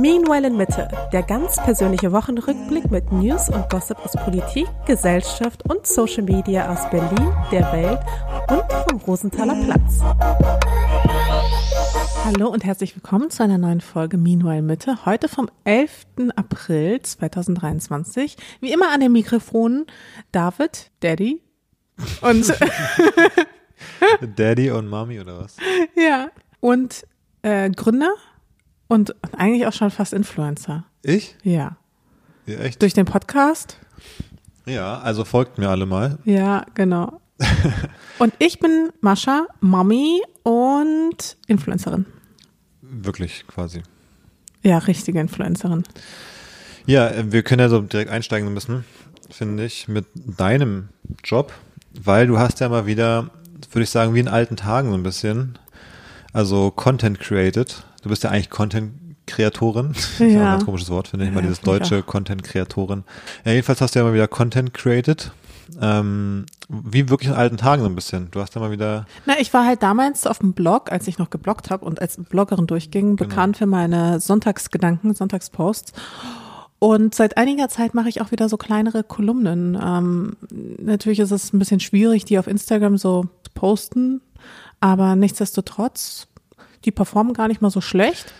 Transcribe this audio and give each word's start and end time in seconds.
Meanwhile 0.00 0.46
in 0.46 0.56
Mitte, 0.56 0.88
der 1.12 1.24
ganz 1.24 1.56
persönliche 1.56 2.12
Wochenrückblick 2.12 2.88
mit 2.88 3.10
News 3.10 3.48
und 3.48 3.68
Gossip 3.68 3.98
aus 3.98 4.12
Politik, 4.12 4.68
Gesellschaft 4.86 5.68
und 5.68 5.88
Social 5.88 6.22
Media 6.22 6.72
aus 6.72 6.88
Berlin, 6.88 7.34
der 7.50 7.72
Welt 7.72 7.98
und 8.48 8.62
vom 8.88 9.00
Rosenthaler 9.00 9.56
Platz. 9.64 9.98
Hallo 12.24 12.48
und 12.48 12.64
herzlich 12.64 12.94
willkommen 12.94 13.30
zu 13.30 13.42
einer 13.42 13.58
neuen 13.58 13.80
Folge 13.80 14.18
Meanwhile 14.18 14.62
Mitte. 14.62 15.04
Heute 15.04 15.28
vom 15.28 15.50
11. 15.64 16.06
April 16.36 17.02
2023. 17.02 18.36
Wie 18.60 18.72
immer 18.72 18.92
an 18.92 19.00
den 19.00 19.10
Mikrofonen 19.10 19.86
David, 20.30 20.92
Daddy 21.00 21.42
und 22.20 22.54
Daddy 24.36 24.70
und 24.70 24.86
Mami 24.86 25.18
oder 25.18 25.40
was? 25.40 25.56
ja 25.96 26.28
und 26.60 27.04
äh, 27.42 27.68
Gründer 27.70 28.12
und 28.88 29.14
eigentlich 29.36 29.66
auch 29.66 29.72
schon 29.72 29.90
fast 29.90 30.12
Influencer. 30.12 30.84
Ich? 31.02 31.36
Ja. 31.42 31.76
Ja, 32.46 32.58
echt? 32.58 32.82
Durch 32.82 32.94
den 32.94 33.04
Podcast. 33.04 33.78
Ja, 34.66 34.98
also 34.98 35.24
folgt 35.24 35.58
mir 35.58 35.68
alle 35.68 35.86
mal. 35.86 36.18
Ja, 36.24 36.66
genau. 36.74 37.20
und 38.18 38.34
ich 38.38 38.58
bin 38.58 38.90
Mascha, 39.00 39.46
Mami 39.60 40.22
und 40.42 41.36
Influencerin. 41.46 42.06
Wirklich 42.80 43.46
quasi. 43.46 43.82
Ja, 44.62 44.78
richtige 44.78 45.20
Influencerin. 45.20 45.84
Ja, 46.86 47.08
äh, 47.08 47.30
wir 47.32 47.42
können 47.42 47.60
ja 47.60 47.68
so 47.68 47.80
direkt 47.80 48.10
einsteigen 48.10 48.52
müssen, 48.52 48.84
finde 49.30 49.64
ich, 49.64 49.88
mit 49.88 50.06
deinem 50.14 50.88
Job, 51.22 51.52
weil 51.92 52.26
du 52.26 52.38
hast 52.38 52.60
ja 52.60 52.68
mal 52.68 52.86
wieder, 52.86 53.30
würde 53.70 53.84
ich 53.84 53.90
sagen, 53.90 54.14
wie 54.14 54.20
in 54.20 54.28
alten 54.28 54.56
Tagen 54.56 54.90
so 54.90 54.94
ein 54.94 55.02
bisschen, 55.02 55.58
also 56.32 56.70
Content 56.70 57.20
created. 57.20 57.82
Du 58.02 58.08
bist 58.08 58.22
ja 58.24 58.30
eigentlich 58.30 58.50
Content-Kreatorin. 58.50 59.92
Das 59.94 60.04
ist 60.12 60.20
auch 60.20 60.24
ein 60.24 60.30
Ja. 60.30 60.50
ganz 60.52 60.64
komisches 60.64 60.90
Wort, 60.90 61.08
finde 61.08 61.24
ich, 61.26 61.30
mal 61.32 61.38
Ja, 61.40 61.42
dieses 61.42 61.60
deutsche 61.60 62.02
Content-Kreatorin. 62.02 63.04
Ja, 63.44 63.52
jedenfalls 63.52 63.80
hast 63.80 63.94
du 63.94 63.98
ja 64.00 64.04
mal 64.04 64.14
wieder 64.14 64.28
Content 64.28 64.72
created. 64.74 65.32
Ähm, 65.80 66.46
wie 66.70 67.10
wirklich 67.10 67.28
in 67.28 67.36
alten 67.36 67.58
Tagen 67.58 67.82
so 67.82 67.88
ein 67.88 67.94
bisschen. 67.94 68.30
Du 68.30 68.40
hast 68.40 68.54
ja 68.54 68.60
mal 68.60 68.70
wieder, 68.70 69.06
Na, 69.26 69.38
ich 69.38 69.52
war 69.52 69.66
halt 69.66 69.82
damals 69.82 70.26
auf 70.26 70.38
dem 70.38 70.54
Blog, 70.54 70.90
als 70.90 71.06
ich 71.08 71.18
noch 71.18 71.28
gebloggt 71.28 71.70
habe 71.70 71.84
und 71.84 72.00
als 72.00 72.16
Bloggerin 72.16 72.66
durchging, 72.66 73.16
bekannt 73.16 73.58
für 73.58 73.66
meine 73.66 74.18
Sonntagsgedanken, 74.18 75.14
Sonntagsposts. 75.14 75.92
Und 76.78 77.14
seit 77.14 77.36
einiger 77.36 77.68
Zeit 77.68 77.94
mache 77.94 78.08
ich 78.08 78.20
auch 78.22 78.30
wieder 78.30 78.48
so 78.48 78.56
kleinere 78.56 79.02
Kolumnen. 79.02 79.76
Ähm, 79.82 80.36
natürlich 80.80 81.18
ist 81.18 81.32
es 81.32 81.52
ein 81.52 81.58
bisschen 81.58 81.80
schwierig, 81.80 82.24
die 82.24 82.38
auf 82.38 82.46
Instagram 82.46 82.96
so 82.96 83.24
zu 83.42 83.50
posten, 83.54 84.20
aber 84.80 85.16
nichtsdestotrotz, 85.16 86.26
die 86.84 86.90
performen 86.90 87.34
gar 87.34 87.48
nicht 87.48 87.60
mal 87.62 87.70
so 87.70 87.80
schlecht. 87.80 88.32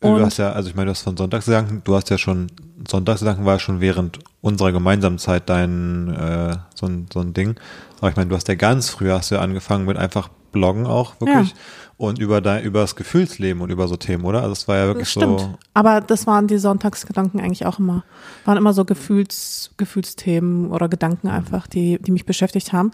du 0.00 0.08
Und- 0.08 0.22
hast 0.22 0.38
ja, 0.38 0.52
also 0.52 0.68
ich 0.68 0.74
meine, 0.74 0.86
du 0.86 0.90
hast 0.92 1.02
von 1.02 1.16
Sonntagsgedanken, 1.16 1.82
du 1.84 1.94
hast 1.94 2.10
ja 2.10 2.18
schon, 2.18 2.48
Sonntagsgedanken 2.88 3.44
war 3.44 3.58
schon 3.58 3.80
während 3.80 4.18
unserer 4.40 4.72
gemeinsamen 4.72 5.18
Zeit 5.18 5.48
dein, 5.48 6.08
äh, 6.12 6.56
so 6.74 6.86
ein, 6.86 7.06
so 7.12 7.20
ein 7.20 7.32
Ding. 7.34 7.54
Aber 7.98 8.10
ich 8.10 8.16
meine, 8.16 8.28
du 8.28 8.34
hast 8.36 8.48
ja 8.48 8.56
ganz 8.56 8.90
früh 8.90 9.10
hast 9.10 9.30
du 9.30 9.36
ja 9.36 9.40
angefangen 9.40 9.84
mit 9.84 9.96
einfach 9.96 10.28
Bloggen 10.50 10.86
auch, 10.86 11.18
wirklich. 11.20 11.50
Ja. 11.50 11.56
Und 11.96 12.18
über 12.18 12.40
dein, 12.40 12.64
über 12.64 12.80
das 12.80 12.96
Gefühlsleben 12.96 13.62
und 13.62 13.70
über 13.70 13.86
so 13.86 13.96
Themen, 13.96 14.24
oder? 14.24 14.40
Also 14.42 14.52
es 14.52 14.66
war 14.66 14.76
ja 14.76 14.86
wirklich 14.86 15.08
Stimmt. 15.08 15.40
so, 15.40 15.54
Aber 15.72 16.00
das 16.00 16.26
waren 16.26 16.48
die 16.48 16.58
Sonntagsgedanken 16.58 17.40
eigentlich 17.40 17.64
auch 17.64 17.78
immer. 17.78 18.02
Waren 18.44 18.58
immer 18.58 18.72
so 18.72 18.84
Gefühls, 18.84 19.70
Gefühlsthemen 19.76 20.70
oder 20.72 20.88
Gedanken 20.88 21.28
einfach, 21.28 21.68
die, 21.68 21.98
die 22.02 22.10
mich 22.10 22.26
beschäftigt 22.26 22.72
haben. 22.72 22.90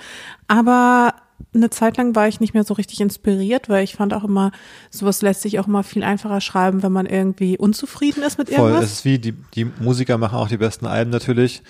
Aber 0.46 1.14
eine 1.54 1.70
Zeit 1.70 1.96
lang 1.96 2.14
war 2.14 2.28
ich 2.28 2.40
nicht 2.40 2.54
mehr 2.54 2.64
so 2.64 2.74
richtig 2.74 3.00
inspiriert, 3.00 3.68
weil 3.68 3.84
ich 3.84 3.94
fand 3.94 4.12
auch 4.12 4.24
immer, 4.24 4.52
sowas 4.90 5.22
lässt 5.22 5.42
sich 5.42 5.58
auch 5.58 5.66
immer 5.66 5.82
viel 5.82 6.02
einfacher 6.02 6.40
schreiben, 6.40 6.82
wenn 6.82 6.92
man 6.92 7.06
irgendwie 7.06 7.56
unzufrieden 7.56 8.22
ist 8.22 8.38
mit 8.38 8.48
voll. 8.48 8.56
Es 8.56 8.74
irgendwas. 8.74 8.92
ist 8.92 9.04
wie, 9.04 9.18
die, 9.18 9.32
die 9.54 9.64
Musiker 9.64 10.18
machen 10.18 10.36
auch 10.36 10.48
die 10.48 10.56
besten 10.56 10.86
Alben 10.86 11.10
natürlich 11.10 11.62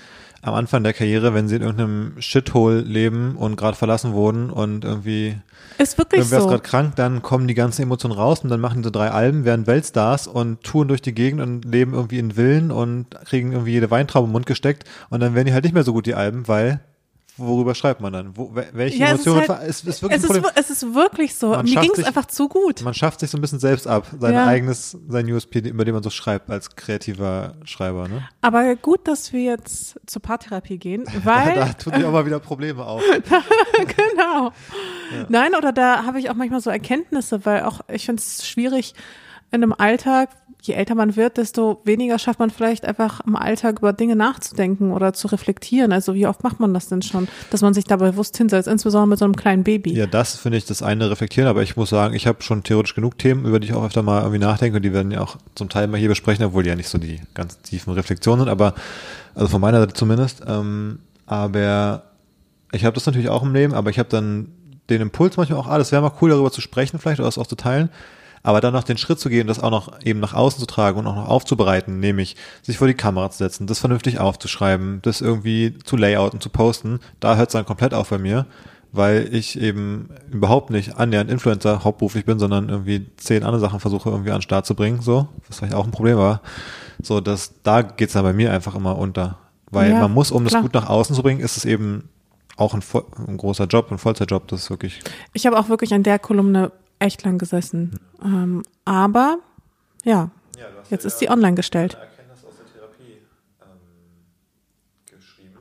am 0.42 0.54
Anfang 0.54 0.84
der 0.84 0.92
Karriere, 0.92 1.34
wenn 1.34 1.48
sie 1.48 1.56
in 1.56 1.62
irgendeinem 1.62 2.14
Shithole 2.20 2.80
leben 2.80 3.36
und 3.36 3.56
gerade 3.56 3.76
verlassen 3.76 4.12
wurden 4.12 4.50
und 4.50 4.84
irgendwie 4.84 5.36
Ist 5.78 5.98
wirklich 5.98 6.20
Irgendwer 6.20 6.38
ist 6.38 6.44
so. 6.44 6.50
gerade 6.50 6.62
krank, 6.62 6.96
dann 6.96 7.22
kommen 7.22 7.48
die 7.48 7.54
ganzen 7.54 7.82
Emotionen 7.82 8.14
raus 8.14 8.40
und 8.40 8.48
dann 8.50 8.60
machen 8.60 8.84
sie 8.84 8.92
drei 8.92 9.10
Alben, 9.10 9.44
werden 9.44 9.66
Weltstars 9.66 10.28
und 10.28 10.62
touren 10.62 10.88
durch 10.88 11.02
die 11.02 11.14
Gegend 11.14 11.40
und 11.40 11.64
leben 11.64 11.92
irgendwie 11.92 12.20
in 12.20 12.32
Villen 12.32 12.70
und 12.70 13.06
kriegen 13.24 13.52
irgendwie 13.52 13.72
jede 13.72 13.90
Weintraube 13.90 14.26
im 14.26 14.32
Mund 14.32 14.46
gesteckt 14.46 14.84
und 15.10 15.20
dann 15.20 15.34
werden 15.34 15.46
die 15.46 15.52
halt 15.52 15.64
nicht 15.64 15.74
mehr 15.74 15.84
so 15.84 15.92
gut, 15.92 16.06
die 16.06 16.14
Alben, 16.14 16.46
weil 16.46 16.80
worüber 17.38 17.74
schreibt 17.74 18.00
man 18.00 18.12
dann? 18.12 18.36
Wo, 18.36 18.50
wel- 18.54 18.68
welche 18.72 18.98
Ja, 18.98 19.06
es 19.12 19.20
ist 19.20 19.26
Emotionen? 19.26 19.48
halt- 19.58 19.68
es 19.70 19.84
ist 19.84 20.02
wirklich 20.02 20.18
Es 20.24 20.30
ein 20.30 20.36
ist, 20.36 20.42
wir- 20.44 20.52
es 20.54 20.70
ist 20.70 20.94
wirklich 20.94 21.34
so. 21.34 21.50
Man 21.50 21.64
Mir 21.64 21.80
ging 21.80 21.92
es 21.96 22.04
einfach 22.04 22.26
zu 22.26 22.48
gut. 22.48 22.82
Man 22.82 22.94
schafft 22.94 23.20
sich 23.20 23.30
so 23.30 23.38
ein 23.38 23.40
bisschen 23.40 23.58
selbst 23.60 23.86
ab, 23.86 24.06
sein 24.18 24.34
Ja. 24.34 24.46
eigenes, 24.46 24.96
sein 25.08 25.30
USP, 25.32 25.60
über 25.60 25.84
den 25.84 25.94
man 25.94 26.02
so 26.02 26.10
schreibt 26.10 26.50
als 26.50 26.76
kreativer 26.76 27.54
Schreiber. 27.64 28.08
Ne? 28.08 28.28
Aber 28.40 28.76
gut, 28.76 29.06
dass 29.08 29.32
wir 29.32 29.42
jetzt 29.42 29.98
zur 30.06 30.20
Paartherapie 30.22 30.78
gehen, 30.78 31.04
weil 31.24 31.54
Da 31.54 31.72
tun 31.72 31.94
sich 31.94 32.04
auch 32.04 32.12
mal 32.12 32.26
wieder 32.26 32.40
Probleme 32.40 32.84
auf. 32.84 33.02
genau. 33.72 34.52
Nein, 35.28 35.54
oder 35.54 35.72
da 35.72 36.04
habe 36.04 36.18
ich 36.18 36.30
auch 36.30 36.34
manchmal 36.34 36.60
so 36.60 36.70
Erkenntnisse, 36.70 37.44
weil 37.46 37.62
auch 37.62 37.80
ich 37.88 38.04
finde 38.06 38.20
es 38.20 38.46
schwierig 38.46 38.94
in 39.50 39.62
einem 39.62 39.72
Alltag, 39.72 40.30
je 40.62 40.74
älter 40.74 40.94
man 40.94 41.16
wird, 41.16 41.36
desto 41.36 41.80
weniger 41.84 42.18
schafft 42.18 42.40
man 42.40 42.50
vielleicht 42.50 42.84
einfach 42.84 43.20
im 43.26 43.36
Alltag 43.36 43.78
über 43.78 43.92
Dinge 43.92 44.16
nachzudenken 44.16 44.92
oder 44.92 45.12
zu 45.12 45.28
reflektieren. 45.28 45.92
Also 45.92 46.14
wie 46.14 46.26
oft 46.26 46.42
macht 46.42 46.60
man 46.60 46.74
das 46.74 46.88
denn 46.88 47.02
schon, 47.02 47.28
dass 47.50 47.62
man 47.62 47.74
sich 47.74 47.84
da 47.84 47.96
bewusst 47.96 48.36
hinsetzt, 48.36 48.68
insbesondere 48.68 49.08
mit 49.08 49.18
so 49.18 49.24
einem 49.24 49.36
kleinen 49.36 49.64
Baby. 49.64 49.94
Ja, 49.94 50.06
das 50.06 50.36
finde 50.36 50.58
ich 50.58 50.64
das 50.64 50.82
eine 50.82 51.10
reflektieren, 51.10 51.48
aber 51.48 51.62
ich 51.62 51.76
muss 51.76 51.90
sagen, 51.90 52.14
ich 52.14 52.26
habe 52.26 52.42
schon 52.42 52.64
theoretisch 52.64 52.94
genug 52.94 53.18
Themen, 53.18 53.44
über 53.44 53.60
die 53.60 53.68
ich 53.68 53.74
auch 53.74 53.84
öfter 53.84 54.02
mal 54.02 54.20
irgendwie 54.20 54.40
nachdenke 54.40 54.76
und 54.76 54.82
die 54.82 54.92
werden 54.92 55.12
ja 55.12 55.20
auch 55.20 55.36
zum 55.54 55.68
Teil 55.68 55.86
mal 55.86 55.98
hier 55.98 56.08
besprechen, 56.08 56.44
obwohl 56.44 56.64
die 56.64 56.70
ja 56.70 56.76
nicht 56.76 56.88
so 56.88 56.98
die 56.98 57.20
ganz 57.34 57.60
tiefen 57.60 57.92
Reflexionen 57.92 58.40
sind, 58.40 58.48
aber 58.48 58.74
also 59.34 59.48
von 59.48 59.60
meiner 59.60 59.80
Seite 59.80 59.94
zumindest. 59.94 60.42
Ähm, 60.46 60.98
aber 61.26 62.04
ich 62.72 62.84
habe 62.84 62.94
das 62.94 63.06
natürlich 63.06 63.28
auch 63.28 63.42
im 63.42 63.54
Leben, 63.54 63.74
aber 63.74 63.90
ich 63.90 63.98
habe 63.98 64.08
dann 64.08 64.48
den 64.90 65.02
Impuls 65.02 65.36
manchmal 65.36 65.58
auch, 65.58 65.68
ah, 65.68 65.78
das 65.78 65.92
wäre 65.92 66.02
mal 66.02 66.12
cool, 66.20 66.30
darüber 66.30 66.50
zu 66.50 66.60
sprechen 66.60 66.98
vielleicht 66.98 67.20
oder 67.20 67.28
das 67.28 67.38
auch 67.38 67.46
zu 67.46 67.56
teilen. 67.56 67.90
Aber 68.42 68.60
dann 68.60 68.72
noch 68.72 68.84
den 68.84 68.98
Schritt 68.98 69.20
zu 69.20 69.28
gehen, 69.28 69.46
das 69.46 69.60
auch 69.60 69.70
noch 69.70 70.00
eben 70.02 70.20
nach 70.20 70.34
außen 70.34 70.60
zu 70.60 70.66
tragen 70.66 70.98
und 70.98 71.06
auch 71.06 71.16
noch 71.16 71.28
aufzubereiten, 71.28 72.00
nämlich 72.00 72.36
sich 72.62 72.78
vor 72.78 72.86
die 72.86 72.94
Kamera 72.94 73.30
zu 73.30 73.38
setzen, 73.38 73.66
das 73.66 73.78
vernünftig 73.78 74.18
aufzuschreiben, 74.18 75.00
das 75.02 75.20
irgendwie 75.20 75.74
zu 75.84 75.96
layouten, 75.96 76.40
zu 76.40 76.50
posten, 76.50 77.00
da 77.20 77.36
hört 77.36 77.48
es 77.48 77.52
dann 77.52 77.66
komplett 77.66 77.94
auf 77.94 78.10
bei 78.10 78.18
mir, 78.18 78.46
weil 78.92 79.28
ich 79.34 79.60
eben 79.60 80.08
überhaupt 80.30 80.70
nicht 80.70 80.96
annähernd 80.96 81.30
Influencer 81.30 81.84
hauptberuflich 81.84 82.24
bin, 82.24 82.38
sondern 82.38 82.68
irgendwie 82.68 83.06
zehn 83.16 83.42
andere 83.42 83.60
Sachen 83.60 83.80
versuche 83.80 84.08
irgendwie 84.08 84.30
an 84.30 84.38
den 84.38 84.42
Start 84.42 84.66
zu 84.66 84.74
bringen, 84.74 85.00
so, 85.02 85.28
was 85.46 85.58
vielleicht 85.58 85.74
auch 85.74 85.84
ein 85.84 85.90
Problem 85.90 86.16
war. 86.16 86.40
So, 87.02 87.20
dass 87.20 87.52
da 87.62 87.82
geht's 87.82 88.14
dann 88.14 88.24
bei 88.24 88.32
mir 88.32 88.52
einfach 88.52 88.74
immer 88.74 88.98
unter. 88.98 89.38
Weil 89.70 89.90
Ja, 89.90 90.00
man 90.00 90.12
muss, 90.12 90.30
um 90.30 90.44
klar. 90.46 90.62
das 90.62 90.62
gut 90.62 90.74
nach 90.74 90.88
außen 90.88 91.14
zu 91.14 91.22
bringen, 91.22 91.40
ist 91.40 91.56
es 91.56 91.64
eben 91.64 92.08
auch 92.56 92.74
ein, 92.74 92.82
ein 93.28 93.36
großer 93.36 93.66
Job, 93.66 93.92
ein 93.92 93.98
Vollzeitjob, 93.98 94.48
das 94.48 94.62
ist 94.62 94.70
wirklich 94.70 95.00
Ich 95.32 95.46
habe 95.46 95.58
auch 95.58 95.68
wirklich 95.68 95.94
an 95.94 96.02
der 96.02 96.18
Kolumne 96.18 96.72
echt 96.98 97.24
lang 97.24 97.38
gesessen. 97.38 97.98
Ähm, 98.22 98.62
aber 98.84 99.38
ja, 100.04 100.30
jetzt 100.90 101.04
ist 101.04 101.18
sie 101.18 101.30
online 101.30 101.54
gestellt. 101.54 101.94
Erkenntnis 101.94 102.44
aus 102.44 102.54
der 102.56 102.66
Therapie 102.72 103.18
geschrieben. 105.10 105.58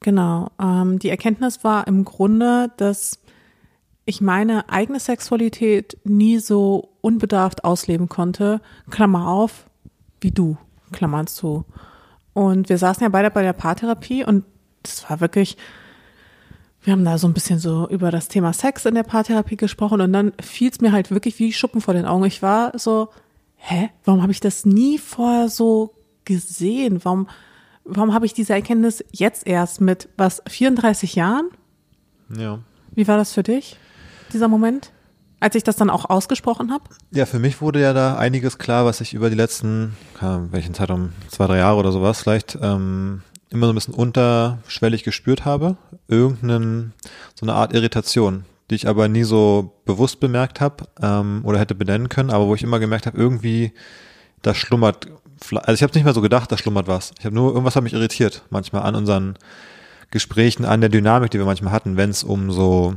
Genau. 0.00 0.50
Ähm, 0.60 0.98
die 0.98 1.10
Erkenntnis 1.10 1.64
war 1.64 1.86
im 1.86 2.04
Grunde, 2.04 2.70
dass 2.76 3.18
ich 4.04 4.20
meine 4.20 4.68
eigene 4.68 4.98
Sexualität 4.98 5.96
nie 6.04 6.38
so 6.38 6.90
unbedarft 7.00 7.64
ausleben 7.64 8.08
konnte. 8.08 8.60
Klammer 8.90 9.28
auf, 9.28 9.70
wie 10.20 10.32
du, 10.32 10.56
Klammer 10.92 11.26
zu. 11.26 11.64
Und 12.32 12.68
wir 12.68 12.78
saßen 12.78 13.02
ja 13.02 13.08
beide 13.10 13.30
bei 13.30 13.42
der 13.42 13.52
Paartherapie 13.52 14.24
und 14.24 14.44
das 14.82 15.08
war 15.08 15.20
wirklich, 15.20 15.56
wir 16.82 16.92
haben 16.92 17.04
da 17.04 17.16
so 17.18 17.28
ein 17.28 17.34
bisschen 17.34 17.58
so 17.58 17.88
über 17.88 18.10
das 18.10 18.28
Thema 18.28 18.52
Sex 18.52 18.84
in 18.86 18.94
der 18.94 19.04
Paartherapie 19.04 19.56
gesprochen 19.56 20.00
und 20.00 20.12
dann 20.12 20.32
fiel 20.40 20.70
es 20.70 20.80
mir 20.80 20.92
halt 20.92 21.10
wirklich 21.10 21.38
wie 21.38 21.52
Schuppen 21.52 21.80
vor 21.80 21.94
den 21.94 22.06
Augen. 22.06 22.24
Ich 22.24 22.42
war 22.42 22.76
so, 22.78 23.08
hä, 23.56 23.90
warum 24.04 24.22
habe 24.22 24.32
ich 24.32 24.40
das 24.40 24.64
nie 24.64 24.98
vorher 24.98 25.48
so 25.48 25.94
gesehen? 26.24 27.04
Warum, 27.04 27.28
warum 27.84 28.12
habe 28.12 28.26
ich 28.26 28.34
diese 28.34 28.52
Erkenntnis 28.52 29.04
jetzt 29.12 29.46
erst 29.46 29.80
mit 29.80 30.08
was 30.16 30.42
34 30.48 31.14
Jahren? 31.14 31.50
Ja. 32.36 32.58
Wie 32.94 33.06
war 33.06 33.16
das 33.16 33.32
für 33.32 33.44
dich, 33.44 33.78
dieser 34.32 34.48
Moment, 34.48 34.92
als 35.38 35.54
ich 35.54 35.62
das 35.62 35.76
dann 35.76 35.88
auch 35.88 36.10
ausgesprochen 36.10 36.72
habe? 36.72 36.84
Ja, 37.12 37.26
für 37.26 37.38
mich 37.38 37.60
wurde 37.60 37.80
ja 37.80 37.92
da 37.92 38.16
einiges 38.16 38.58
klar, 38.58 38.84
was 38.84 39.00
ich 39.00 39.14
über 39.14 39.30
die 39.30 39.36
letzten, 39.36 39.96
keine 40.18 40.32
Ahnung, 40.32 40.48
welchen 40.52 40.74
Zeitraum, 40.74 41.12
zwei, 41.28 41.46
drei 41.46 41.58
Jahre 41.58 41.78
oder 41.78 41.92
sowas 41.92 42.20
vielleicht, 42.20 42.58
ähm, 42.60 43.22
immer 43.52 43.66
so 43.66 43.72
ein 43.72 43.74
bisschen 43.74 43.94
unterschwellig 43.94 45.04
gespürt 45.04 45.44
habe. 45.44 45.76
Irgendeinen, 46.08 46.92
so 47.34 47.46
eine 47.46 47.54
Art 47.54 47.72
Irritation, 47.72 48.44
die 48.70 48.74
ich 48.74 48.88
aber 48.88 49.08
nie 49.08 49.24
so 49.24 49.72
bewusst 49.84 50.20
bemerkt 50.20 50.60
habe 50.60 50.84
ähm, 51.00 51.42
oder 51.44 51.58
hätte 51.58 51.74
benennen 51.74 52.08
können, 52.08 52.30
aber 52.30 52.46
wo 52.46 52.54
ich 52.54 52.62
immer 52.62 52.78
gemerkt 52.78 53.06
habe, 53.06 53.18
irgendwie, 53.18 53.72
da 54.42 54.54
schlummert, 54.54 55.08
also 55.50 55.72
ich 55.72 55.82
habe 55.82 55.92
nicht 55.94 56.04
mehr 56.04 56.14
so 56.14 56.20
gedacht, 56.20 56.50
da 56.50 56.58
schlummert 56.58 56.88
was. 56.88 57.12
Ich 57.18 57.24
habe 57.24 57.34
nur, 57.34 57.50
irgendwas 57.50 57.76
hat 57.76 57.84
mich 57.84 57.94
irritiert, 57.94 58.42
manchmal 58.50 58.82
an 58.82 58.94
unseren 58.94 59.36
Gesprächen, 60.10 60.64
an 60.64 60.80
der 60.80 60.90
Dynamik, 60.90 61.30
die 61.30 61.38
wir 61.38 61.46
manchmal 61.46 61.72
hatten, 61.72 61.96
wenn 61.96 62.10
es 62.10 62.24
um 62.24 62.50
so 62.50 62.96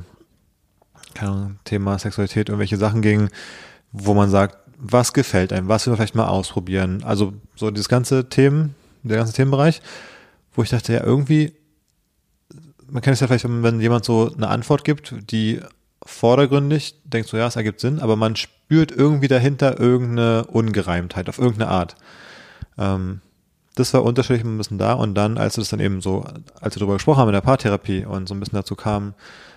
keine 1.16 1.32
Ahnung, 1.32 1.60
Thema 1.64 1.98
Sexualität, 1.98 2.50
irgendwelche 2.50 2.78
Sachen 2.78 3.02
ging, 3.02 3.30
wo 3.92 4.14
man 4.14 4.30
sagt, 4.30 4.58
was 4.78 5.14
gefällt 5.14 5.52
einem, 5.52 5.68
was 5.68 5.86
will 5.86 5.92
man 5.92 5.98
vielleicht 5.98 6.16
mal 6.16 6.28
ausprobieren. 6.28 7.02
Also 7.04 7.34
so 7.56 7.72
dieses 7.72 7.90
ganze 7.90 8.30
Themen, 8.30 8.76
der 9.04 9.18
ganze 9.18 9.34
Themenbereich, 9.34 9.82
wo 10.56 10.64
ich 10.64 10.70
dachte, 10.70 10.94
ja, 10.94 11.04
irgendwie, 11.04 11.54
man 12.88 13.02
kennt 13.02 13.16
es 13.16 13.20
ja 13.20 13.28
vielleicht, 13.28 13.46
wenn 13.48 13.80
jemand 13.80 14.06
so 14.06 14.32
eine 14.34 14.48
Antwort 14.48 14.84
gibt, 14.84 15.16
die 15.32 15.60
vordergründig 16.06 16.96
denkt 17.04 17.30
so, 17.30 17.38
ja, 17.38 17.48
es 17.48 17.56
ergibt 17.56 17.80
Sinn, 17.80 18.00
aber 18.00 18.16
man 18.16 18.36
spürt 18.36 18.92
irgendwie 18.92 19.28
dahinter 19.28 19.80
irgendeine 19.80 20.46
Ungereimtheit 20.46 21.30
auf 21.30 21.40
irgendeine 21.40 21.72
Art. 21.72 21.96
Ähm, 22.78 23.22
das 23.76 23.94
war 23.94 24.04
unterschiedlich 24.04 24.44
ein 24.44 24.58
bisschen 24.58 24.78
da 24.78 24.94
und 24.94 25.16
dann, 25.16 25.38
als 25.38 25.58
wir 25.58 25.62
das 25.62 25.70
dann 25.70 25.80
eben 25.80 26.02
so, 26.02 26.26
als 26.62 26.76
wir 26.76 26.80
darüber 26.80 26.94
gesprochen 26.94 27.20
haben 27.20 27.30
in 27.30 27.34
der 27.34 27.42
Paartherapie 27.42 28.06
und 28.06 28.28
so 28.28 28.36
ein 28.36 28.40
bisschen 28.40 28.56
dazu 28.58 28.76
kam, 28.76 29.16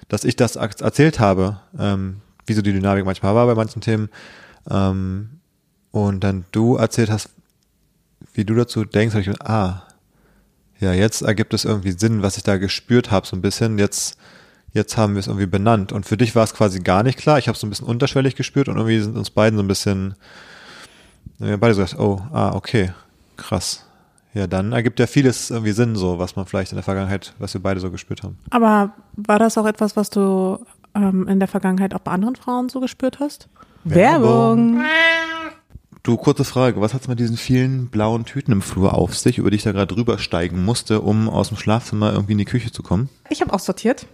dass 0.09 0.25
ich 0.25 0.37
das 0.37 0.57
erzählt 0.57 1.21
habe, 1.21 1.61
ähm, 1.79 2.23
wie 2.47 2.55
so 2.55 2.63
die 2.63 2.73
Dynamik 2.73 3.05
manchmal 3.05 3.35
war 3.35 3.47
bei 3.47 3.55
manchen 3.55 3.81
Themen, 3.81 4.09
ähm, 4.71 5.39
und 5.91 6.21
dann 6.21 6.45
du 6.53 6.77
erzählt 6.77 7.11
hast, 7.11 7.31
wie 8.35 8.45
du 8.45 8.55
dazu 8.55 8.85
denkst, 8.85 9.15
habe 9.15 9.21
ich 9.21 9.29
gedacht, 9.29 9.49
ah, 9.49 9.88
ja, 10.81 10.93
jetzt 10.93 11.23
ergibt 11.23 11.55
es 11.55 11.65
irgendwie 11.65 11.93
Sinn, 11.93 12.23
was 12.23 12.37
ich 12.37 12.45
da 12.45 12.57
gespürt 12.57 13.11
habe, 13.11 13.27
so 13.27 13.37
ein 13.37 13.43
bisschen. 13.43 13.79
Jetzt, 13.79 14.17
jetzt 14.73 14.97
haben 14.97 15.15
wir 15.15 15.21
es 15.21 15.27
irgendwie 15.27 15.47
benannt. 15.47 15.93
Und 15.93 16.07
für 16.07 16.17
dich 16.17 16.35
war 16.37 16.45
es 16.45 16.55
quasi 16.55 16.81
gar 16.81 17.03
nicht 17.03 17.19
klar. 17.19 17.39
Ich 17.39 17.49
habe 17.49 17.55
es 17.55 17.61
so 17.61 17.67
ein 17.67 17.71
bisschen 17.71 17.87
unterschwellig 17.87 18.37
gespürt 18.37 18.69
und 18.69 18.77
irgendwie 18.77 19.01
sind 19.01 19.17
uns 19.17 19.31
beiden 19.31 19.59
so 19.59 19.65
ein 19.65 19.69
bisschen, 19.69 20.15
wir 21.39 21.53
haben 21.53 21.61
beide 21.61 21.75
so 21.75 21.83
gesagt, 21.83 22.01
oh, 22.01 22.21
ah, 22.33 22.53
okay, 22.55 22.93
krass. 23.37 23.85
Ja, 24.35 24.47
dann 24.47 24.73
ergibt 24.73 25.01
ja 25.01 25.07
vieles 25.07 25.51
irgendwie 25.51 25.73
Sinn, 25.73 25.97
so 25.97 26.19
was 26.19 26.37
man 26.37 26.47
vielleicht 26.47 26.71
in 26.71 26.77
der 26.77 26.85
Vergangenheit, 26.85 27.33
was 27.39 27.55
wir 27.55 27.63
beide 27.63 27.81
so 27.81 27.91
gespürt 27.91 28.23
haben. 28.23 28.39
Aber 28.51 28.93
war 29.17 29.39
das 29.39 29.59
auch 29.59 29.67
etwas, 29.67 29.97
was 29.97 30.11
du 30.11 30.65
ähm, 30.95 31.27
in 31.27 31.41
der 31.41 31.49
Vergangenheit 31.49 31.95
auch 31.95 32.01
bei 32.01 32.13
anderen 32.13 32.37
Frauen 32.37 32.69
so 32.69 32.79
gespürt 32.79 33.19
hast? 33.19 33.49
Werbung. 33.85 34.83
Du, 36.09 36.17
kurze 36.17 36.45
Frage. 36.45 36.81
Was 36.81 36.95
hat 36.95 37.03
es 37.03 37.09
mit 37.09 37.21
diesen 37.21 37.37
vielen 37.37 37.89
blauen 37.89 38.25
Tüten 38.25 38.51
im 38.51 38.63
Flur 38.63 38.95
auf 38.95 39.15
sich, 39.15 39.37
über 39.37 39.51
die 39.51 39.57
ich 39.57 39.63
da 39.63 39.73
gerade 39.73 39.95
drüber 39.95 40.17
steigen 40.17 40.65
musste, 40.65 41.03
um 41.03 41.29
aus 41.29 41.49
dem 41.49 41.59
Schlafzimmer 41.59 42.15
irgendwie 42.15 42.33
in 42.33 42.39
die 42.39 42.47
Küche 42.47 42.73
zu 42.73 42.83
kommen? 42.83 43.11
Ich 43.29 43.43
habe 43.43 43.53
auch 43.53 43.59
sortiert. 43.59 44.07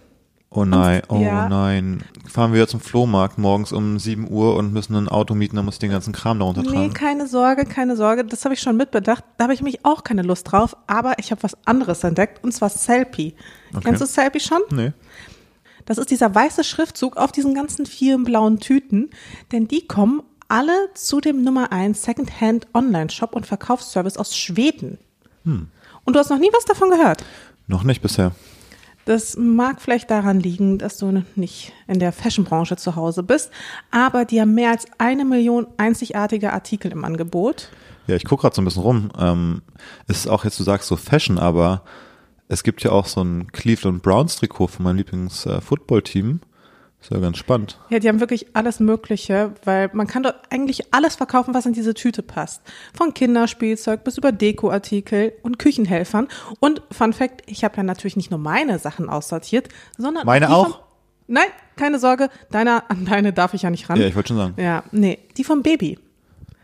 Oh 0.49 0.65
nein, 0.65 1.03
oh 1.07 1.21
ja. 1.21 1.47
nein. 1.47 2.03
Fahren 2.27 2.51
wir 2.51 2.67
zum 2.67 2.81
Flohmarkt 2.81 3.37
morgens 3.37 3.71
um 3.71 3.97
7 3.97 4.29
Uhr 4.29 4.57
und 4.57 4.73
müssen 4.73 4.93
ein 4.95 5.07
Auto 5.07 5.35
mieten, 5.35 5.55
dann 5.55 5.63
muss 5.63 5.75
ich 5.75 5.79
den 5.79 5.91
ganzen 5.91 6.11
Kram 6.11 6.37
darunter 6.39 6.63
Nee, 6.63 6.67
tragen. 6.67 6.93
keine 6.93 7.27
Sorge, 7.27 7.63
keine 7.63 7.95
Sorge. 7.95 8.25
Das 8.25 8.43
habe 8.43 8.55
ich 8.55 8.59
schon 8.59 8.75
mitbedacht. 8.75 9.23
Da 9.37 9.45
habe 9.45 9.53
ich 9.53 9.61
mich 9.61 9.85
auch 9.85 10.03
keine 10.03 10.23
Lust 10.23 10.51
drauf. 10.51 10.75
Aber 10.87 11.17
ich 11.17 11.31
habe 11.31 11.43
was 11.43 11.55
anderes 11.65 12.03
entdeckt 12.03 12.43
und 12.43 12.51
zwar 12.51 12.67
Selfie. 12.67 13.35
Kennst 13.81 14.01
du 14.01 14.05
Selfie 14.05 14.41
schon? 14.41 14.59
Nee. 14.69 14.91
Das 15.85 15.97
ist 15.97 16.11
dieser 16.11 16.35
weiße 16.35 16.65
Schriftzug 16.65 17.15
auf 17.15 17.31
diesen 17.31 17.53
ganzen 17.53 17.85
vielen 17.85 18.25
blauen 18.25 18.59
Tüten, 18.59 19.11
denn 19.53 19.69
die 19.69 19.87
kommen 19.87 20.23
alle 20.47 20.89
zu 20.93 21.21
dem 21.21 21.43
Nummer 21.43 21.71
1 21.71 22.01
Secondhand 22.01 22.67
Online-Shop 22.73 23.35
und 23.35 23.45
Verkaufsservice 23.45 24.17
aus 24.17 24.37
Schweden. 24.37 24.97
Hm. 25.43 25.67
Und 26.03 26.15
du 26.15 26.19
hast 26.19 26.29
noch 26.29 26.39
nie 26.39 26.49
was 26.53 26.65
davon 26.65 26.89
gehört. 26.89 27.23
Noch 27.67 27.83
nicht 27.83 28.01
bisher. 28.01 28.31
Das 29.05 29.37
mag 29.37 29.81
vielleicht 29.81 30.09
daran 30.09 30.39
liegen, 30.39 30.79
dass 30.79 30.97
du 30.97 31.23
nicht 31.35 31.73
in 31.87 31.99
der 31.99 32.11
Fashionbranche 32.11 32.75
zu 32.75 32.95
Hause 32.95 33.21
bist, 33.21 33.51
aber 33.91 34.25
die 34.25 34.41
haben 34.41 34.55
mehr 34.55 34.71
als 34.71 34.87
eine 34.97 35.25
Million 35.25 35.67
einzigartige 35.77 36.51
Artikel 36.53 36.91
im 36.91 37.05
Angebot. 37.05 37.69
Ja, 38.07 38.15
ich 38.15 38.25
gucke 38.25 38.41
gerade 38.41 38.55
so 38.55 38.61
ein 38.61 38.65
bisschen 38.65 38.81
rum. 38.81 39.11
Ähm, 39.17 39.61
es 40.07 40.17
ist 40.17 40.27
auch 40.27 40.43
jetzt, 40.43 40.59
du 40.59 40.63
sagst 40.63 40.87
so 40.87 40.95
Fashion, 40.95 41.37
aber 41.37 41.83
es 42.47 42.63
gibt 42.63 42.83
ja 42.83 42.91
auch 42.91 43.05
so 43.05 43.21
ein 43.23 43.51
Cleveland 43.51 44.01
Browns 44.01 44.37
Trikot 44.37 44.67
von 44.67 44.83
meinem 44.83 44.97
Lieblings-Football-Team. 44.97 46.41
Ist 47.05 47.11
ja 47.11 47.19
ganz 47.19 47.37
spannend. 47.37 47.77
Ja, 47.89 47.99
die 47.99 48.09
haben 48.09 48.19
wirklich 48.19 48.47
alles 48.55 48.79
Mögliche, 48.79 49.51
weil 49.63 49.91
man 49.93 50.07
kann 50.07 50.23
dort 50.23 50.51
eigentlich 50.51 50.91
alles 50.91 51.15
verkaufen, 51.15 51.53
was 51.53 51.67
in 51.67 51.73
diese 51.73 51.93
Tüte 51.93 52.23
passt. 52.23 52.63
Von 52.97 53.13
Kinderspielzeug 53.13 54.03
bis 54.03 54.17
über 54.17 54.31
Dekoartikel 54.31 55.33
und 55.43 55.59
Küchenhelfern. 55.59 56.27
Und 56.59 56.81
Fun 56.89 57.13
Fact, 57.13 57.43
ich 57.45 57.63
habe 57.63 57.77
ja 57.77 57.83
natürlich 57.83 58.15
nicht 58.15 58.31
nur 58.31 58.39
meine 58.39 58.79
Sachen 58.79 59.07
aussortiert, 59.07 59.69
sondern 59.99 60.25
Meine 60.25 60.49
auch? 60.49 60.79
Nein, 61.27 61.45
keine 61.75 61.99
Sorge, 61.99 62.29
deine, 62.49 62.89
an 62.89 63.05
deine 63.05 63.33
darf 63.33 63.53
ich 63.53 63.61
ja 63.61 63.69
nicht 63.69 63.87
ran. 63.87 63.99
Ja, 63.99 64.07
ich 64.07 64.15
wollte 64.15 64.29
schon 64.29 64.37
sagen. 64.37 64.55
Ja, 64.57 64.83
nee, 64.91 65.19
die 65.37 65.43
vom 65.43 65.61
Baby. 65.61 65.99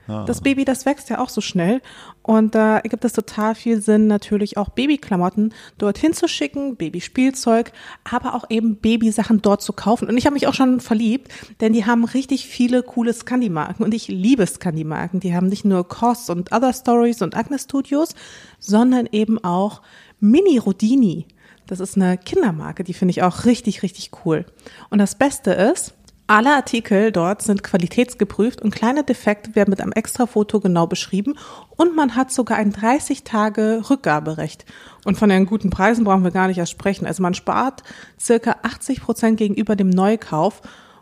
Ah. 0.08 0.26
Das 0.26 0.42
Baby, 0.42 0.66
das 0.66 0.86
wächst 0.86 1.10
ja 1.10 1.20
auch 1.20 1.30
so 1.30 1.42
schnell. 1.42 1.82
Und 2.24 2.56
da 2.56 2.80
gibt 2.82 3.04
es 3.06 3.14
total 3.14 3.56
viel 3.56 3.82
Sinn, 3.82 4.08
natürlich 4.08 4.58
auch 4.58 4.70
Babyklamotten 4.70 5.54
dorthin 5.78 6.14
zu 6.14 6.28
schicken, 6.28 6.76
Babyspielzeug, 6.76 7.72
aber 8.10 8.36
auch 8.36 8.46
eben 8.50 8.78
Babysachen 8.78 9.42
dort 9.42 9.62
zu 9.62 9.74
kaufen. 9.74 10.08
Und 10.08 10.18
ich 10.18 10.26
habe 10.26 10.34
mich 10.34 10.48
auch 10.48 10.54
schon 10.54 10.80
verliebt, 10.80 11.32
denn 11.62 11.74
die 11.74 11.86
haben 11.86 12.04
richtig 12.04 12.48
viele 12.48 12.84
coole 12.84 13.14
Scandi-Marken. 13.14 13.84
Und 13.84 13.94
ich 13.94 14.08
liebe 14.08 14.46
Scandi-Marken. 14.46 15.20
Die 15.20 15.36
haben 15.36 15.48
nicht 15.48 15.66
nur 15.66 15.88
Koss 15.88 16.30
und 16.30 16.52
Other 16.52 16.74
Stories 16.74 17.22
und 17.22 17.36
Agnes 17.36 17.64
Studios, 17.64 18.16
sondern 18.60 19.08
eben 19.12 19.44
auch 19.44 19.82
Mini 20.20 20.58
Rodini. 20.58 21.28
Das 21.68 21.80
ist 21.80 21.96
eine 21.96 22.18
Kindermarke, 22.18 22.84
die 22.84 22.94
finde 22.94 23.12
ich 23.12 23.24
auch 23.24 23.46
richtig, 23.46 23.82
richtig 23.82 24.12
cool. 24.26 24.46
Und 24.90 25.00
das 25.00 25.16
Beste 25.16 25.52
ist, 25.52 25.94
alle 26.32 26.56
Artikel 26.56 27.12
dort 27.12 27.42
sind 27.42 27.62
qualitätsgeprüft 27.62 28.62
und 28.62 28.74
kleine 28.74 29.04
Defekte 29.04 29.54
werden 29.54 29.70
mit 29.70 29.82
einem 29.82 29.92
extra 29.92 30.26
Foto 30.28 30.62
genau 30.62 30.88
beschrieben 30.88 31.38
und 31.76 31.94
man 31.94 32.16
hat 32.16 32.32
sogar 32.32 32.58
ein 32.58 32.72
30 32.72 33.26
Tage 33.26 33.82
Rückgaberecht. 33.90 34.66
Und 35.04 35.18
von 35.18 35.28
den 35.28 35.46
guten 35.46 35.70
Preisen 35.70 36.06
brauchen 36.06 36.24
wir 36.24 36.32
gar 36.32 36.48
nicht 36.48 36.58
erst 36.58 36.72
sprechen. 36.72 37.06
Also 37.06 37.22
man 37.22 37.34
spart 37.34 37.84
circa 38.18 38.56
80 38.64 39.02
Prozent 39.02 39.38
gegenüber 39.38 39.76
dem 39.76 39.90
Neukauf 39.90 40.62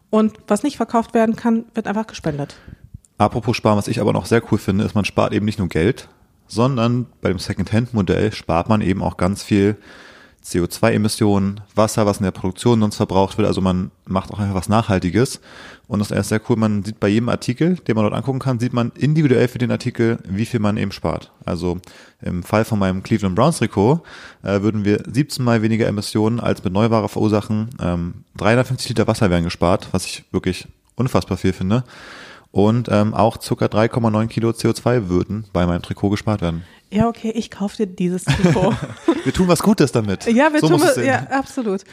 und 0.10 0.36
was 0.48 0.64
nicht 0.64 0.78
verkauft 0.78 1.14
werden 1.14 1.36
kann, 1.36 1.66
wird 1.76 1.86
einfach 1.86 2.08
gespendet. 2.08 2.56
Apropos 3.20 3.56
Sparen, 3.56 3.78
was 3.78 3.88
ich 3.88 4.02
aber 4.02 4.14
noch 4.14 4.26
sehr 4.26 4.42
cool 4.52 4.58
finde, 4.58 4.84
ist, 4.84 4.96
man 4.96 5.06
spart 5.06 5.32
eben 5.32 5.46
nicht 5.46 5.60
nur 5.60 5.70
Geld, 5.70 6.10
sondern 6.48 7.06
bei 7.22 7.30
dem 7.30 7.38
Second-Hand-Modell 7.38 8.32
spart 8.32 8.68
man 8.68 8.82
eben 8.82 9.04
auch 9.04 9.18
ganz 9.18 9.44
viel 9.44 9.78
CO2-Emissionen, 10.46 11.62
Wasser, 11.76 12.06
was 12.06 12.18
in 12.18 12.24
der 12.24 12.32
Produktion 12.32 12.80
sonst 12.80 12.96
verbraucht 12.96 13.38
wird. 13.38 13.48
Also 13.48 13.62
man 13.62 13.92
macht 14.06 14.32
auch 14.32 14.40
einfach 14.40 14.56
was 14.56 14.70
Nachhaltiges. 14.70 15.42
Und 15.88 16.00
das 16.00 16.12
ist 16.12 16.30
sehr 16.30 16.42
cool. 16.50 16.56
Man 16.56 16.84
sieht 16.84 17.00
bei 17.00 17.08
jedem 17.08 17.30
Artikel, 17.30 17.76
den 17.76 17.96
man 17.96 18.04
dort 18.04 18.14
angucken 18.14 18.40
kann, 18.40 18.60
sieht 18.60 18.74
man 18.74 18.92
individuell 18.96 19.48
für 19.48 19.58
den 19.58 19.72
Artikel, 19.72 20.20
wie 20.28 20.46
viel 20.46 20.60
man 20.60 20.78
eben 20.78 20.92
spart. 20.92 21.32
Also 21.46 21.80
im 22.22 22.44
Fall 22.44 22.66
von 22.66 22.80
meinem 22.80 23.04
Cleveland 23.04 23.36
Browns 23.36 23.58
Trikot 23.58 24.02
äh, 24.44 24.62
würden 24.62 24.86
wir 24.86 25.04
17 25.12 25.44
mal 25.44 25.62
weniger 25.62 25.88
Emissionen 25.88 26.40
als 26.40 26.64
mit 26.64 26.74
Neuware 26.74 27.10
verursachen. 27.10 27.70
Ähm, 27.82 28.26
350 28.38 28.90
Liter 28.90 29.08
Wasser 29.08 29.30
werden 29.30 29.46
gespart, 29.46 29.90
was 29.92 30.06
ich 30.06 30.26
wirklich 30.32 30.68
unfassbar 30.96 31.38
viel 31.38 31.54
finde. 31.54 31.84
Und 32.52 32.90
ähm, 32.90 33.14
auch 33.14 33.38
ca. 33.38 33.66
3,9 33.66 34.28
Kilo 34.28 34.50
CO2 34.50 35.08
würden 35.08 35.46
bei 35.54 35.66
meinem 35.66 35.82
Trikot 35.82 36.10
gespart 36.10 36.42
werden. 36.42 36.64
Ja, 36.92 37.08
okay, 37.08 37.32
ich 37.36 37.52
kaufe 37.52 37.78
dir 37.78 37.88
dieses 37.88 38.26
Trikot. 38.26 38.74
Wir 39.24 39.34
tun 39.34 39.48
was 39.48 39.62
Gutes 39.62 39.92
damit. 39.92 40.26
Ja, 40.26 40.52
wir 40.54 40.60
so 40.60 40.70
tun 40.70 40.82
wir, 40.82 40.98
es 40.98 41.06
ja, 41.06 41.28
absolut. 41.30 41.84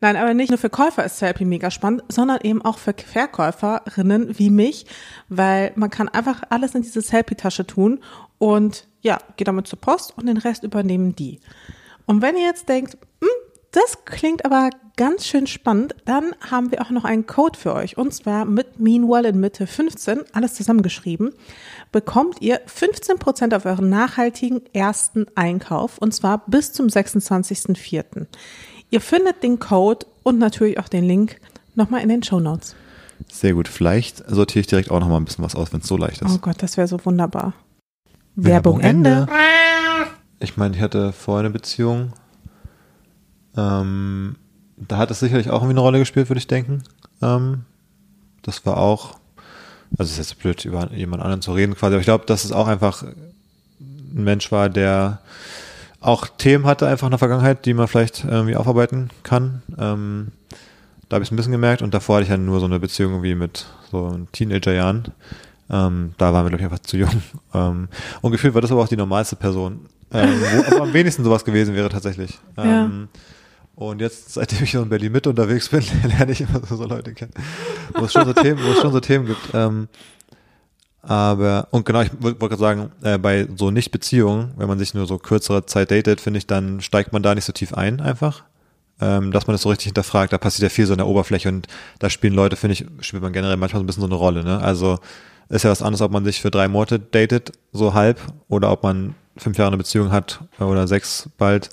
Nein, 0.00 0.16
aber 0.16 0.34
nicht 0.34 0.50
nur 0.50 0.58
für 0.58 0.68
Käufer 0.68 1.04
ist 1.04 1.18
Selfie 1.18 1.44
mega 1.44 1.70
spannend, 1.70 2.02
sondern 2.08 2.40
eben 2.42 2.62
auch 2.62 2.78
für 2.78 2.92
Verkäuferinnen 2.94 4.38
wie 4.38 4.50
mich, 4.50 4.86
weil 5.28 5.72
man 5.76 5.90
kann 5.90 6.08
einfach 6.08 6.42
alles 6.50 6.74
in 6.74 6.82
diese 6.82 7.00
Selfie-Tasche 7.00 7.66
tun 7.66 8.00
und 8.38 8.86
ja, 9.00 9.18
geht 9.36 9.48
damit 9.48 9.68
zur 9.68 9.80
Post 9.80 10.16
und 10.16 10.26
den 10.26 10.36
Rest 10.36 10.64
übernehmen 10.64 11.14
die. 11.16 11.40
Und 12.04 12.20
wenn 12.20 12.36
ihr 12.36 12.44
jetzt 12.44 12.68
denkt, 12.68 12.98
hm, 13.20 13.28
das 13.72 14.04
klingt 14.04 14.44
aber 14.44 14.70
ganz 14.96 15.26
schön 15.26 15.46
spannend, 15.46 15.94
dann 16.04 16.34
haben 16.50 16.70
wir 16.70 16.82
auch 16.82 16.90
noch 16.90 17.04
einen 17.04 17.26
Code 17.26 17.58
für 17.58 17.74
euch 17.74 17.98
und 17.98 18.12
zwar 18.12 18.44
mit 18.44 18.80
Meanwhile 18.80 19.28
in 19.28 19.40
Mitte 19.40 19.66
15, 19.66 20.24
alles 20.32 20.54
zusammengeschrieben, 20.54 21.34
bekommt 21.96 22.42
ihr 22.42 22.60
15% 22.66 23.56
auf 23.56 23.64
euren 23.64 23.88
nachhaltigen 23.88 24.60
ersten 24.74 25.24
Einkauf 25.34 25.96
und 25.96 26.12
zwar 26.12 26.44
bis 26.46 26.74
zum 26.74 26.88
26.04. 26.88 28.26
Ihr 28.90 29.00
findet 29.00 29.42
den 29.42 29.58
Code 29.58 30.04
und 30.22 30.38
natürlich 30.38 30.78
auch 30.78 30.88
den 30.88 31.04
Link 31.04 31.40
nochmal 31.74 32.02
in 32.02 32.10
den 32.10 32.22
Show 32.22 32.38
Notes. 32.38 32.76
Sehr 33.32 33.54
gut. 33.54 33.66
Vielleicht 33.66 34.28
sortiere 34.28 34.60
ich 34.60 34.66
direkt 34.66 34.90
auch 34.90 35.00
noch 35.00 35.08
mal 35.08 35.16
ein 35.16 35.24
bisschen 35.24 35.42
was 35.42 35.54
aus, 35.54 35.72
wenn 35.72 35.80
es 35.80 35.86
so 35.86 35.96
leicht 35.96 36.20
ist. 36.20 36.34
Oh 36.34 36.36
Gott, 36.36 36.62
das 36.62 36.76
wäre 36.76 36.86
so 36.86 37.02
wunderbar. 37.02 37.54
Werbung 38.34 38.80
Ende. 38.80 39.26
Ich 40.38 40.58
meine, 40.58 40.76
ich 40.76 40.82
hatte 40.82 41.14
vorher 41.14 41.46
eine 41.46 41.50
Beziehung. 41.50 42.12
Ähm, 43.56 44.36
da 44.76 44.98
hat 44.98 45.10
es 45.10 45.20
sicherlich 45.20 45.48
auch 45.48 45.62
irgendwie 45.62 45.70
eine 45.70 45.80
Rolle 45.80 45.98
gespielt, 46.00 46.28
würde 46.28 46.40
ich 46.40 46.46
denken. 46.46 46.82
Ähm, 47.22 47.64
das 48.42 48.66
war 48.66 48.76
auch, 48.76 49.18
also 49.98 50.10
es 50.10 50.18
ist 50.18 50.30
jetzt 50.30 50.38
blöd, 50.40 50.64
über 50.64 50.90
jemand 50.92 51.22
anderen 51.22 51.42
zu 51.42 51.52
reden 51.52 51.74
quasi, 51.74 51.94
aber 51.94 52.00
ich 52.00 52.06
glaube, 52.06 52.26
dass 52.26 52.44
es 52.44 52.52
auch 52.52 52.66
einfach 52.68 53.02
ein 53.02 54.24
Mensch 54.24 54.50
war, 54.52 54.68
der 54.68 55.20
auch 56.00 56.28
Themen 56.28 56.66
hatte 56.66 56.86
einfach 56.86 57.06
in 57.06 57.12
der 57.12 57.18
Vergangenheit, 57.18 57.64
die 57.66 57.74
man 57.74 57.88
vielleicht 57.88 58.24
irgendwie 58.24 58.56
aufarbeiten 58.56 59.10
kann. 59.22 59.62
Ähm, 59.78 60.28
da 61.08 61.16
habe 61.16 61.22
ich 61.22 61.28
es 61.28 61.32
ein 61.32 61.36
bisschen 61.36 61.52
gemerkt 61.52 61.82
und 61.82 61.94
davor 61.94 62.16
hatte 62.16 62.24
ich 62.24 62.30
ja 62.30 62.36
nur 62.36 62.60
so 62.60 62.66
eine 62.66 62.80
Beziehung 62.80 63.12
irgendwie 63.12 63.34
mit 63.34 63.66
so 63.90 64.18
Teenagerjahren. 64.32 65.04
Ähm, 65.70 66.14
da 66.18 66.32
waren 66.32 66.44
wir, 66.44 66.50
glaube 66.50 66.62
ich, 66.62 66.64
einfach 66.64 66.78
zu 66.80 66.96
jung. 66.96 67.10
Ähm, 67.54 67.88
und 68.20 68.32
gefühlt 68.32 68.52
war 68.52 68.60
das 68.60 68.70
aber 68.70 68.82
auch 68.82 68.88
die 68.88 68.98
normalste 68.98 69.34
Person, 69.34 69.86
ähm, 70.12 70.28
wo 70.28 70.74
aber 70.74 70.82
am 70.82 70.92
wenigsten 70.92 71.24
sowas 71.24 71.42
gewesen 71.42 71.74
wäre 71.74 71.88
tatsächlich. 71.88 72.38
Ja. 72.58 72.90
Und 73.76 74.00
jetzt, 74.00 74.32
seitdem 74.32 74.64
ich 74.64 74.74
in 74.74 74.88
Berlin 74.88 75.12
mit 75.12 75.26
unterwegs 75.26 75.68
bin, 75.68 75.84
lerne 76.02 76.32
ich 76.32 76.40
immer 76.40 76.60
so, 76.66 76.76
so 76.76 76.84
Leute 76.86 77.12
kennen, 77.12 77.32
wo 77.94 78.06
es 78.06 78.12
schon 78.12 78.24
so 78.24 78.32
Themen, 78.32 78.58
wo 78.64 78.72
es 78.72 78.80
schon 78.80 78.90
so 78.90 79.00
Themen 79.00 79.26
gibt. 79.26 79.50
Ähm, 79.52 79.88
Aber, 81.02 81.68
und 81.70 81.84
genau, 81.84 82.00
ich 82.00 82.10
wollte 82.18 82.38
gerade 82.38 82.56
sagen, 82.56 82.90
äh, 83.02 83.18
bei 83.18 83.46
so 83.54 83.70
Nicht-Beziehungen, 83.70 84.54
wenn 84.56 84.66
man 84.66 84.78
sich 84.78 84.94
nur 84.94 85.06
so 85.06 85.18
kürzere 85.18 85.66
Zeit 85.66 85.90
datet, 85.90 86.20
finde 86.20 86.38
ich, 86.38 86.46
dann 86.46 86.80
steigt 86.80 87.12
man 87.12 87.22
da 87.22 87.34
nicht 87.34 87.44
so 87.44 87.52
tief 87.52 87.74
ein 87.74 88.00
einfach. 88.00 88.44
Ähm, 88.98 89.30
dass 89.30 89.46
man 89.46 89.52
das 89.52 89.60
so 89.60 89.68
richtig 89.68 89.84
hinterfragt, 89.88 90.32
da 90.32 90.38
passiert 90.38 90.62
ja 90.62 90.74
viel 90.74 90.86
so 90.86 90.94
in 90.94 90.98
der 90.98 91.06
Oberfläche 91.06 91.50
und 91.50 91.68
da 91.98 92.08
spielen 92.08 92.32
Leute, 92.32 92.56
finde 92.56 92.72
ich, 92.72 92.86
spielt 93.06 93.22
man 93.22 93.34
generell 93.34 93.58
manchmal 93.58 93.80
so 93.80 93.84
ein 93.84 93.86
bisschen 93.86 94.00
so 94.00 94.06
eine 94.06 94.14
Rolle. 94.14 94.42
Ne? 94.42 94.58
Also 94.58 94.98
ist 95.50 95.64
ja 95.64 95.70
was 95.70 95.82
anderes, 95.82 96.00
ob 96.00 96.12
man 96.12 96.24
sich 96.24 96.40
für 96.40 96.50
drei 96.50 96.66
Monate 96.66 96.98
datet, 96.98 97.52
so 97.72 97.92
halb, 97.92 98.18
oder 98.48 98.72
ob 98.72 98.82
man 98.82 99.14
fünf 99.36 99.58
Jahre 99.58 99.68
eine 99.68 99.76
Beziehung 99.76 100.12
hat 100.12 100.40
oder 100.58 100.88
sechs 100.88 101.28
bald 101.36 101.68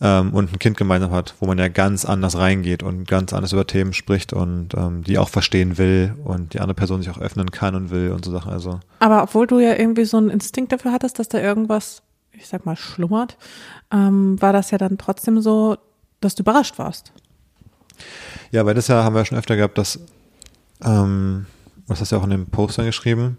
ähm, 0.00 0.32
und 0.32 0.52
ein 0.52 0.58
Kind 0.58 0.76
gemeinsam 0.76 1.12
hat, 1.12 1.34
wo 1.40 1.46
man 1.46 1.58
ja 1.58 1.68
ganz 1.68 2.04
anders 2.04 2.36
reingeht 2.36 2.82
und 2.82 3.06
ganz 3.06 3.32
anders 3.32 3.52
über 3.52 3.66
Themen 3.66 3.92
spricht 3.92 4.32
und 4.32 4.74
ähm, 4.74 5.04
die 5.04 5.18
auch 5.18 5.28
verstehen 5.28 5.78
will 5.78 6.14
und 6.24 6.54
die 6.54 6.60
andere 6.60 6.74
Person 6.74 7.02
sich 7.02 7.10
auch 7.10 7.20
öffnen 7.20 7.50
kann 7.50 7.74
und 7.74 7.90
will 7.90 8.12
und 8.12 8.24
so 8.24 8.30
Sachen. 8.30 8.52
Also. 8.52 8.80
Aber 8.98 9.22
obwohl 9.22 9.46
du 9.46 9.58
ja 9.58 9.74
irgendwie 9.74 10.04
so 10.04 10.16
einen 10.16 10.30
Instinkt 10.30 10.72
dafür 10.72 10.92
hattest, 10.92 11.18
dass 11.18 11.28
da 11.28 11.38
irgendwas, 11.38 12.02
ich 12.32 12.48
sag 12.48 12.64
mal, 12.64 12.76
schlummert, 12.76 13.36
ähm, 13.92 14.40
war 14.40 14.52
das 14.52 14.70
ja 14.70 14.78
dann 14.78 14.96
trotzdem 14.96 15.40
so, 15.40 15.76
dass 16.20 16.34
du 16.34 16.42
überrascht 16.42 16.78
warst. 16.78 17.12
Ja, 18.50 18.64
weil 18.64 18.74
das 18.74 18.88
ja 18.88 19.04
haben 19.04 19.14
wir 19.14 19.20
ja 19.20 19.24
schon 19.26 19.38
öfter 19.38 19.56
gehabt, 19.56 19.76
dass, 19.76 20.00
ähm, 20.82 21.44
was 21.86 22.00
hast 22.00 22.10
du 22.10 22.16
ja 22.16 22.20
auch 22.20 22.24
in 22.24 22.30
den 22.30 22.46
Postern 22.46 22.86
geschrieben, 22.86 23.36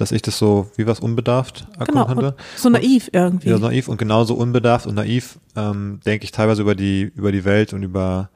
dass 0.00 0.12
ich 0.12 0.22
das 0.22 0.38
so 0.38 0.70
wie 0.76 0.86
was 0.86 1.00
unbedarft 1.00 1.66
genau, 1.86 2.06
konnte. 2.06 2.36
So 2.56 2.68
naiv 2.68 3.10
irgendwie. 3.12 3.50
Ja, 3.50 3.58
so 3.58 3.66
naiv 3.66 3.88
und 3.88 3.98
genauso 3.98 4.34
unbedarft 4.34 4.86
und 4.86 4.94
naiv 4.94 5.38
ähm, 5.56 6.00
denke 6.06 6.24
ich 6.24 6.32
teilweise 6.32 6.62
über 6.62 6.74
die 6.74 7.02
über 7.14 7.32
die 7.32 7.44
Welt 7.44 7.72
und 7.72 7.82
über 7.82 8.30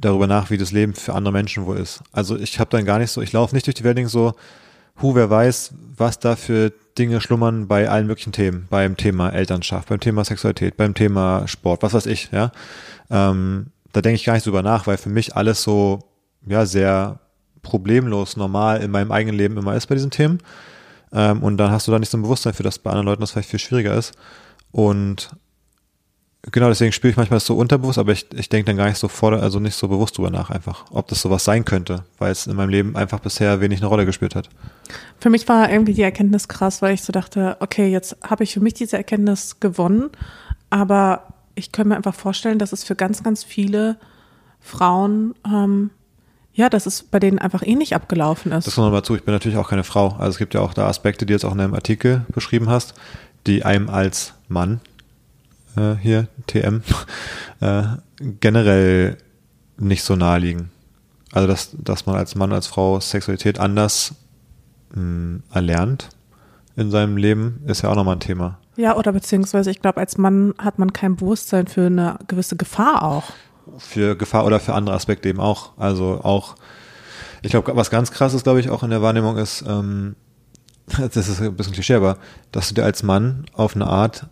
darüber 0.00 0.26
nach, 0.26 0.50
wie 0.50 0.56
das 0.56 0.72
Leben 0.72 0.94
für 0.94 1.14
andere 1.14 1.32
Menschen 1.32 1.66
wohl 1.66 1.76
ist. 1.76 2.02
Also 2.12 2.36
ich 2.36 2.58
habe 2.58 2.70
dann 2.70 2.84
gar 2.84 2.98
nicht 2.98 3.10
so, 3.10 3.20
ich 3.20 3.32
laufe 3.32 3.54
nicht 3.54 3.66
durch 3.66 3.74
die 3.74 3.84
Welt 3.84 3.96
denke 3.96 4.10
so, 4.10 4.32
hu, 5.00 5.14
wer 5.14 5.30
weiß, 5.30 5.74
was 5.96 6.18
da 6.18 6.36
für 6.36 6.72
Dinge 6.98 7.20
schlummern 7.20 7.68
bei 7.68 7.88
allen 7.88 8.06
möglichen 8.06 8.32
Themen, 8.32 8.66
beim 8.70 8.96
Thema 8.96 9.30
Elternschaft, 9.30 9.88
beim 9.88 10.00
Thema 10.00 10.24
Sexualität, 10.24 10.76
beim 10.76 10.94
Thema 10.94 11.46
Sport, 11.46 11.82
was 11.82 11.94
weiß 11.94 12.06
ich, 12.06 12.30
ja. 12.32 12.52
Ähm, 13.10 13.66
da 13.92 14.00
denke 14.00 14.16
ich 14.16 14.24
gar 14.24 14.34
nicht 14.34 14.46
drüber 14.46 14.62
nach, 14.62 14.86
weil 14.86 14.96
für 14.96 15.08
mich 15.08 15.36
alles 15.36 15.62
so 15.62 16.00
ja 16.46 16.64
sehr 16.64 17.18
problemlos 17.62 18.36
normal 18.36 18.82
in 18.82 18.90
meinem 18.90 19.12
eigenen 19.12 19.36
Leben 19.36 19.56
immer 19.56 19.74
ist 19.74 19.86
bei 19.86 19.94
diesen 19.94 20.10
Themen. 20.10 20.38
Ähm, 21.12 21.42
und 21.42 21.56
dann 21.56 21.70
hast 21.70 21.86
du 21.86 21.92
da 21.92 21.98
nicht 21.98 22.10
so 22.10 22.18
ein 22.18 22.22
Bewusstsein 22.22 22.54
für, 22.54 22.62
dass 22.62 22.78
bei 22.78 22.90
anderen 22.90 23.06
Leuten 23.06 23.20
das 23.20 23.32
vielleicht 23.32 23.50
viel 23.50 23.58
schwieriger 23.58 23.94
ist. 23.94 24.12
Und 24.72 25.30
genau 26.42 26.68
deswegen 26.68 26.92
spüre 26.92 27.10
ich 27.10 27.16
manchmal 27.16 27.40
so 27.40 27.56
unterbewusst, 27.56 27.98
aber 27.98 28.12
ich, 28.12 28.26
ich 28.34 28.48
denke 28.48 28.66
dann 28.66 28.76
gar 28.76 28.88
nicht 28.88 28.98
so 28.98 29.08
vor, 29.08 29.32
also 29.32 29.60
nicht 29.60 29.74
so 29.74 29.88
bewusst 29.88 30.16
drüber 30.16 30.30
nach 30.30 30.50
einfach, 30.50 30.86
ob 30.90 31.08
das 31.08 31.20
sowas 31.20 31.44
sein 31.44 31.64
könnte, 31.64 32.04
weil 32.18 32.32
es 32.32 32.46
in 32.46 32.56
meinem 32.56 32.70
Leben 32.70 32.96
einfach 32.96 33.20
bisher 33.20 33.60
wenig 33.60 33.80
eine 33.80 33.88
Rolle 33.88 34.06
gespielt 34.06 34.34
hat. 34.34 34.48
Für 35.18 35.30
mich 35.30 35.48
war 35.48 35.70
irgendwie 35.70 35.94
die 35.94 36.02
Erkenntnis 36.02 36.48
krass, 36.48 36.82
weil 36.82 36.94
ich 36.94 37.02
so 37.02 37.12
dachte, 37.12 37.56
okay, 37.60 37.90
jetzt 37.90 38.16
habe 38.22 38.44
ich 38.44 38.54
für 38.54 38.60
mich 38.60 38.74
diese 38.74 38.96
Erkenntnis 38.96 39.60
gewonnen, 39.60 40.10
aber 40.70 41.34
ich 41.54 41.72
könnte 41.72 41.90
mir 41.90 41.96
einfach 41.96 42.14
vorstellen, 42.14 42.58
dass 42.58 42.72
es 42.72 42.84
für 42.84 42.94
ganz, 42.94 43.22
ganz 43.22 43.44
viele 43.44 43.98
Frauen 44.60 45.34
ähm, 45.44 45.90
ja, 46.52 46.68
dass 46.68 46.86
es 46.86 47.02
bei 47.02 47.18
denen 47.18 47.38
einfach 47.38 47.62
ähnlich 47.62 47.94
abgelaufen 47.94 48.52
ist. 48.52 48.66
Das 48.66 48.74
kommt 48.74 48.86
nochmal 48.86 49.04
zu, 49.04 49.14
ich 49.14 49.22
bin 49.22 49.32
natürlich 49.32 49.58
auch 49.58 49.68
keine 49.68 49.84
Frau. 49.84 50.08
Also 50.18 50.30
es 50.30 50.38
gibt 50.38 50.54
ja 50.54 50.60
auch 50.60 50.74
da 50.74 50.88
Aspekte, 50.88 51.24
die 51.24 51.30
du 51.30 51.34
jetzt 51.34 51.44
auch 51.44 51.54
in 51.54 51.60
einem 51.60 51.74
Artikel 51.74 52.24
beschrieben 52.32 52.68
hast, 52.68 52.94
die 53.46 53.64
einem 53.64 53.88
als 53.88 54.34
Mann 54.48 54.80
äh, 55.76 55.94
hier, 55.94 56.28
TM, 56.46 56.82
äh, 57.60 57.82
generell 58.40 59.16
nicht 59.78 60.02
so 60.02 60.16
nahe 60.16 60.38
liegen. 60.38 60.70
Also 61.32 61.46
dass, 61.46 61.70
dass 61.78 62.06
man 62.06 62.16
als 62.16 62.34
Mann, 62.34 62.52
als 62.52 62.66
Frau 62.66 62.98
Sexualität 62.98 63.60
anders 63.60 64.14
mh, 64.90 64.96
hm, 64.96 65.42
erlernt 65.52 66.08
in 66.76 66.90
seinem 66.90 67.16
Leben, 67.16 67.62
ist 67.66 67.82
ja 67.82 67.90
auch 67.90 67.94
nochmal 67.94 68.16
ein 68.16 68.20
Thema. 68.20 68.58
Ja, 68.76 68.96
oder 68.96 69.12
beziehungsweise 69.12 69.70
ich 69.70 69.80
glaube, 69.80 70.00
als 70.00 70.18
Mann 70.18 70.54
hat 70.58 70.78
man 70.78 70.92
kein 70.92 71.16
Bewusstsein 71.16 71.66
für 71.66 71.86
eine 71.86 72.18
gewisse 72.26 72.56
Gefahr 72.56 73.02
auch 73.02 73.24
für 73.78 74.16
Gefahr 74.16 74.44
oder 74.44 74.60
für 74.60 74.74
andere 74.74 74.94
Aspekte 74.94 75.28
eben 75.28 75.40
auch. 75.40 75.76
Also 75.78 76.20
auch, 76.22 76.56
ich 77.42 77.50
glaube, 77.50 77.74
was 77.76 77.90
ganz 77.90 78.10
krass 78.10 78.34
ist, 78.34 78.44
glaube 78.44 78.60
ich, 78.60 78.70
auch 78.70 78.82
in 78.82 78.90
der 78.90 79.02
Wahrnehmung 79.02 79.36
ist, 79.36 79.64
ähm, 79.66 80.16
das 80.86 81.28
ist 81.28 81.40
ein 81.40 81.56
bisschen 81.56 81.72
Klischee, 81.72 81.94
aber 81.94 82.18
dass 82.52 82.68
du 82.68 82.74
dir 82.74 82.84
als 82.84 83.02
Mann 83.02 83.46
auf 83.52 83.74
eine 83.74 83.86
Art 83.86 84.26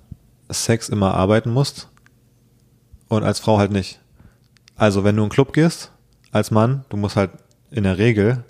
Sex 0.51 0.89
immer 0.89 1.15
arbeiten 1.15 1.51
musst 1.51 1.89
und 3.09 3.23
als 3.23 3.41
Frau 3.41 3.59
halt 3.59 3.71
nicht. 3.71 4.01
Also 4.77 5.05
wenn 5.05 5.17
du 5.17 5.23
in 5.23 5.25
einen 5.25 5.31
Club 5.31 5.53
gehst, 5.53 5.93
als 6.33 6.51
Mann, 6.51 6.85
du 6.89 6.97
musst 6.97 7.17
halt 7.17 7.31
in 7.71 7.85
der 7.85 7.99
Regel, 7.99 8.45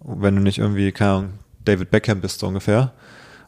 wenn 0.00 0.36
du 0.36 0.42
nicht 0.42 0.58
irgendwie, 0.58 0.92
keine 0.92 1.10
Ahnung, 1.10 1.30
David 1.64 1.90
Beckham 1.90 2.20
bist 2.20 2.40
so 2.40 2.46
ungefähr, 2.46 2.92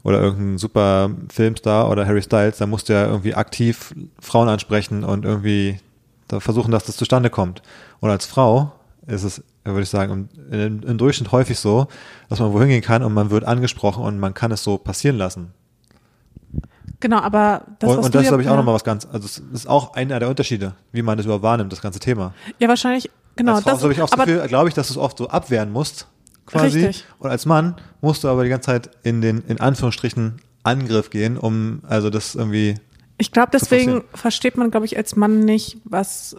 oder 0.02 0.20
irgendein 0.20 0.58
super 0.58 1.10
Filmstar 1.28 1.90
oder 1.90 2.06
Harry 2.06 2.22
Styles, 2.22 2.58
dann 2.58 2.70
musst 2.70 2.88
du 2.88 2.94
ja 2.94 3.06
irgendwie 3.06 3.34
aktiv 3.34 3.94
Frauen 4.18 4.48
ansprechen 4.48 5.04
und 5.04 5.24
irgendwie 5.24 5.78
da 6.32 6.40
versuchen, 6.40 6.70
dass 6.70 6.84
das 6.84 6.96
zustande 6.96 7.30
kommt. 7.30 7.62
Und 8.00 8.10
als 8.10 8.26
Frau 8.26 8.72
ist 9.06 9.25
es, 9.25 9.42
würde 9.64 9.82
ich 9.82 9.88
sagen, 9.90 10.28
im, 10.50 10.82
im 10.82 10.99
Durchschnitt 10.99 11.32
häufig 11.32 11.58
so, 11.58 11.88
dass 12.28 12.40
man 12.40 12.52
wohin 12.52 12.68
gehen 12.68 12.82
kann 12.82 13.02
und 13.02 13.12
man 13.12 13.30
wird 13.30 13.44
angesprochen 13.44 14.04
und 14.04 14.18
man 14.18 14.34
kann 14.34 14.52
es 14.52 14.62
so 14.62 14.78
passieren 14.78 15.16
lassen. 15.16 15.52
Genau, 17.00 17.18
aber 17.18 17.62
das, 17.78 17.90
und, 17.90 17.99
was 17.99 18.06
und 18.06 18.14
das 18.14 18.22
ist, 18.22 18.28
glaube 18.28 18.42
ich, 18.42 18.49
auch 18.49 18.56
nochmal 18.56 18.75
was 18.75 18.84
ganz, 18.84 19.06
also 19.10 19.25
es 19.25 19.42
ist 19.52 19.68
auch 19.68 19.94
einer 19.94 20.18
der 20.18 20.28
Unterschiede, 20.28 20.75
wie 20.92 21.02
man 21.02 21.16
das 21.16 21.25
überhaupt 21.25 21.42
wahrnimmt, 21.42 21.72
das 21.72 21.80
ganze 21.80 21.99
Thema. 21.99 22.34
Ja, 22.58 22.68
wahrscheinlich, 22.68 23.10
genau. 23.37 23.54
Als 23.54 23.64
Frau 23.64 23.70
das 23.70 23.82
habe 23.82 23.92
ich 23.92 24.02
auch 24.02 24.25
viel, 24.25 24.46
glaube 24.49 24.68
ich, 24.68 24.75
dass 24.75 24.88
du 24.88 24.94
es 24.94 24.99
oft 24.99 25.16
so 25.16 25.28
abwehren 25.28 25.72
musst, 25.72 26.06
quasi. 26.44 26.87
Richtig. 26.87 27.06
Und 27.18 27.30
als 27.30 27.46
Mann 27.46 27.76
musst 28.02 28.22
du 28.22 28.28
aber 28.28 28.44
die 28.44 28.50
ganze 28.50 28.66
Zeit 28.66 28.90
in 29.02 29.22
den, 29.22 29.42
in 29.49 29.60
Anführungsstrichen, 29.60 30.40
Angriff 30.62 31.08
gehen, 31.08 31.38
um 31.38 31.80
also 31.88 32.10
das 32.10 32.34
irgendwie 32.34 32.75
ich 33.20 33.32
glaube, 33.32 33.50
deswegen 33.52 34.02
versteht 34.14 34.56
man, 34.56 34.70
glaube 34.70 34.86
ich, 34.86 34.96
als 34.96 35.14
Mann 35.14 35.40
nicht, 35.40 35.76
was, 35.84 36.36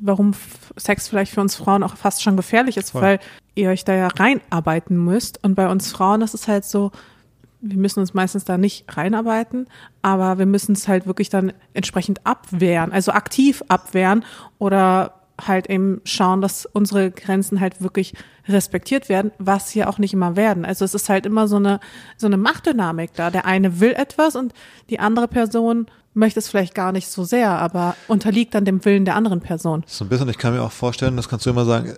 warum 0.00 0.34
Sex 0.76 1.06
vielleicht 1.06 1.32
für 1.32 1.40
uns 1.40 1.54
Frauen 1.54 1.84
auch 1.84 1.96
fast 1.96 2.20
schon 2.20 2.36
gefährlich 2.36 2.76
ist, 2.76 2.90
Voll. 2.90 3.02
weil 3.02 3.20
ihr 3.54 3.70
euch 3.70 3.84
da 3.84 3.94
ja 3.94 4.08
reinarbeiten 4.08 4.96
müsst. 5.04 5.44
Und 5.44 5.54
bei 5.54 5.68
uns 5.70 5.92
Frauen 5.92 6.22
ist 6.22 6.34
es 6.34 6.48
halt 6.48 6.64
so, 6.64 6.90
wir 7.60 7.76
müssen 7.76 8.00
uns 8.00 8.12
meistens 8.12 8.44
da 8.44 8.58
nicht 8.58 8.96
reinarbeiten, 8.96 9.68
aber 10.02 10.38
wir 10.38 10.46
müssen 10.46 10.72
es 10.72 10.88
halt 10.88 11.06
wirklich 11.06 11.30
dann 11.30 11.52
entsprechend 11.74 12.26
abwehren, 12.26 12.90
also 12.90 13.12
aktiv 13.12 13.62
abwehren 13.68 14.24
oder 14.58 15.14
halt 15.40 15.70
eben 15.70 16.00
schauen, 16.04 16.40
dass 16.40 16.66
unsere 16.66 17.12
Grenzen 17.12 17.60
halt 17.60 17.80
wirklich 17.80 18.14
respektiert 18.48 19.08
werden, 19.08 19.30
was 19.38 19.70
hier 19.70 19.88
auch 19.88 19.98
nicht 19.98 20.12
immer 20.12 20.34
werden. 20.34 20.64
Also 20.64 20.84
es 20.84 20.94
ist 20.94 21.08
halt 21.08 21.24
immer 21.24 21.46
so 21.46 21.56
eine, 21.56 21.78
so 22.16 22.26
eine 22.26 22.36
Machtdynamik 22.36 23.14
da. 23.14 23.30
Der 23.30 23.44
eine 23.44 23.78
will 23.78 23.92
etwas 23.92 24.34
und 24.34 24.52
die 24.90 24.98
andere 24.98 25.28
Person 25.28 25.86
möchte 26.16 26.40
es 26.40 26.48
vielleicht 26.48 26.74
gar 26.74 26.92
nicht 26.92 27.08
so 27.08 27.24
sehr, 27.24 27.50
aber 27.50 27.94
unterliegt 28.08 28.54
dann 28.54 28.64
dem 28.64 28.84
Willen 28.84 29.04
der 29.04 29.14
anderen 29.14 29.40
Person. 29.40 29.84
So 29.86 30.04
ein 30.04 30.08
bisschen, 30.08 30.28
ich 30.28 30.38
kann 30.38 30.54
mir 30.54 30.62
auch 30.62 30.72
vorstellen, 30.72 31.16
das 31.16 31.28
kannst 31.28 31.46
du 31.46 31.50
immer 31.50 31.64
sagen, 31.64 31.94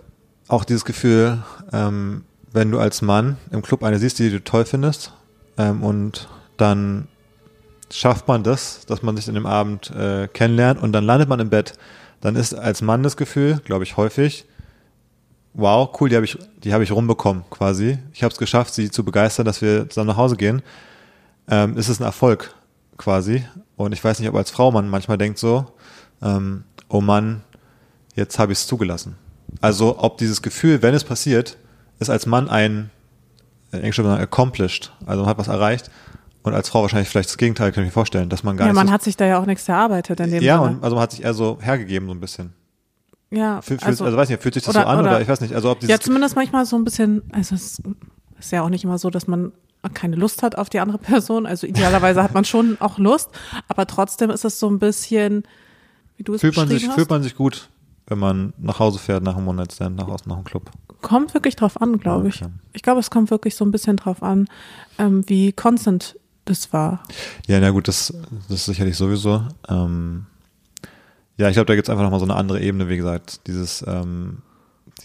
auch 0.47 0.65
dieses 0.65 0.83
Gefühl, 0.85 1.43
ähm, 1.71 2.25
wenn 2.51 2.69
du 2.71 2.79
als 2.79 3.01
Mann 3.01 3.37
im 3.51 3.61
Club 3.61 3.83
eine 3.83 3.97
siehst, 3.97 4.19
die 4.19 4.29
du 4.29 4.43
toll 4.43 4.65
findest, 4.65 5.13
ähm, 5.57 5.83
und 5.83 6.27
dann 6.57 7.07
schafft 7.91 8.27
man 8.27 8.43
das, 8.43 8.85
dass 8.85 9.01
man 9.01 9.15
sich 9.15 9.27
in 9.27 9.35
dem 9.35 9.45
Abend 9.45 9.91
äh, 9.91 10.27
kennenlernt 10.27 10.81
und 10.81 10.91
dann 10.91 11.05
landet 11.05 11.29
man 11.29 11.39
im 11.39 11.49
Bett, 11.49 11.73
dann 12.21 12.35
ist 12.35 12.53
als 12.53 12.81
Mann 12.81 13.03
das 13.03 13.15
Gefühl, 13.15 13.61
glaube 13.63 13.85
ich, 13.85 13.95
häufig, 13.95 14.45
wow, 15.53 15.89
cool, 15.99 16.09
die 16.09 16.15
habe 16.15 16.25
ich, 16.25 16.37
die 16.63 16.73
habe 16.73 16.83
ich 16.83 16.91
rumbekommen 16.91 17.43
quasi. 17.49 17.97
Ich 18.13 18.23
habe 18.23 18.31
es 18.33 18.37
geschafft, 18.37 18.73
sie 18.73 18.91
zu 18.91 19.05
begeistern, 19.05 19.45
dass 19.45 19.61
wir 19.61 19.89
zusammen 19.89 20.09
nach 20.09 20.17
Hause 20.17 20.35
gehen. 20.35 20.61
Ähm, 21.49 21.77
ist 21.77 21.87
es 21.87 21.99
ein 21.99 22.03
Erfolg 22.03 22.53
quasi. 22.99 23.43
Und 23.75 23.93
ich 23.93 24.03
weiß 24.03 24.19
nicht, 24.19 24.29
ob 24.29 24.35
als 24.35 24.51
Frau 24.51 24.71
man 24.71 24.87
manchmal 24.87 25.17
denkt 25.17 25.39
so, 25.39 25.65
ähm, 26.21 26.65
oh 26.89 27.01
Mann, 27.01 27.41
jetzt 28.15 28.37
habe 28.37 28.51
ich 28.51 28.59
es 28.59 28.67
zugelassen. 28.67 29.15
Also 29.61 29.97
ob 29.99 30.17
dieses 30.19 30.43
Gefühl, 30.43 30.83
wenn 30.83 30.93
es 30.93 31.03
passiert, 31.03 31.57
ist 31.99 32.09
als 32.09 32.27
Mann 32.27 32.49
ein, 32.49 32.91
in 33.71 33.79
Englisch 33.79 33.97
sagen, 33.97 34.09
accomplished, 34.09 34.93
also 35.05 35.21
man 35.21 35.29
hat 35.29 35.37
was 35.37 35.47
erreicht. 35.47 35.89
Und 36.41 36.53
als 36.53 36.69
Frau 36.69 36.81
wahrscheinlich 36.83 37.09
vielleicht 37.09 37.29
das 37.29 37.37
Gegenteil, 37.37 37.71
kann 37.71 37.83
ich 37.83 37.89
mir 37.89 37.93
vorstellen, 37.93 38.29
dass 38.29 38.43
man 38.43 38.55
gar 38.55 38.67
ja, 38.67 38.71
nicht. 38.71 38.77
Ja, 38.77 38.83
man 38.83 38.87
so 38.87 38.93
hat 38.93 39.03
sich 39.03 39.17
da 39.17 39.25
ja 39.25 39.39
auch 39.39 39.45
nichts 39.45 39.67
erarbeitet 39.67 40.19
in 40.19 40.31
dem 40.31 40.43
Ja, 40.43 40.59
und 40.59 40.83
also 40.83 40.95
man 40.95 41.03
hat 41.03 41.11
sich 41.11 41.23
eher 41.23 41.33
so 41.33 41.57
hergegeben, 41.61 42.07
so 42.07 42.13
ein 42.13 42.19
bisschen. 42.19 42.53
Ja. 43.31 43.61
Fühl, 43.61 43.77
also, 43.81 44.05
also 44.05 44.17
weiß 44.17 44.29
nicht, 44.29 44.41
fühlt 44.41 44.53
sich 44.53 44.63
das 44.63 44.73
oder, 44.73 44.83
so 44.83 44.89
an 44.89 44.99
oder, 44.99 45.09
oder, 45.09 45.21
ich 45.21 45.27
weiß 45.27 45.41
nicht, 45.41 45.53
also 45.53 45.69
ob 45.69 45.79
dieses 45.79 45.91
Ja, 45.91 45.99
zumindest 45.99 46.35
manchmal 46.35 46.65
so 46.65 46.77
ein 46.77 46.83
bisschen, 46.83 47.23
also 47.31 47.55
es 47.55 47.81
ist 48.39 48.51
ja 48.51 48.63
auch 48.63 48.69
nicht 48.69 48.83
immer 48.83 48.97
so, 48.97 49.09
dass 49.09 49.27
man 49.27 49.51
keine 49.87 50.17
Lust 50.17 50.43
hat 50.43 50.57
auf 50.57 50.69
die 50.69 50.79
andere 50.79 50.97
Person. 50.97 51.45
Also 51.45 51.65
idealerweise 51.65 52.21
hat 52.21 52.33
man 52.33 52.43
schon 52.43 52.77
auch 52.81 52.97
Lust, 52.97 53.29
aber 53.67 53.87
trotzdem 53.87 54.29
ist 54.29 54.43
es 54.43 54.59
so 54.59 54.69
ein 54.69 54.79
bisschen, 54.79 55.43
wie 56.17 56.23
du 56.23 56.33
es 56.33 56.41
fühlt 56.41 56.57
man 56.57 56.67
sich, 56.67 56.87
hast. 56.87 56.95
Fühlt 56.95 57.09
man 57.09 57.23
sich 57.23 57.35
gut, 57.35 57.69
wenn 58.07 58.19
man 58.19 58.53
nach 58.57 58.79
Hause 58.79 58.99
fährt 58.99 59.23
nach 59.23 59.37
einem 59.37 59.47
One-Night-Stand, 59.47 59.95
nach 59.95 60.07
Hause 60.07 60.27
nach 60.27 60.35
einem 60.35 60.43
Club? 60.43 60.69
Kommt 61.01 61.33
wirklich 61.33 61.55
drauf 61.55 61.81
an, 61.81 61.97
glaube 61.99 62.27
okay. 62.27 62.45
ich. 62.45 62.49
Ich 62.73 62.81
glaube, 62.81 62.99
es 62.99 63.09
kommt 63.09 63.31
wirklich 63.31 63.55
so 63.55 63.63
ein 63.63 63.71
bisschen 63.71 63.95
drauf 63.95 64.21
an, 64.21 64.49
ähm, 64.97 65.23
wie 65.27 65.53
constant 65.53 66.17
das 66.43 66.73
war. 66.73 67.03
Ja, 67.47 67.59
na 67.59 67.69
gut, 67.69 67.87
das, 67.87 68.13
das 68.49 68.57
ist 68.57 68.65
sicherlich 68.65 68.97
sowieso. 68.97 69.47
Ähm, 69.69 70.25
ja, 71.37 71.47
ich 71.47 71.53
glaube, 71.53 71.67
da 71.67 71.75
gibt 71.75 71.87
es 71.87 71.89
einfach 71.89 72.03
nochmal 72.03 72.19
so 72.19 72.25
eine 72.25 72.35
andere 72.35 72.59
Ebene, 72.59 72.89
wie 72.89 72.97
gesagt, 72.97 73.47
dieses, 73.47 73.85
ähm, 73.87 74.39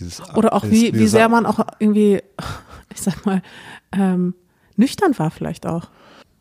dieses 0.00 0.20
Oder 0.34 0.52
auch 0.52 0.64
wie, 0.64 0.92
wie 0.94 1.06
sehr 1.06 1.28
man 1.28 1.46
auch 1.46 1.60
irgendwie, 1.78 2.22
ich 2.92 3.00
sag 3.00 3.24
mal, 3.24 3.40
ähm, 3.92 4.34
nüchtern 4.76 5.18
war 5.18 5.30
vielleicht 5.30 5.66
auch. 5.66 5.88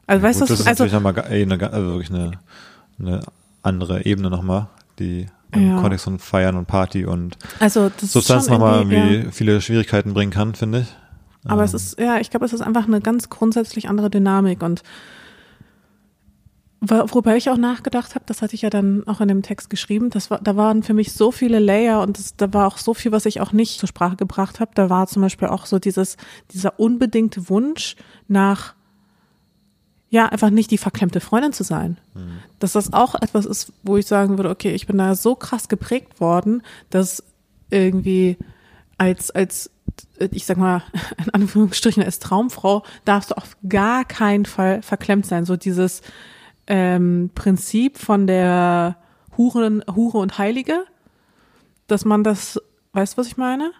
Also 0.08 0.24
weißt 0.24 0.40
Gut, 0.42 0.50
du, 0.50 0.54
das 0.54 0.60
ist 0.62 0.68
also 0.68 0.84
natürlich 0.84 0.94
nochmal 1.04 1.20
eine, 1.26 1.72
also 1.74 1.88
wirklich 1.94 2.10
eine, 2.10 2.32
eine 3.00 3.22
andere 3.62 4.06
Ebene 4.06 4.30
nochmal, 4.30 4.68
die 5.00 5.28
im 5.52 5.70
Ja. 5.70 5.82
Kontext 5.82 6.06
von 6.06 6.20
Feiern 6.20 6.56
und 6.56 6.66
Party 6.66 7.06
und 7.06 7.38
also 7.60 7.90
das 7.90 8.12
Substanz 8.12 8.50
nochmal 8.50 8.80
irgendwie, 8.80 9.26
ja. 9.26 9.32
viele 9.32 9.62
Schwierigkeiten 9.62 10.14
bringen 10.14 10.32
kann, 10.32 10.56
finde 10.56 10.80
ich. 10.82 10.88
Aber 11.46 11.64
es 11.64 11.74
Ähm, 11.74 11.78
ist, 11.78 12.00
ja, 12.00 12.20
ich 12.20 12.30
glaube, 12.32 12.46
es 12.46 12.54
ist 12.54 12.62
einfach 12.62 12.88
eine 12.88 13.02
ganz 13.02 13.30
grundsätzlich 13.30 13.88
andere 13.90 14.10
Dynamik 14.10 14.64
und 14.64 14.82
wo- 16.86 17.06
worüber 17.14 17.36
ich 17.36 17.50
auch 17.50 17.58
nachgedacht 17.58 18.16
habe, 18.16 18.26
das 18.28 18.42
hatte 18.42 18.56
ich 18.56 18.62
ja 18.64 18.70
dann 18.70 19.08
auch 19.08 19.22
in 19.22 19.28
dem 19.28 19.42
Text 19.42 19.70
geschrieben, 19.70 20.10
das 20.10 20.30
war, 20.30 20.40
da 20.42 20.56
waren 20.56 20.84
für 20.84 20.94
mich 20.94 21.14
so 21.14 21.32
viele 21.32 21.60
Layer 21.60 22.02
und 22.02 22.18
das, 22.18 22.36
da 22.36 22.54
war 22.54 22.68
auch 22.68 22.78
so 22.78 22.94
viel, 22.94 23.12
was 23.12 23.26
ich 23.26 23.40
auch 23.42 23.54
nicht 23.54 23.80
zur 23.80 23.88
Sprache 23.88 24.16
gebracht 24.18 24.60
habe. 24.60 24.72
Da 24.76 24.90
war 24.90 25.08
zum 25.08 25.22
Beispiel 25.22 25.48
auch 25.48 25.66
so 25.66 25.80
dieses, 25.80 26.18
dieser 26.52 26.80
unbedingte 26.80 27.50
Wunsch 27.50 27.96
nach, 28.28 28.76
ja, 30.10 30.28
einfach 30.28 30.50
nicht 30.50 30.70
die 30.72 30.78
verklemmte 30.78 31.20
Freundin 31.22 31.54
zu 31.54 31.64
sein. 31.64 31.98
Dass 32.60 32.74
das 32.74 32.94
auch 32.94 33.16
etwas 33.16 33.46
ist, 33.46 33.74
wo 33.84 33.98
ich 33.98 34.06
sagen 34.06 34.38
würde, 34.38 34.50
okay, 34.50 34.74
ich 34.74 34.86
bin 34.86 34.98
da 34.98 35.16
so 35.16 35.36
krass 35.36 35.70
geprägt 35.70 36.20
worden, 36.20 36.62
dass 36.92 37.24
irgendwie 37.72 38.38
als, 38.98 39.32
als, 39.32 39.72
ich 40.20 40.46
sag 40.46 40.58
mal, 40.58 40.84
in 41.26 41.34
Anführungsstrichen 41.34 42.04
als 42.04 42.20
Traumfrau 42.20 42.84
darfst 43.06 43.32
du 43.32 43.38
auf 43.38 43.58
gar 43.68 44.06
keinen 44.06 44.46
Fall 44.46 44.82
verklemmt 44.84 45.26
sein. 45.26 45.46
So 45.46 45.56
dieses 45.56 46.02
ähm, 46.68 47.32
Prinzip 47.36 47.98
von 47.98 48.28
der 48.28 48.98
Huren, 49.38 49.84
Hure 49.94 50.20
und 50.20 50.38
Heilige, 50.38 50.86
dass 51.88 52.06
man 52.06 52.24
das, 52.24 52.62
weißt 52.94 53.14
du, 53.14 53.18
was 53.18 53.28
ich 53.28 53.38
meine? 53.38 53.72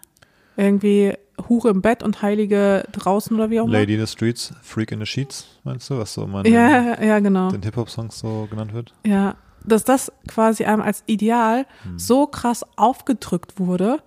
Irgendwie 0.56 1.14
Hure 1.48 1.70
im 1.70 1.82
Bett 1.82 2.02
und 2.02 2.22
Heilige 2.22 2.84
draußen 2.92 3.34
oder 3.36 3.50
wie 3.50 3.60
auch 3.60 3.64
immer. 3.64 3.72
Lady 3.78 3.94
in 3.94 4.00
the 4.00 4.06
Streets, 4.06 4.52
Freak 4.62 4.92
in 4.92 5.00
the 5.00 5.06
Sheets, 5.06 5.46
meinst 5.64 5.90
du, 5.90 5.98
was 5.98 6.14
so 6.14 6.26
mal 6.26 6.46
Ja, 6.46 7.02
ja, 7.02 7.18
genau. 7.20 7.50
den 7.50 7.62
Hip-Hop-Songs 7.62 8.18
so 8.18 8.46
genannt 8.50 8.72
wird? 8.72 8.92
Ja, 9.04 9.36
dass 9.64 9.84
das 9.84 10.12
quasi 10.28 10.64
einem 10.64 10.82
als 10.82 11.02
Ideal 11.06 11.66
so 11.96 12.26
krass 12.26 12.64
aufgedrückt 12.76 13.58
wurde, 13.58 13.98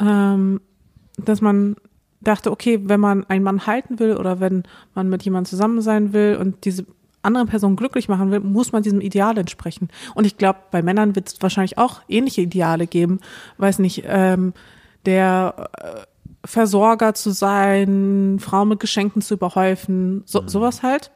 ähm, 0.00 0.60
dass 1.16 1.40
man 1.40 1.76
dachte, 2.20 2.50
okay, 2.50 2.80
wenn 2.84 2.98
man 3.00 3.24
einen 3.26 3.44
Mann 3.44 3.66
halten 3.66 3.98
will 3.98 4.16
oder 4.16 4.40
wenn 4.40 4.64
man 4.94 5.08
mit 5.08 5.22
jemandem 5.22 5.48
zusammen 5.50 5.82
sein 5.82 6.12
will 6.12 6.36
und 6.40 6.64
diese 6.64 6.86
andere 7.28 7.46
Person 7.46 7.76
glücklich 7.76 8.08
machen 8.08 8.30
will, 8.30 8.40
muss 8.40 8.72
man 8.72 8.82
diesem 8.82 9.00
Ideal 9.00 9.38
entsprechen. 9.38 9.88
Und 10.14 10.26
ich 10.26 10.36
glaube, 10.36 10.58
bei 10.70 10.82
Männern 10.82 11.14
wird 11.14 11.28
es 11.28 11.36
wahrscheinlich 11.40 11.78
auch 11.78 12.00
ähnliche 12.08 12.40
Ideale 12.40 12.86
geben. 12.86 13.20
Weiß 13.58 13.78
nicht, 13.78 14.02
ähm, 14.06 14.52
der 15.06 15.70
äh, 15.78 16.00
Versorger 16.44 17.14
zu 17.14 17.30
sein, 17.30 18.38
Frauen 18.40 18.68
mit 18.68 18.80
Geschenken 18.80 19.22
zu 19.22 19.34
überhäufen, 19.34 20.22
so, 20.26 20.42
sowas 20.46 20.82
halt 20.82 21.10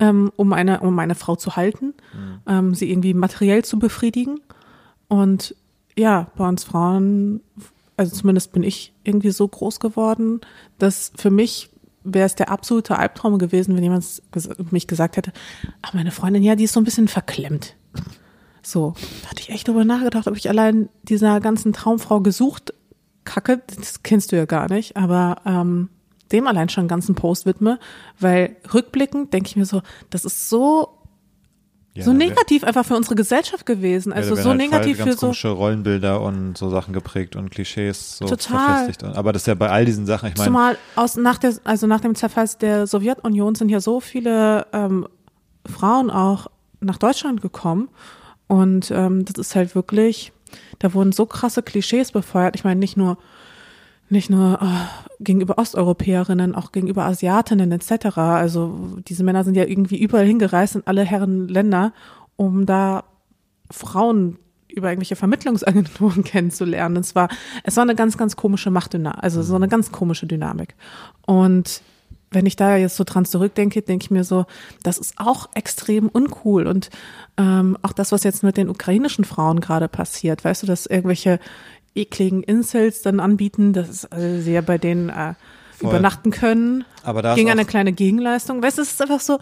ähm, 0.00 0.32
um 0.36 0.52
eine, 0.52 0.80
um 0.80 0.98
eine 0.98 1.14
Frau 1.14 1.36
zu 1.36 1.54
halten, 1.56 1.94
ähm, 2.48 2.74
sie 2.74 2.90
irgendwie 2.90 3.14
materiell 3.14 3.64
zu 3.64 3.78
befriedigen. 3.78 4.40
Und 5.08 5.54
ja, 5.96 6.30
bei 6.36 6.48
uns 6.48 6.64
Frauen, 6.64 7.42
also 7.96 8.16
zumindest 8.16 8.52
bin 8.52 8.62
ich 8.62 8.94
irgendwie 9.04 9.30
so 9.30 9.46
groß 9.46 9.78
geworden, 9.78 10.40
dass 10.78 11.12
für 11.16 11.30
mich 11.30 11.70
wäre 12.04 12.26
es 12.26 12.34
der 12.34 12.50
absolute 12.50 12.98
Albtraum 12.98 13.38
gewesen, 13.38 13.76
wenn 13.76 13.82
jemand 13.82 14.22
mich 14.70 14.86
gesagt 14.86 15.16
hätte, 15.16 15.32
ach, 15.82 15.92
meine 15.92 16.10
Freundin, 16.10 16.42
ja, 16.42 16.56
die 16.56 16.64
ist 16.64 16.72
so 16.72 16.80
ein 16.80 16.84
bisschen 16.84 17.08
verklemmt. 17.08 17.76
So, 18.62 18.94
da 19.22 19.30
hatte 19.30 19.40
ich 19.40 19.50
echt 19.50 19.68
drüber 19.68 19.84
nachgedacht, 19.84 20.26
ob 20.26 20.36
ich 20.36 20.48
allein 20.48 20.88
dieser 21.02 21.40
ganzen 21.40 21.72
Traumfrau 21.72 22.20
gesucht 22.20 22.74
kacke, 23.24 23.62
das 23.76 24.02
kennst 24.02 24.32
du 24.32 24.36
ja 24.36 24.44
gar 24.44 24.70
nicht, 24.70 24.96
aber 24.96 25.36
ähm, 25.46 25.88
dem 26.32 26.46
allein 26.46 26.68
schon 26.68 26.82
einen 26.82 26.88
ganzen 26.88 27.14
Post 27.14 27.46
widme, 27.46 27.78
weil 28.18 28.56
rückblickend 28.72 29.32
denke 29.32 29.48
ich 29.48 29.56
mir 29.56 29.66
so, 29.66 29.82
das 30.10 30.24
ist 30.24 30.48
so 30.48 30.99
Ja, 32.00 32.04
so 32.04 32.10
wär- 32.12 32.18
negativ 32.18 32.64
einfach 32.64 32.84
für 32.84 32.96
unsere 32.96 33.14
Gesellschaft 33.14 33.64
gewesen, 33.66 34.10
ja, 34.10 34.16
also 34.16 34.34
da 34.34 34.42
so 34.42 34.48
halt 34.50 34.58
negativ 34.58 34.98
ganz 34.98 35.10
für 35.10 35.16
so 35.16 35.26
komische 35.26 35.48
Rollenbilder 35.48 36.20
und 36.20 36.58
so 36.58 36.68
Sachen 36.70 36.92
geprägt 36.92 37.36
und 37.36 37.50
Klischees 37.50 38.18
so 38.18 38.26
Total. 38.26 38.76
verfestigt. 38.76 39.04
Aber 39.16 39.32
das 39.32 39.42
ist 39.42 39.46
ja 39.46 39.54
bei 39.54 39.70
all 39.70 39.84
diesen 39.84 40.06
Sachen, 40.06 40.28
ich 40.30 40.36
meine, 40.36 40.46
Zumal 40.46 40.78
aus 40.96 41.16
nach 41.16 41.38
der 41.38 41.54
also 41.64 41.86
nach 41.86 42.00
dem 42.00 42.14
Zerfall 42.14 42.48
der 42.60 42.86
Sowjetunion 42.86 43.54
sind 43.54 43.68
ja 43.68 43.80
so 43.80 44.00
viele 44.00 44.66
ähm, 44.72 45.06
Frauen 45.66 46.10
auch 46.10 46.48
nach 46.80 46.98
Deutschland 46.98 47.42
gekommen 47.42 47.88
und 48.46 48.90
ähm, 48.90 49.24
das 49.24 49.36
ist 49.38 49.54
halt 49.54 49.74
wirklich, 49.74 50.32
da 50.78 50.92
wurden 50.94 51.12
so 51.12 51.26
krasse 51.26 51.62
Klischees 51.62 52.12
befeuert. 52.12 52.56
Ich 52.56 52.64
meine 52.64 52.80
nicht 52.80 52.96
nur 52.96 53.18
nicht 54.10 54.30
nur 54.30 54.60
äh, 54.60 55.22
gegenüber 55.22 55.58
Osteuropäerinnen, 55.58 56.54
auch 56.54 56.72
gegenüber 56.72 57.04
Asiatinnen 57.04 57.72
etc. 57.72 58.18
Also 58.18 58.98
diese 59.08 59.24
Männer 59.24 59.44
sind 59.44 59.56
ja 59.56 59.64
irgendwie 59.64 59.98
überall 59.98 60.26
hingereist 60.26 60.76
in 60.76 60.82
alle 60.86 61.04
Herren 61.04 61.48
Länder, 61.48 61.92
um 62.36 62.66
da 62.66 63.04
Frauen 63.70 64.38
über 64.68 64.88
irgendwelche 64.88 65.16
Vermittlungsagenturen 65.16 66.24
kennenzulernen. 66.24 66.96
Es 66.96 67.14
war, 67.14 67.28
es 67.64 67.76
war 67.76 67.82
eine 67.82 67.94
ganz, 67.94 68.16
ganz 68.16 68.36
komische 68.36 68.70
Machtdynamik, 68.70 69.22
also 69.22 69.42
so 69.42 69.56
eine 69.56 69.68
ganz 69.68 69.92
komische 69.92 70.26
Dynamik. 70.26 70.74
Und 71.26 71.82
wenn 72.32 72.46
ich 72.46 72.56
da 72.56 72.76
jetzt 72.76 72.96
so 72.96 73.04
dran 73.04 73.24
zurückdenke, 73.24 73.82
denke 73.82 74.04
ich 74.04 74.10
mir 74.10 74.24
so, 74.24 74.46
das 74.82 74.98
ist 74.98 75.14
auch 75.16 75.48
extrem 75.54 76.08
uncool. 76.08 76.66
Und 76.66 76.90
ähm, 77.36 77.76
auch 77.82 77.92
das, 77.92 78.12
was 78.12 78.22
jetzt 78.22 78.42
mit 78.42 78.56
den 78.56 78.68
ukrainischen 78.68 79.24
Frauen 79.24 79.60
gerade 79.60 79.88
passiert, 79.88 80.44
weißt 80.44 80.62
du, 80.62 80.66
dass 80.66 80.86
irgendwelche 80.86 81.40
ekligen 81.94 82.42
Incels 82.42 83.02
dann 83.02 83.20
anbieten, 83.20 83.72
dass 83.72 84.04
äh, 84.12 84.40
sie 84.40 84.52
ja 84.52 84.60
bei 84.60 84.78
denen 84.78 85.08
äh, 85.08 85.34
übernachten 85.80 86.30
können, 86.30 86.84
aber 87.04 87.22
da 87.22 87.34
gegen 87.34 87.50
eine 87.50 87.64
kleine 87.64 87.92
Gegenleistung. 87.92 88.62
Weißt 88.62 88.78
du, 88.78 88.82
es 88.82 88.92
ist 88.92 89.02
einfach 89.02 89.20
so 89.20 89.38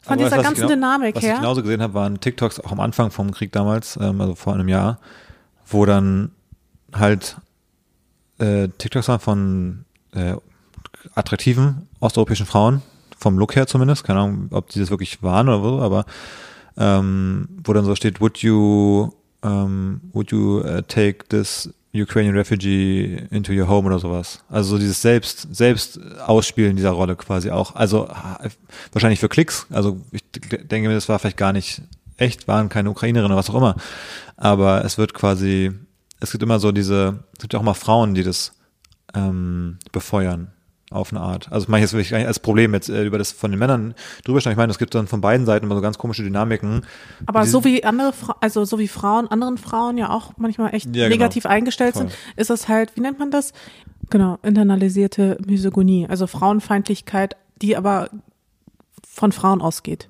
von 0.00 0.14
Aber 0.14 0.16
dieser 0.16 0.30
was 0.32 0.38
ich 0.38 0.44
ganzen 0.44 0.60
genau- 0.62 0.74
Dynamik 0.74 1.16
was 1.16 1.22
her. 1.22 1.34
ich 1.34 1.40
genauso 1.40 1.62
gesehen 1.62 1.82
habe, 1.82 1.94
waren 1.94 2.20
TikToks 2.20 2.60
auch 2.60 2.72
am 2.72 2.80
Anfang 2.80 3.10
vom 3.10 3.30
Krieg 3.32 3.52
damals, 3.52 3.96
ähm, 4.00 4.20
also 4.20 4.34
vor 4.34 4.54
einem 4.54 4.68
Jahr, 4.68 4.98
wo 5.66 5.84
dann 5.84 6.30
halt 6.92 7.36
äh, 8.38 8.68
TikToks 8.68 9.08
waren 9.08 9.20
von 9.20 9.84
äh, 10.14 10.34
attraktiven 11.14 11.88
osteuropäischen 12.00 12.46
Frauen, 12.46 12.82
vom 13.18 13.38
Look 13.38 13.54
her 13.56 13.66
zumindest, 13.66 14.04
keine 14.04 14.20
Ahnung, 14.20 14.48
ob 14.50 14.68
die 14.70 14.78
das 14.80 14.90
wirklich 14.90 15.22
waren 15.22 15.48
oder 15.48 15.62
so, 15.62 15.80
aber 15.80 16.04
ähm, 16.76 17.48
wo 17.64 17.72
dann 17.72 17.84
so 17.84 17.94
steht, 17.94 18.20
would 18.20 18.38
you, 18.38 19.12
um, 19.42 20.00
would 20.12 20.30
you 20.32 20.60
uh, 20.60 20.80
take 20.82 21.28
this 21.28 21.68
Ukrainian 21.94 22.34
refugee 22.34 23.26
into 23.30 23.52
your 23.52 23.68
home 23.68 23.86
oder 23.86 23.98
sowas. 23.98 24.42
Also 24.48 24.70
so 24.70 24.78
dieses 24.78 25.02
selbst, 25.02 25.54
selbst 25.54 26.00
Ausspielen 26.20 26.76
dieser 26.76 26.90
Rolle 26.90 27.16
quasi 27.16 27.50
auch. 27.50 27.74
Also 27.74 28.08
wahrscheinlich 28.92 29.20
für 29.20 29.28
Klicks. 29.28 29.66
Also 29.70 30.00
ich 30.10 30.22
denke 30.30 30.88
mir, 30.88 30.94
das 30.94 31.08
war 31.08 31.18
vielleicht 31.18 31.36
gar 31.36 31.52
nicht 31.52 31.82
echt, 32.16 32.48
waren 32.48 32.70
keine 32.70 32.90
Ukrainerinnen 32.90 33.32
oder 33.32 33.38
was 33.38 33.50
auch 33.50 33.54
immer. 33.54 33.76
Aber 34.36 34.84
es 34.84 34.96
wird 34.96 35.12
quasi, 35.12 35.72
es 36.20 36.32
gibt 36.32 36.42
immer 36.42 36.58
so 36.60 36.72
diese, 36.72 37.24
es 37.34 37.40
gibt 37.40 37.52
ja 37.52 37.58
auch 37.58 37.64
mal 37.64 37.74
Frauen, 37.74 38.14
die 38.14 38.22
das 38.22 38.54
ähm, 39.14 39.78
befeuern 39.92 40.50
auf 40.92 41.12
eine 41.12 41.20
Art. 41.20 41.50
Also 41.50 41.64
ich 41.64 41.68
meine 41.68 41.82
jetzt 41.82 41.92
wirklich 41.92 42.14
als 42.14 42.38
Problem 42.38 42.74
jetzt 42.74 42.88
äh, 42.88 43.04
über 43.04 43.18
das 43.18 43.32
von 43.32 43.50
den 43.50 43.58
Männern 43.58 43.94
drüber. 44.24 44.38
Ich 44.38 44.56
meine, 44.56 44.70
es 44.70 44.78
gibt 44.78 44.94
dann 44.94 45.06
von 45.06 45.20
beiden 45.20 45.46
Seiten 45.46 45.66
immer 45.66 45.74
so 45.74 45.80
ganz 45.80 45.98
komische 45.98 46.22
Dynamiken. 46.22 46.84
Aber 47.26 47.44
so 47.46 47.64
wie 47.64 47.84
andere, 47.84 48.12
Fra 48.12 48.36
also 48.40 48.64
so 48.64 48.78
wie 48.78 48.88
Frauen, 48.88 49.28
anderen 49.28 49.58
Frauen 49.58 49.98
ja 49.98 50.10
auch 50.10 50.32
manchmal 50.36 50.74
echt 50.74 50.86
Ja, 50.94 51.08
genau. 51.08 51.16
negativ 51.16 51.46
eingestellt 51.46 51.94
sind, 51.96 52.10
Voll. 52.10 52.18
ist 52.36 52.50
das 52.50 52.68
halt, 52.68 52.96
wie 52.96 53.00
nennt 53.00 53.18
man 53.18 53.30
das? 53.30 53.52
Genau, 54.10 54.38
internalisierte 54.42 55.38
Misogynie, 55.46 56.06
also 56.08 56.26
Frauenfeindlichkeit, 56.26 57.36
die 57.60 57.76
aber 57.76 58.10
von 59.08 59.32
Frauen 59.32 59.60
ausgeht. 59.60 60.08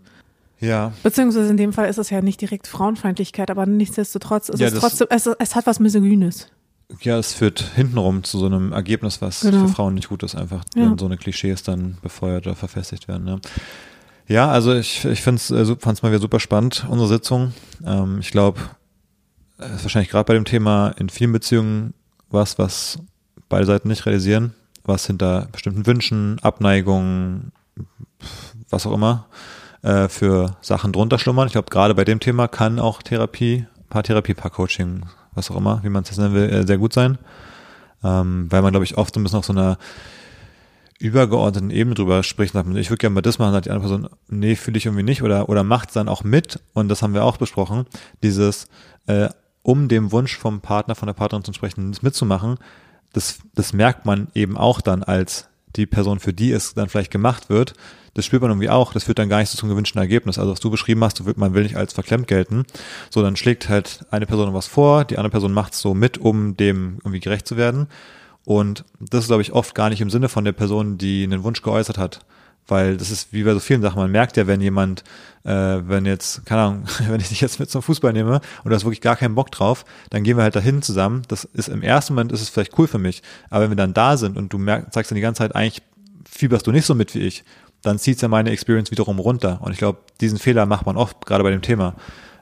Ja, 0.61 0.93
Beziehungsweise 1.03 1.51
in 1.51 1.57
dem 1.57 1.73
Fall 1.73 1.89
ist 1.89 1.99
es 1.99 2.11
ja 2.11 2.21
nicht 2.23 2.41
direkt 2.41 2.69
Frauenfeindlichkeit, 2.69 3.51
aber 3.51 3.67
nichtsdestotrotz 3.67 4.49
ist 4.49 4.61
Ja, 4.61 4.69
es 4.69 4.75
das- 4.75 4.81
trotzdem, 4.81 5.09
es, 5.11 5.27
es 5.27 5.55
hat 5.57 5.67
was 5.67 5.81
Misogynes. 5.81 6.49
Ja, 7.01 7.19
es 7.19 7.33
führt 7.35 7.61
hintenrum 7.75 8.23
zu 8.23 8.39
so 8.39 8.47
einem 8.47 8.73
Ergebnis, 8.73 9.23
was 9.23 9.41
Genau. 9.41 9.67
für 9.67 9.73
Frauen 9.73 9.95
nicht 9.95 10.09
gut 10.09 10.23
ist, 10.23 10.35
einfach, 10.35 10.63
Ja. 10.75 10.83
wenn 10.91 10.99
so 10.99 11.07
eine 11.07 11.17
Klischees 11.17 11.63
dann 11.63 11.97
befeuert 12.03 12.47
oder 12.47 12.55
verfestigt 12.57 13.09
werden. 13.09 13.25
Ne? 13.25 13.41
Ja, 14.29 14.51
also 14.51 14.75
ich, 14.75 15.05
ich 15.05 15.23
finde 15.23 15.37
es 15.41 15.51
äh, 15.51 15.65
su- 15.65 15.77
fand's 15.79 16.03
mal 16.03 16.11
wieder 16.11 16.21
super 16.21 16.39
spannend, 16.41 16.85
unsere 16.89 17.09
Sitzung. 17.09 17.53
Ähm, 17.85 18.19
ich 18.21 18.31
glaube, 18.31 18.61
es 19.59 19.71
ist 19.77 19.83
wahrscheinlich 19.85 20.11
gerade 20.11 20.25
bei 20.27 20.35
dem 20.35 20.45
Thema 20.45 20.89
in 20.99 21.09
vielen 21.09 21.33
Beziehungen 21.33 21.95
was, 22.31 22.59
was 22.59 22.99
beide 23.49 23.67
Seiten 23.67 23.89
nicht 23.89 24.05
realisieren, 24.07 24.55
was 24.85 25.07
hinter 25.07 25.49
bestimmten 25.53 25.87
Wünschen, 25.87 26.39
Abneigungen, 26.41 27.53
was 28.71 28.87
auch 28.87 28.93
immer, 28.93 29.27
äh, 29.83 30.09
für 30.09 30.57
Sachen 30.61 30.93
drunter 30.93 31.19
schlummern. 31.19 31.47
Ich 31.47 31.53
glaube, 31.53 31.71
gerade 31.71 31.95
bei 31.95 32.05
dem 32.05 32.21
Thema 32.21 32.49
kann 32.49 32.79
auch 32.79 33.03
Therapie, 33.03 33.67
Paartherapie, 33.91 34.35
Paarcoaching, 34.35 35.03
was 35.35 35.51
auch 35.51 35.57
immer, 35.57 35.83
wie 35.83 35.89
man 35.89 36.05
es 36.05 36.17
nennen 36.17 36.35
will, 36.35 36.49
äh, 36.51 36.67
sehr 36.67 36.79
gut 36.79 36.93
sein. 36.93 37.19
Ähm, 38.05 38.47
weil 38.51 38.63
man, 38.63 38.73
glaube 38.73 38.85
ich, 38.85 38.99
oft 38.99 39.17
ein 39.17 39.23
bisschen 39.23 39.39
auf 39.39 39.45
so 39.45 39.53
einer 39.53 39.79
übergeordneten 40.99 41.71
Ebene 41.71 41.95
drüber 41.95 42.23
spricht, 42.23 42.53
sagt 42.53 42.69
man, 42.69 42.77
ich 42.77 42.91
würde 42.91 42.99
gerne 42.99 43.15
mal 43.15 43.23
das 43.23 43.39
machen, 43.39 43.53
sagt 43.53 43.67
die 43.67 43.71
andere 43.71 43.89
Person, 43.89 44.09
nee, 44.29 44.55
fühle 44.55 44.79
ich 44.79 44.87
irgendwie 44.87 45.03
nicht 45.03 45.23
oder, 45.23 45.49
oder 45.49 45.65
macht 45.65 45.95
dann 45.97 46.09
auch 46.09 46.23
mit 46.23 46.61
und 46.75 46.89
das 46.89 47.03
haben 47.03 47.13
wir 47.13 47.25
auch 47.25 47.39
besprochen, 47.39 47.87
dieses, 48.23 48.69
äh, 49.07 49.29
um 49.63 49.89
dem 49.89 50.13
Wunsch 50.13 50.37
vom 50.37 50.61
Partner, 50.61 50.95
von 50.95 51.07
der 51.07 51.15
Partnerin 51.15 51.45
zu 51.45 51.51
entsprechen, 51.51 51.91
das 51.91 52.03
mitzumachen, 52.03 52.57
das, 53.13 53.41
das 53.55 53.73
merkt 53.73 54.07
man 54.07 54.29
eben 54.35 54.57
auch 54.57 54.81
dann 54.81 55.03
als 55.03 55.49
die 55.77 55.87
Person, 55.87 56.19
für 56.19 56.33
die 56.33 56.53
es 56.53 56.75
dann 56.75 56.89
vielleicht 56.89 57.11
gemacht 57.11 57.49
wird, 57.49 57.75
das 58.15 58.27
spürt 58.27 58.43
man 58.43 58.51
irgendwie 58.51 58.69
auch, 58.69 58.93
das 58.93 59.05
führt 59.05 59.19
dann 59.19 59.29
gar 59.29 59.39
nicht 59.39 59.49
so 59.49 59.57
zum 59.57 59.71
gewünschten 59.71 60.01
Ergebnis. 60.01 60.39
Also 60.39 60.53
was 60.53 60.61
du 60.61 60.71
beschrieben 60.71 61.03
hast, 61.03 61.25
man 61.37 61.55
will 61.55 61.63
nicht 61.63 61.77
als 61.77 61.95
verklemmt 61.95 62.29
gelten. 62.29 62.65
So, 63.11 63.23
dann 63.23 63.37
schlägt 63.37 63.69
halt 63.69 64.05
eine 64.11 64.27
Person 64.27 64.53
was 64.53 64.67
vor, 64.67 65.05
die 65.05 65.17
andere 65.17 65.31
Person 65.31 65.53
macht 65.53 65.73
es 65.73 65.81
so 65.81 65.95
mit, 65.95 66.19
um 66.19 66.57
dem 66.57 66.99
irgendwie 67.01 67.21
gerecht 67.21 67.47
zu 67.47 67.57
werden. 67.57 67.89
Und 68.45 68.85
das 69.01 69.25
ist, 69.25 69.29
glaube 69.29 69.43
ich, 69.43 69.53
oft 69.53 69.75
gar 69.75 69.89
nicht 69.89 70.01
im 70.01 70.11
Sinne 70.11 70.29
von 70.29 70.45
der 70.45 70.53
Person, 70.53 70.99
die 70.99 71.23
einen 71.23 71.43
Wunsch 71.43 71.63
geäußert 71.63 71.97
hat. 71.97 72.21
Weil 72.69 72.97
das 72.97 73.11
ist 73.11 73.33
wie 73.33 73.43
bei 73.43 73.53
so 73.53 73.61
vielen 73.61 73.83
Sachen, 73.83 73.99
man 73.99 74.11
merkt 74.11 74.37
ja, 74.37 74.47
wenn 74.47 74.61
jemand, 74.61 75.03
äh, 75.45 75.51
wenn 75.51 76.07
jetzt, 76.07 76.47
keine 76.47 76.63
Ahnung, 76.63 76.85
wenn 77.09 77.21
ich 77.21 77.29
dich 77.29 77.41
jetzt 77.41 77.59
mit 77.61 77.71
zum 77.71 77.83
Fußball 77.83 78.13
nehme 78.13 78.41
und 78.63 78.71
du 78.71 78.75
hast 78.75 78.85
wirklich 78.85 79.01
gar 79.01 79.17
keinen 79.17 79.35
Bock 79.35 79.51
drauf, 79.51 79.85
dann 80.11 80.23
gehen 80.23 80.37
wir 80.37 80.45
halt 80.45 80.57
dahin 80.57 80.83
zusammen. 80.83 81.23
Das 81.29 81.45
ist 81.45 81.69
im 81.69 81.83
ersten 81.83 82.15
Moment 82.15 82.33
ist 82.33 82.43
es 82.43 82.49
vielleicht 82.49 82.79
cool 82.79 82.87
für 82.87 82.99
mich, 82.99 83.23
aber 83.51 83.65
wenn 83.65 83.71
wir 83.71 83.77
dann 83.77 83.95
da 83.95 84.17
sind 84.17 84.37
und 84.37 84.53
du 84.53 84.59
merkst, 84.59 84.95
sagst 84.95 85.11
dann 85.11 85.17
die 85.17 85.23
ganze 85.23 85.39
Zeit, 85.39 85.55
eigentlich 85.57 85.83
fieberst 86.29 86.67
du 86.67 86.73
nicht 86.73 86.87
so 86.87 86.95
mit 86.95 87.15
wie 87.15 87.21
ich, 87.21 87.45
dann 87.83 87.99
zieht 87.99 88.23
ja 88.23 88.29
meine 88.29 88.51
Experience 88.51 88.91
wiederum 88.91 89.19
runter. 89.19 89.59
Und 89.61 89.73
ich 89.73 89.79
glaube, 89.79 89.99
diesen 90.21 90.39
Fehler 90.39 90.67
macht 90.67 90.87
man 90.87 90.97
oft, 90.97 91.27
gerade 91.27 91.43
bei 91.43 91.51
dem 91.51 91.63
Thema, 91.63 91.95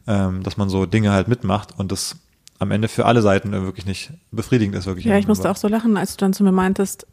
ähm, 0.07 0.43
dass 0.43 0.57
man 0.57 0.69
so 0.69 0.87
Dinge 0.87 1.13
halt 1.13 1.29
mitmacht 1.29 1.79
und 1.79 1.91
das 1.91 2.17
am 2.59 2.71
Ende 2.71 2.89
für 2.89 3.07
alle 3.07 3.23
Seiten 3.23 3.53
wirklich 3.53 3.87
nicht 3.87 4.13
befriedigend 4.31 4.77
ist. 4.77 4.87
Wirklich 4.87 5.07
ja, 5.07 5.17
ich 5.17 5.27
musste 5.27 5.51
auch 5.51 5.57
so 5.57 5.67
lachen, 5.67 5.97
als 5.97 6.17
du 6.17 6.25
dann 6.25 6.35
zu 6.35 6.45
mir 6.45 6.53
meintest, 6.53 7.07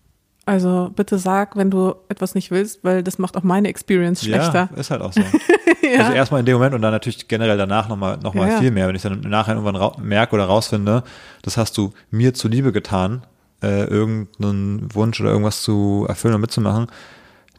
also 0.47 0.91
bitte 0.95 1.17
sag, 1.19 1.57
wenn 1.57 1.69
du 1.69 1.95
etwas 2.07 2.33
nicht 2.33 2.51
willst, 2.51 2.81
weil 2.85 3.03
das 3.03 3.19
macht 3.19 3.35
auch 3.35 3.43
meine 3.43 3.67
Experience 3.67 4.23
schlechter. 4.23 4.69
Ja, 4.71 4.79
ist 4.79 4.89
halt 4.89 5.01
auch 5.01 5.11
so. 5.11 5.19
ja. 5.81 5.99
Also 5.99 6.13
erstmal 6.13 6.39
in 6.39 6.45
dem 6.45 6.53
Moment 6.53 6.73
und 6.73 6.81
dann 6.81 6.93
natürlich 6.93 7.27
generell 7.27 7.57
danach 7.57 7.89
nochmal 7.89 8.17
noch 8.17 8.33
mal 8.33 8.47
ja, 8.47 8.57
viel 8.57 8.71
mehr. 8.71 8.87
Wenn 8.87 8.95
ich 8.95 9.01
dann 9.01 9.19
nachher 9.19 9.55
irgendwann 9.55 9.91
merke 10.01 10.35
oder 10.35 10.45
rausfinde, 10.45 11.03
das 11.41 11.57
hast 11.57 11.77
du 11.77 11.91
mir 12.11 12.33
zuliebe 12.33 12.71
getan, 12.71 13.23
äh, 13.61 13.83
irgendeinen 13.87 14.87
Wunsch 14.95 15.19
oder 15.19 15.31
irgendwas 15.31 15.63
zu 15.63 16.05
erfüllen 16.07 16.35
und 16.35 16.41
mitzumachen. 16.41 16.87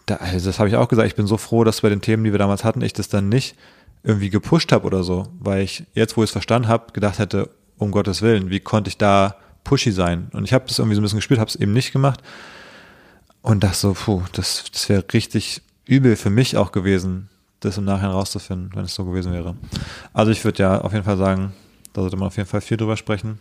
Da, 0.07 0.17
also 0.17 0.49
das 0.49 0.59
habe 0.59 0.71
ich 0.71 0.77
auch 0.77 0.89
gesagt. 0.89 1.09
Ich 1.09 1.15
bin 1.15 1.27
so 1.27 1.37
froh, 1.37 1.65
dass 1.65 1.83
bei 1.83 1.91
den 1.91 2.01
Themen, 2.01 2.25
die 2.25 2.33
wir 2.33 2.39
damals 2.39 2.65
hatten, 2.65 2.81
ich 2.81 2.95
das 2.95 3.11
dann 3.11 3.29
nicht 3.29 3.55
irgendwie 4.03 4.31
gepusht 4.31 4.73
habe 4.73 4.87
oder 4.87 5.03
so, 5.03 5.29
weil 5.41 5.61
ich 5.61 5.85
jetzt, 5.93 6.17
wo 6.17 6.23
ich 6.23 6.29
es 6.29 6.33
verstanden 6.33 6.69
habe, 6.69 6.95
gedacht 6.95 7.19
hätte, 7.19 7.51
um 7.77 7.91
Gottes 7.91 8.23
Willen, 8.23 8.49
wie 8.49 8.61
konnte 8.61 8.89
ich 8.89 8.97
da 8.97 9.37
pushy 9.63 9.93
sein? 9.93 10.31
Und 10.33 10.45
ich 10.45 10.55
habe 10.55 10.65
das 10.67 10.79
irgendwie 10.79 10.95
so 10.95 11.03
ein 11.03 11.03
bisschen 11.03 11.19
gespielt, 11.19 11.39
habe 11.39 11.51
es 11.51 11.57
eben 11.57 11.75
nicht 11.75 11.93
gemacht 11.93 12.23
und 13.49 13.65
dachte 13.65 13.79
so, 13.79 13.95
puh, 13.95 14.23
das, 14.33 14.65
das 14.71 14.91
wäre 14.91 15.03
richtig 15.11 15.63
übel 15.87 16.17
für 16.17 16.29
mich 16.29 16.59
auch 16.59 16.71
gewesen, 16.71 17.31
das 17.61 17.79
im 17.79 17.85
Nachhinein 17.85 18.13
rauszufinden, 18.13 18.73
wenn 18.75 18.85
es 18.85 18.95
so 18.95 19.07
gewesen 19.07 19.33
wäre. 19.33 19.57
Also 20.13 20.31
ich 20.31 20.45
würde 20.45 20.63
ja 20.63 20.81
auf 20.83 20.93
jeden 20.93 21.07
Fall 21.07 21.17
sagen, 21.17 21.55
da 21.95 22.03
sollte 22.03 22.19
man 22.19 22.27
auf 22.27 22.37
jeden 22.37 22.49
Fall 22.49 22.61
viel 22.61 22.77
drüber 22.77 22.99
sprechen. 22.99 23.39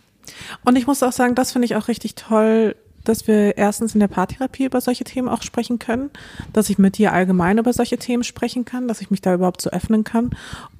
Und 0.64 0.76
ich 0.76 0.86
muss 0.86 1.02
auch 1.02 1.12
sagen, 1.12 1.34
das 1.34 1.52
finde 1.52 1.66
ich 1.66 1.76
auch 1.76 1.88
richtig 1.88 2.14
toll, 2.14 2.74
dass 3.04 3.26
wir 3.26 3.58
erstens 3.58 3.92
in 3.92 4.00
der 4.00 4.08
Paartherapie 4.08 4.64
über 4.64 4.80
solche 4.80 5.04
Themen 5.04 5.28
auch 5.28 5.42
sprechen 5.42 5.78
können, 5.78 6.08
dass 6.54 6.70
ich 6.70 6.78
mit 6.78 6.96
dir 6.96 7.12
allgemein 7.12 7.58
über 7.58 7.74
solche 7.74 7.98
Themen 7.98 8.24
sprechen 8.24 8.64
kann, 8.64 8.88
dass 8.88 9.02
ich 9.02 9.10
mich 9.10 9.20
da 9.20 9.34
überhaupt 9.34 9.60
so 9.60 9.68
öffnen 9.68 10.04
kann. 10.04 10.30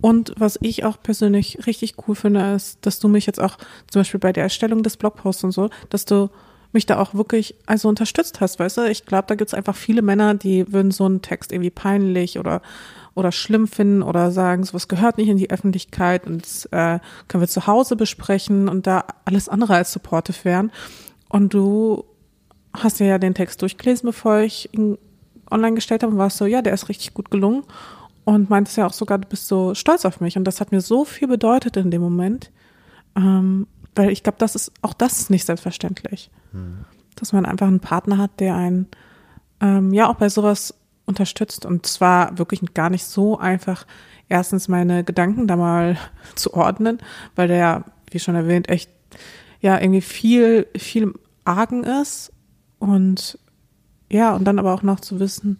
Und 0.00 0.32
was 0.38 0.58
ich 0.62 0.84
auch 0.84 1.02
persönlich 1.02 1.66
richtig 1.66 1.96
cool 2.06 2.14
finde, 2.14 2.54
ist, 2.54 2.78
dass 2.80 2.98
du 2.98 3.08
mich 3.08 3.26
jetzt 3.26 3.40
auch 3.40 3.58
zum 3.90 4.00
Beispiel 4.00 4.20
bei 4.20 4.32
der 4.32 4.44
Erstellung 4.44 4.82
des 4.82 4.96
Blogposts 4.96 5.44
und 5.44 5.52
so, 5.52 5.68
dass 5.90 6.06
du 6.06 6.30
mich 6.72 6.86
da 6.86 6.98
auch 6.98 7.14
wirklich 7.14 7.54
also 7.66 7.88
unterstützt 7.88 8.40
hast, 8.40 8.58
weißt 8.58 8.78
du? 8.78 8.90
Ich 8.90 9.06
glaube, 9.06 9.24
da 9.26 9.34
gibt 9.34 9.48
es 9.48 9.54
einfach 9.54 9.74
viele 9.74 10.02
Männer, 10.02 10.34
die 10.34 10.70
würden 10.72 10.90
so 10.90 11.04
einen 11.04 11.22
Text 11.22 11.52
irgendwie 11.52 11.70
peinlich 11.70 12.38
oder 12.38 12.62
oder 13.14 13.32
schlimm 13.32 13.66
finden 13.66 14.02
oder 14.02 14.30
sagen, 14.30 14.62
sowas 14.62 14.86
gehört 14.86 15.18
nicht 15.18 15.28
in 15.28 15.36
die 15.36 15.50
Öffentlichkeit 15.50 16.24
und 16.24 16.68
äh, 16.70 17.00
können 17.26 17.40
wir 17.40 17.48
zu 17.48 17.66
Hause 17.66 17.96
besprechen 17.96 18.68
und 18.68 18.86
da 18.86 19.04
alles 19.24 19.48
andere 19.48 19.74
als 19.74 19.92
supportive 19.92 20.44
wären. 20.44 20.70
Und 21.28 21.52
du 21.52 22.04
hast 22.72 23.00
ja 23.00 23.18
den 23.18 23.34
Text 23.34 23.60
durchgelesen, 23.60 24.06
bevor 24.06 24.38
ich 24.38 24.72
ihn 24.72 24.98
online 25.50 25.74
gestellt 25.74 26.04
habe 26.04 26.12
und 26.12 26.18
warst 26.18 26.36
so, 26.36 26.46
ja, 26.46 26.62
der 26.62 26.72
ist 26.72 26.88
richtig 26.88 27.12
gut 27.12 27.30
gelungen 27.30 27.64
und 28.24 28.50
meintest 28.50 28.76
ja 28.76 28.86
auch 28.86 28.92
sogar, 28.92 29.18
du 29.18 29.26
bist 29.26 29.48
so 29.48 29.74
stolz 29.74 30.04
auf 30.04 30.20
mich 30.20 30.36
und 30.36 30.44
das 30.44 30.60
hat 30.60 30.70
mir 30.70 30.80
so 30.80 31.04
viel 31.04 31.26
bedeutet 31.26 31.76
in 31.76 31.90
dem 31.90 32.02
Moment. 32.02 32.52
Ähm, 33.16 33.66
weil 33.94 34.10
ich 34.10 34.22
glaube, 34.22 34.38
das 34.38 34.54
ist 34.54 34.72
auch 34.82 34.94
das 34.94 35.20
ist 35.20 35.30
nicht 35.30 35.44
selbstverständlich. 35.46 36.30
Mhm. 36.52 36.84
Dass 37.16 37.32
man 37.32 37.46
einfach 37.46 37.66
einen 37.66 37.80
Partner 37.80 38.18
hat, 38.18 38.40
der 38.40 38.54
einen 38.54 38.86
ähm, 39.60 39.92
ja 39.92 40.08
auch 40.08 40.16
bei 40.16 40.28
sowas 40.28 40.74
unterstützt. 41.06 41.66
Und 41.66 41.86
zwar 41.86 42.38
wirklich 42.38 42.60
gar 42.74 42.90
nicht 42.90 43.04
so 43.04 43.38
einfach, 43.38 43.86
erstens 44.28 44.68
meine 44.68 45.04
Gedanken 45.04 45.46
da 45.46 45.56
mal 45.56 45.96
zu 46.34 46.54
ordnen, 46.54 46.98
weil 47.34 47.48
der, 47.48 47.84
wie 48.10 48.18
schon 48.18 48.34
erwähnt, 48.34 48.68
echt 48.68 48.90
ja 49.60 49.80
irgendwie 49.80 50.02
viel, 50.02 50.66
viel 50.76 51.14
Argen 51.44 51.82
ist. 51.82 52.32
Und 52.78 53.38
ja, 54.10 54.34
und 54.34 54.44
dann 54.44 54.58
aber 54.58 54.74
auch 54.74 54.82
noch 54.82 55.00
zu 55.00 55.18
wissen, 55.18 55.58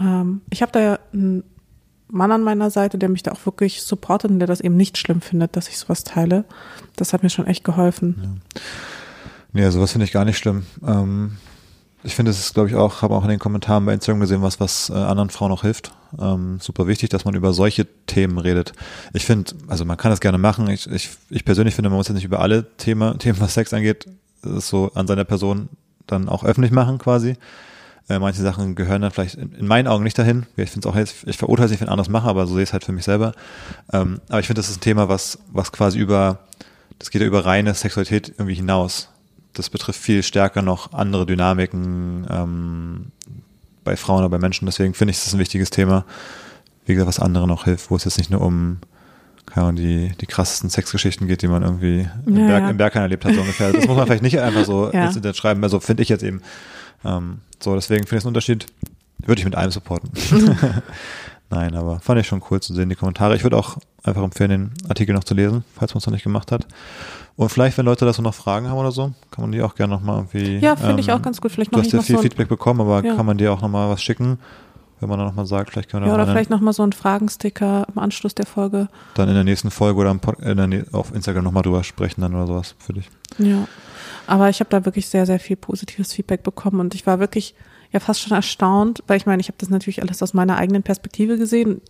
ähm, 0.00 0.42
ich 0.50 0.62
habe 0.62 0.72
da 0.72 0.80
ja 0.80 0.98
einen 1.12 1.44
Mann 2.14 2.32
an 2.32 2.42
meiner 2.42 2.70
Seite, 2.70 2.96
der 2.96 3.08
mich 3.08 3.22
da 3.22 3.32
auch 3.32 3.44
wirklich 3.44 3.82
supportet 3.82 4.30
und 4.30 4.38
der 4.38 4.48
das 4.48 4.60
eben 4.60 4.76
nicht 4.76 4.96
schlimm 4.98 5.20
findet, 5.20 5.56
dass 5.56 5.68
ich 5.68 5.78
sowas 5.78 6.04
teile. 6.04 6.44
Das 6.96 7.12
hat 7.12 7.22
mir 7.22 7.30
schon 7.30 7.46
echt 7.46 7.64
geholfen. 7.64 8.40
Ja, 9.52 9.62
ja 9.62 9.70
sowas 9.70 9.92
finde 9.92 10.04
ich 10.06 10.12
gar 10.12 10.24
nicht 10.24 10.38
schlimm. 10.38 10.64
Ähm, 10.86 11.38
ich 12.04 12.14
finde, 12.14 12.30
es 12.30 12.38
ist, 12.38 12.54
glaube 12.54 12.68
ich, 12.68 12.74
auch, 12.74 13.00
habe 13.02 13.14
auch 13.14 13.24
in 13.24 13.30
den 13.30 13.38
Kommentaren 13.38 13.84
bei 13.86 13.94
Instagram 13.94 14.20
gesehen, 14.20 14.42
was, 14.42 14.60
was 14.60 14.90
äh, 14.90 14.92
anderen 14.92 15.30
Frauen 15.30 15.50
auch 15.50 15.62
hilft. 15.62 15.92
Ähm, 16.20 16.58
super 16.60 16.86
wichtig, 16.86 17.08
dass 17.08 17.24
man 17.24 17.34
über 17.34 17.52
solche 17.54 17.86
Themen 18.06 18.38
redet. 18.38 18.74
Ich 19.14 19.24
finde, 19.24 19.52
also 19.68 19.84
man 19.84 19.96
kann 19.96 20.10
das 20.10 20.20
gerne 20.20 20.38
machen. 20.38 20.68
Ich, 20.68 20.88
ich, 20.90 21.10
ich 21.30 21.44
persönlich 21.44 21.74
finde, 21.74 21.88
man 21.88 21.96
muss 21.96 22.08
jetzt 22.08 22.16
nicht 22.16 22.24
über 22.24 22.40
alle 22.40 22.76
Themen, 22.76 23.18
Themen, 23.18 23.40
was 23.40 23.54
Sex 23.54 23.72
angeht, 23.72 24.06
so 24.42 24.92
an 24.94 25.06
seiner 25.06 25.24
Person 25.24 25.70
dann 26.06 26.28
auch 26.28 26.44
öffentlich 26.44 26.72
machen 26.72 26.98
quasi. 26.98 27.36
Äh, 28.08 28.18
manche 28.18 28.42
Sachen 28.42 28.74
gehören 28.74 29.02
dann 29.02 29.10
vielleicht 29.10 29.36
in, 29.36 29.52
in 29.52 29.66
meinen 29.66 29.88
Augen 29.88 30.04
nicht 30.04 30.18
dahin. 30.18 30.46
Ich 30.56 30.70
finde 30.70 30.88
es 30.88 30.92
auch 30.92 30.96
jetzt, 30.96 31.24
ich 31.26 31.38
verurteile 31.38 31.66
es 31.66 31.70
nicht, 31.70 31.80
wenn 31.80 31.88
anderes 31.88 32.10
mache, 32.10 32.28
aber 32.28 32.46
so 32.46 32.54
sehe 32.54 32.62
ich 32.62 32.68
es 32.68 32.72
halt 32.72 32.84
für 32.84 32.92
mich 32.92 33.04
selber. 33.04 33.32
Ähm, 33.92 34.20
aber 34.28 34.40
ich 34.40 34.46
finde, 34.46 34.60
das 34.60 34.68
ist 34.68 34.78
ein 34.78 34.80
Thema, 34.80 35.08
was, 35.08 35.38
was 35.52 35.72
quasi 35.72 35.98
über, 35.98 36.40
das 36.98 37.10
geht 37.10 37.22
ja 37.22 37.26
über 37.26 37.46
reine 37.46 37.72
Sexualität 37.74 38.28
irgendwie 38.36 38.54
hinaus. 38.54 39.08
Das 39.54 39.70
betrifft 39.70 40.00
viel 40.00 40.22
stärker 40.22 40.62
noch 40.62 40.92
andere 40.92 41.24
Dynamiken 41.26 42.26
ähm, 42.28 43.06
bei 43.84 43.96
Frauen 43.96 44.18
oder 44.18 44.28
bei 44.28 44.38
Menschen. 44.38 44.66
Deswegen 44.66 44.94
finde 44.94 45.12
ich, 45.12 45.18
das 45.18 45.28
ist 45.28 45.34
ein 45.34 45.38
wichtiges 45.38 45.70
Thema. 45.70 46.04
Wie 46.84 46.94
gesagt, 46.94 47.08
was 47.08 47.20
anderen 47.20 47.48
noch 47.48 47.64
hilft, 47.64 47.90
wo 47.90 47.96
es 47.96 48.04
jetzt 48.04 48.18
nicht 48.18 48.30
nur 48.30 48.42
um 48.42 48.78
keine 49.46 49.66
Ahnung, 49.66 49.76
die, 49.76 50.12
die 50.20 50.26
krassesten 50.26 50.70
Sexgeschichten 50.70 51.26
geht, 51.26 51.42
die 51.42 51.48
man 51.48 51.62
irgendwie 51.62 52.08
im, 52.26 52.36
ja, 52.36 52.46
Berg, 52.46 52.62
ja. 52.62 52.70
im 52.70 52.76
Berg 52.76 52.94
erlebt 52.96 53.24
hat, 53.24 53.34
so 53.34 53.40
ungefähr. 53.40 53.72
Das 53.72 53.86
muss 53.86 53.96
man 53.96 54.06
vielleicht 54.06 54.22
nicht 54.22 54.40
einfach 54.40 54.64
so 54.64 54.90
ja. 54.92 55.06
Internet 55.06 55.36
schreiben, 55.36 55.62
also 55.62 55.80
finde 55.80 56.02
ich 56.02 56.08
jetzt 56.08 56.22
eben. 56.22 56.40
Ähm, 57.04 57.38
so, 57.60 57.74
deswegen 57.74 58.06
finde 58.06 58.16
ich 58.16 58.22
es 58.22 58.24
einen 58.24 58.30
Unterschied. 58.30 58.66
Würde 59.18 59.40
ich 59.40 59.44
mit 59.44 59.54
allem 59.54 59.70
supporten. 59.70 60.10
Nein, 61.50 61.74
aber 61.76 62.00
fand 62.00 62.20
ich 62.20 62.26
schon 62.26 62.42
cool 62.50 62.60
zu 62.60 62.74
sehen, 62.74 62.88
die 62.88 62.96
Kommentare. 62.96 63.36
Ich 63.36 63.42
würde 63.42 63.56
auch 63.56 63.76
einfach 64.02 64.22
empfehlen, 64.22 64.50
den 64.50 64.72
Artikel 64.88 65.14
noch 65.14 65.24
zu 65.24 65.34
lesen, 65.34 65.64
falls 65.74 65.94
man 65.94 65.98
es 65.98 66.06
noch 66.06 66.12
nicht 66.12 66.24
gemacht 66.24 66.50
hat. 66.52 66.66
Und 67.36 67.48
vielleicht, 67.48 67.78
wenn 67.78 67.84
Leute 67.84 68.04
dazu 68.04 68.22
noch 68.22 68.34
Fragen 68.34 68.68
haben 68.68 68.78
oder 68.78 68.92
so, 68.92 69.12
kann 69.30 69.42
man 69.42 69.52
die 69.52 69.62
auch 69.62 69.74
gerne 69.74 69.94
nochmal 69.94 70.18
irgendwie. 70.18 70.58
Ja, 70.58 70.76
finde 70.76 70.92
ähm, 70.92 70.98
ich 70.98 71.12
auch 71.12 71.22
ganz 71.22 71.40
gut. 71.40 71.52
Vielleicht 71.52 71.74
du 71.74 71.78
hast 71.78 71.92
ja 71.92 72.02
viel 72.02 72.18
Feedback 72.18 72.48
bekommen, 72.48 72.80
aber 72.80 73.04
ja. 73.04 73.14
kann 73.14 73.26
man 73.26 73.38
dir 73.38 73.52
auch 73.52 73.60
nochmal 73.60 73.88
was 73.88 74.02
schicken, 74.02 74.38
wenn 75.04 75.10
man 75.10 75.18
dann 75.18 75.28
nochmal 75.28 75.44
sagt, 75.44 75.70
vielleicht 75.70 75.90
können 75.90 76.06
wir 76.06 76.08
Ja, 76.08 76.14
oder 76.14 76.26
vielleicht 76.26 76.48
nochmal 76.48 76.72
so 76.72 76.82
einen 76.82 76.94
Fragensticker 76.94 77.86
im 77.94 77.98
Anschluss 77.98 78.34
der 78.34 78.46
Folge. 78.46 78.88
Dann 79.12 79.28
in 79.28 79.34
der 79.34 79.44
nächsten 79.44 79.70
Folge 79.70 80.00
oder 80.00 80.18
auf 80.92 81.14
Instagram 81.14 81.44
nochmal 81.44 81.62
drüber 81.62 81.84
sprechen 81.84 82.22
dann 82.22 82.34
oder 82.34 82.46
sowas 82.46 82.74
für 82.78 82.94
dich. 82.94 83.10
Ja. 83.36 83.68
Aber 84.26 84.48
ich 84.48 84.60
habe 84.60 84.70
da 84.70 84.86
wirklich 84.86 85.08
sehr, 85.08 85.26
sehr 85.26 85.38
viel 85.38 85.56
positives 85.56 86.14
Feedback 86.14 86.42
bekommen 86.42 86.80
und 86.80 86.94
ich 86.94 87.06
war 87.06 87.20
wirklich 87.20 87.54
ja 87.92 88.00
fast 88.00 88.22
schon 88.22 88.32
erstaunt, 88.32 89.04
weil 89.06 89.18
ich 89.18 89.26
meine, 89.26 89.42
ich 89.42 89.48
habe 89.48 89.58
das 89.58 89.68
natürlich 89.68 90.00
alles 90.00 90.22
aus 90.22 90.32
meiner 90.32 90.56
eigenen 90.56 90.82
Perspektive 90.82 91.36
gesehen. 91.36 91.82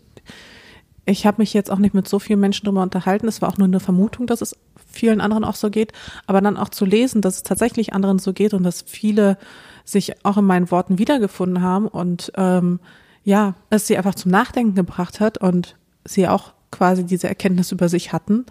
Ich 1.07 1.24
habe 1.24 1.40
mich 1.40 1.55
jetzt 1.55 1.70
auch 1.70 1.79
nicht 1.79 1.94
mit 1.94 2.09
so 2.09 2.18
vielen 2.18 2.40
Menschen 2.40 2.64
drüber 2.64 2.83
unterhalten. 2.83 3.29
Es 3.29 3.40
war 3.40 3.48
auch 3.48 3.59
nur 3.59 3.68
eine 3.68 3.79
Vermutung, 3.79 4.27
dass 4.27 4.40
es 4.40 4.57
vielen 4.90 5.20
anderen 5.20 5.44
auch 5.44 5.55
so 5.55 5.70
geht. 5.70 5.92
Aber 6.27 6.40
dann 6.40 6.57
auch 6.57 6.70
zu 6.70 6.85
lesen, 6.85 7.20
dass 7.20 7.37
es 7.37 7.42
tatsächlich 7.44 7.92
anderen 7.92 8.18
so 8.18 8.33
geht 8.33 8.55
und 8.55 8.64
dass 8.64 8.83
viele 8.83 9.38
sich 9.85 10.24
auch 10.24 10.38
in 10.38 10.46
meinen 10.46 10.70
Worten 10.70 10.98
wiedergefunden 10.98 11.62
haben 11.62 11.87
und 11.87 12.33
ähm, 12.37 12.81
ja, 13.24 13.54
es 13.70 13.87
sie 13.87 13.96
einfach 13.96 14.14
zum 14.14 14.30
Nachdenken 14.30 14.74
gebracht 14.74 15.20
hat 15.20 15.38
und 15.38 15.76
sie 16.04 16.28
auch 16.28 16.52
quasi 16.70 17.04
diese 17.04 17.28
Erkenntnis 17.28 17.72
über 17.72 17.88
sich 17.88 18.12
hatten. 18.12 18.46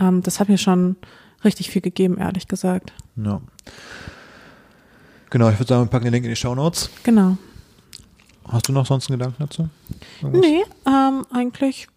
Ähm, 0.00 0.22
das 0.22 0.40
hat 0.40 0.48
mir 0.48 0.58
schon 0.58 0.96
richtig 1.44 1.70
viel 1.70 1.82
gegeben, 1.82 2.18
ehrlich 2.18 2.48
gesagt. 2.48 2.92
Ja. 3.16 3.40
Genau, 5.30 5.50
ich 5.50 5.58
würde 5.58 5.68
sagen, 5.68 5.84
wir 5.84 5.90
packen 5.90 6.04
den 6.04 6.14
Link 6.14 6.24
in 6.24 6.30
die 6.30 6.36
Show 6.36 6.54
Notes. 6.54 6.90
Genau. 7.02 7.36
Hast 8.46 8.68
du 8.68 8.72
noch 8.72 8.86
sonst 8.86 9.10
einen 9.10 9.18
Gedanken 9.18 9.42
dazu? 9.42 9.68
Irgendwas? 10.22 10.40
Nee, 10.40 10.64
ähm, 10.86 11.26
eigentlich 11.30 11.88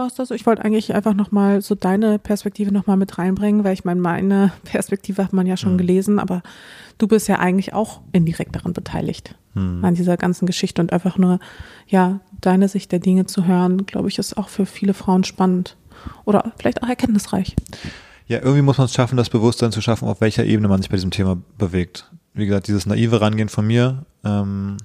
war 0.00 0.06
es 0.06 0.14
das. 0.14 0.30
Ich 0.30 0.46
wollte 0.46 0.64
eigentlich 0.64 0.94
einfach 0.94 1.14
nochmal 1.14 1.60
so 1.60 1.74
deine 1.74 2.18
Perspektive 2.18 2.72
nochmal 2.72 2.96
mit 2.96 3.18
reinbringen, 3.18 3.62
weil 3.64 3.74
ich 3.74 3.84
meine, 3.84 4.00
meine 4.00 4.52
Perspektive 4.64 5.22
hat 5.22 5.32
man 5.32 5.46
ja 5.46 5.56
schon 5.56 5.74
mhm. 5.74 5.78
gelesen, 5.78 6.18
aber 6.18 6.42
du 6.98 7.06
bist 7.06 7.28
ja 7.28 7.38
eigentlich 7.38 7.74
auch 7.74 8.00
indirekt 8.12 8.56
daran 8.56 8.72
beteiligt, 8.72 9.34
mhm. 9.54 9.84
an 9.84 9.94
dieser 9.94 10.16
ganzen 10.16 10.46
Geschichte 10.46 10.80
und 10.80 10.92
einfach 10.92 11.18
nur, 11.18 11.38
ja, 11.86 12.20
deine 12.40 12.68
Sicht 12.68 12.90
der 12.92 12.98
Dinge 12.98 13.26
zu 13.26 13.46
hören, 13.46 13.86
glaube 13.86 14.08
ich, 14.08 14.18
ist 14.18 14.36
auch 14.36 14.48
für 14.48 14.66
viele 14.66 14.94
Frauen 14.94 15.24
spannend 15.24 15.76
oder 16.24 16.52
vielleicht 16.58 16.82
auch 16.82 16.88
erkenntnisreich. 16.88 17.54
Ja, 18.26 18.38
irgendwie 18.38 18.62
muss 18.62 18.78
man 18.78 18.86
es 18.86 18.94
schaffen, 18.94 19.16
das 19.16 19.28
Bewusstsein 19.28 19.72
zu 19.72 19.80
schaffen, 19.80 20.08
auf 20.08 20.20
welcher 20.20 20.44
Ebene 20.44 20.68
man 20.68 20.80
sich 20.80 20.88
bei 20.88 20.96
diesem 20.96 21.10
Thema 21.10 21.36
bewegt. 21.58 22.10
wie 22.32 22.46
gesagt, 22.46 22.68
dieses 22.68 22.86
naive 22.86 23.20
Rangehen 23.20 23.48
von 23.48 23.66
mir 23.66 24.06
ähm, 24.24 24.78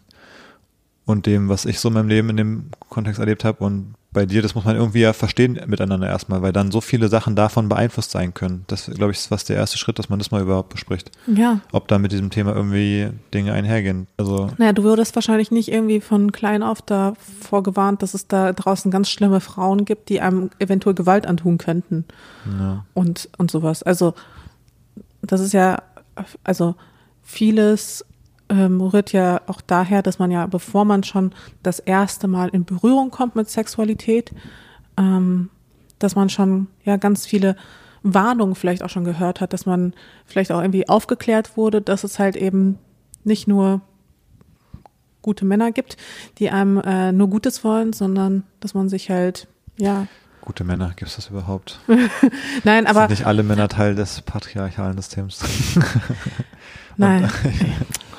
und 1.06 1.25
dem, 1.25 1.47
was 1.47 1.65
ich 1.65 1.80
so 1.80 1.88
in 1.88 1.93
meinem 1.93 2.10
Leben 2.10 2.30
in 2.30 2.38
dem 2.38 2.69
Kontext 2.89 3.19
erlebt 3.19 3.45
habe 3.45 3.63
und 3.63 3.93
bei 4.15 4.25
dir, 4.25 4.41
das 4.41 4.56
muss 4.56 4.63
man 4.63 4.75
irgendwie 4.75 5.01
ja 5.01 5.13
verstehen 5.13 5.60
miteinander 5.67 6.08
erstmal, 6.08 6.41
weil 6.41 6.54
dann 6.54 6.71
so 6.71 6.82
viele 6.82 7.10
Sachen 7.10 7.36
davon 7.36 7.69
beeinflusst 7.69 8.12
sein 8.12 8.34
können. 8.34 8.63
Das, 8.67 8.89
glaube 8.89 9.12
ich, 9.12 9.17
ist 9.17 9.28
fast 9.28 9.49
der 9.49 9.58
erste 9.58 9.78
Schritt, 9.78 9.99
dass 9.99 10.10
man 10.10 10.17
das 10.17 10.32
mal 10.32 10.41
überhaupt 10.41 10.69
bespricht. 10.69 11.12
Ja. 11.28 11.60
Ob 11.73 11.88
da 11.89 11.99
mit 11.99 12.13
diesem 12.13 12.32
Thema 12.32 12.56
irgendwie 12.56 13.10
Dinge 13.34 13.54
einhergehen. 13.54 14.08
Also. 14.17 14.49
Naja, 14.58 14.73
du 14.73 14.84
würdest 14.84 15.13
wahrscheinlich 15.15 15.51
nicht 15.51 15.69
irgendwie 15.69 15.99
von 15.99 16.32
klein 16.32 16.63
auf 16.63 16.82
da 16.82 17.13
vorgewarnt, 17.41 18.01
dass 18.01 18.13
es 18.13 18.28
da 18.28 18.54
draußen 18.54 18.89
ganz 18.89 19.10
schlimme 19.10 19.41
Frauen 19.41 19.84
gibt, 19.86 20.10
die 20.10 20.21
einem 20.21 20.49
eventuell 20.60 20.95
Gewalt 20.95 21.28
antun 21.28 21.58
könnten. 21.58 22.06
Ja. 22.60 22.86
Und, 22.93 23.30
und 23.38 23.51
sowas. 23.51 23.84
Also, 23.84 24.15
das 25.21 25.41
ist 25.41 25.54
ja, 25.54 25.84
also 26.43 26.75
vieles 27.21 28.06
ähm, 28.49 28.81
rührt 28.81 29.12
ja 29.12 29.41
auch 29.47 29.62
daher, 29.62 30.01
dass 30.01 30.19
man 30.19 30.31
ja, 30.31 30.45
bevor 30.45 30.86
man 30.86 31.03
schon 31.03 31.34
das 31.63 31.79
erste 31.79 32.27
Mal 32.27 32.49
in 32.49 32.65
Berührung 32.65 33.12
kommt 33.12 33.36
mit 33.36 33.49
Sexualität, 33.49 34.34
ähm, 34.97 35.49
dass 35.99 36.15
man 36.15 36.29
schon 36.29 36.67
ja 36.84 36.97
ganz 36.97 37.25
viele 37.25 37.55
Warnungen 38.03 38.55
vielleicht 38.55 38.84
auch 38.84 38.89
schon 38.89 39.03
gehört 39.03 39.41
hat, 39.41 39.51
dass 39.53 39.65
man 39.65 39.93
vielleicht 40.25 40.51
auch 40.51 40.62
irgendwie 40.62 40.88
aufgeklärt 40.88 41.58
wurde, 41.58 41.81
dass 41.81 42.03
es 42.03 42.19
halt 42.19 42.36
eben 42.36 42.77
nicht 43.23 43.47
nur 43.47 43.81
gute 45.23 45.43
Männer 45.43 45.71
gibt, 45.71 45.97
die 46.38 46.51
einem 46.51 46.77
äh, 46.77 47.12
nur 47.12 47.29
Gutes 47.29 47.63
wollen, 47.63 47.93
sondern 47.93 48.43
dass 48.60 48.75
man 48.75 48.89
sich 48.89 49.10
halt, 49.10 49.47
ja. 49.77 50.05
Gute 50.41 50.63
Männer, 50.63 50.89
gibt 50.95 51.10
es 51.10 51.15
das 51.15 51.31
überhaupt? 51.31 51.79
Nein, 52.63 52.86
aber. 52.86 53.01
Sind 53.01 53.10
nicht 53.10 53.25
alle 53.25 53.41
Männer 53.41 53.67
Teil 53.67 53.95
des 53.95 54.21
patriarchalen 54.21 54.95
Systems? 54.97 55.39
Nein. 56.97 57.27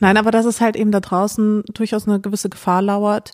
Nein, 0.00 0.16
aber 0.16 0.30
dass 0.30 0.46
es 0.46 0.60
halt 0.60 0.76
eben 0.76 0.90
da 0.90 1.00
draußen 1.00 1.62
durchaus 1.72 2.08
eine 2.08 2.20
gewisse 2.20 2.48
Gefahr 2.48 2.82
lauert, 2.82 3.32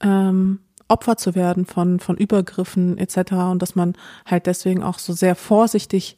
ähm, 0.00 0.60
Opfer 0.88 1.16
zu 1.16 1.34
werden 1.34 1.66
von, 1.66 2.00
von 2.00 2.16
Übergriffen 2.16 2.96
etc. 2.98 3.32
und 3.50 3.60
dass 3.60 3.74
man 3.74 3.94
halt 4.24 4.46
deswegen 4.46 4.82
auch 4.82 4.98
so 4.98 5.12
sehr 5.12 5.34
vorsichtig 5.34 6.16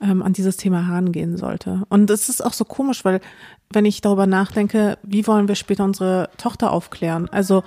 ähm, 0.00 0.22
an 0.22 0.32
dieses 0.32 0.56
Thema 0.56 0.86
herangehen 0.86 1.36
sollte. 1.36 1.82
Und 1.88 2.10
es 2.10 2.28
ist 2.28 2.44
auch 2.44 2.52
so 2.52 2.64
komisch, 2.64 3.04
weil 3.04 3.20
wenn 3.72 3.84
ich 3.84 4.00
darüber 4.00 4.26
nachdenke, 4.26 4.98
wie 5.02 5.26
wollen 5.26 5.48
wir 5.48 5.54
später 5.54 5.84
unsere 5.84 6.30
Tochter 6.36 6.72
aufklären? 6.72 7.28
Also 7.30 7.62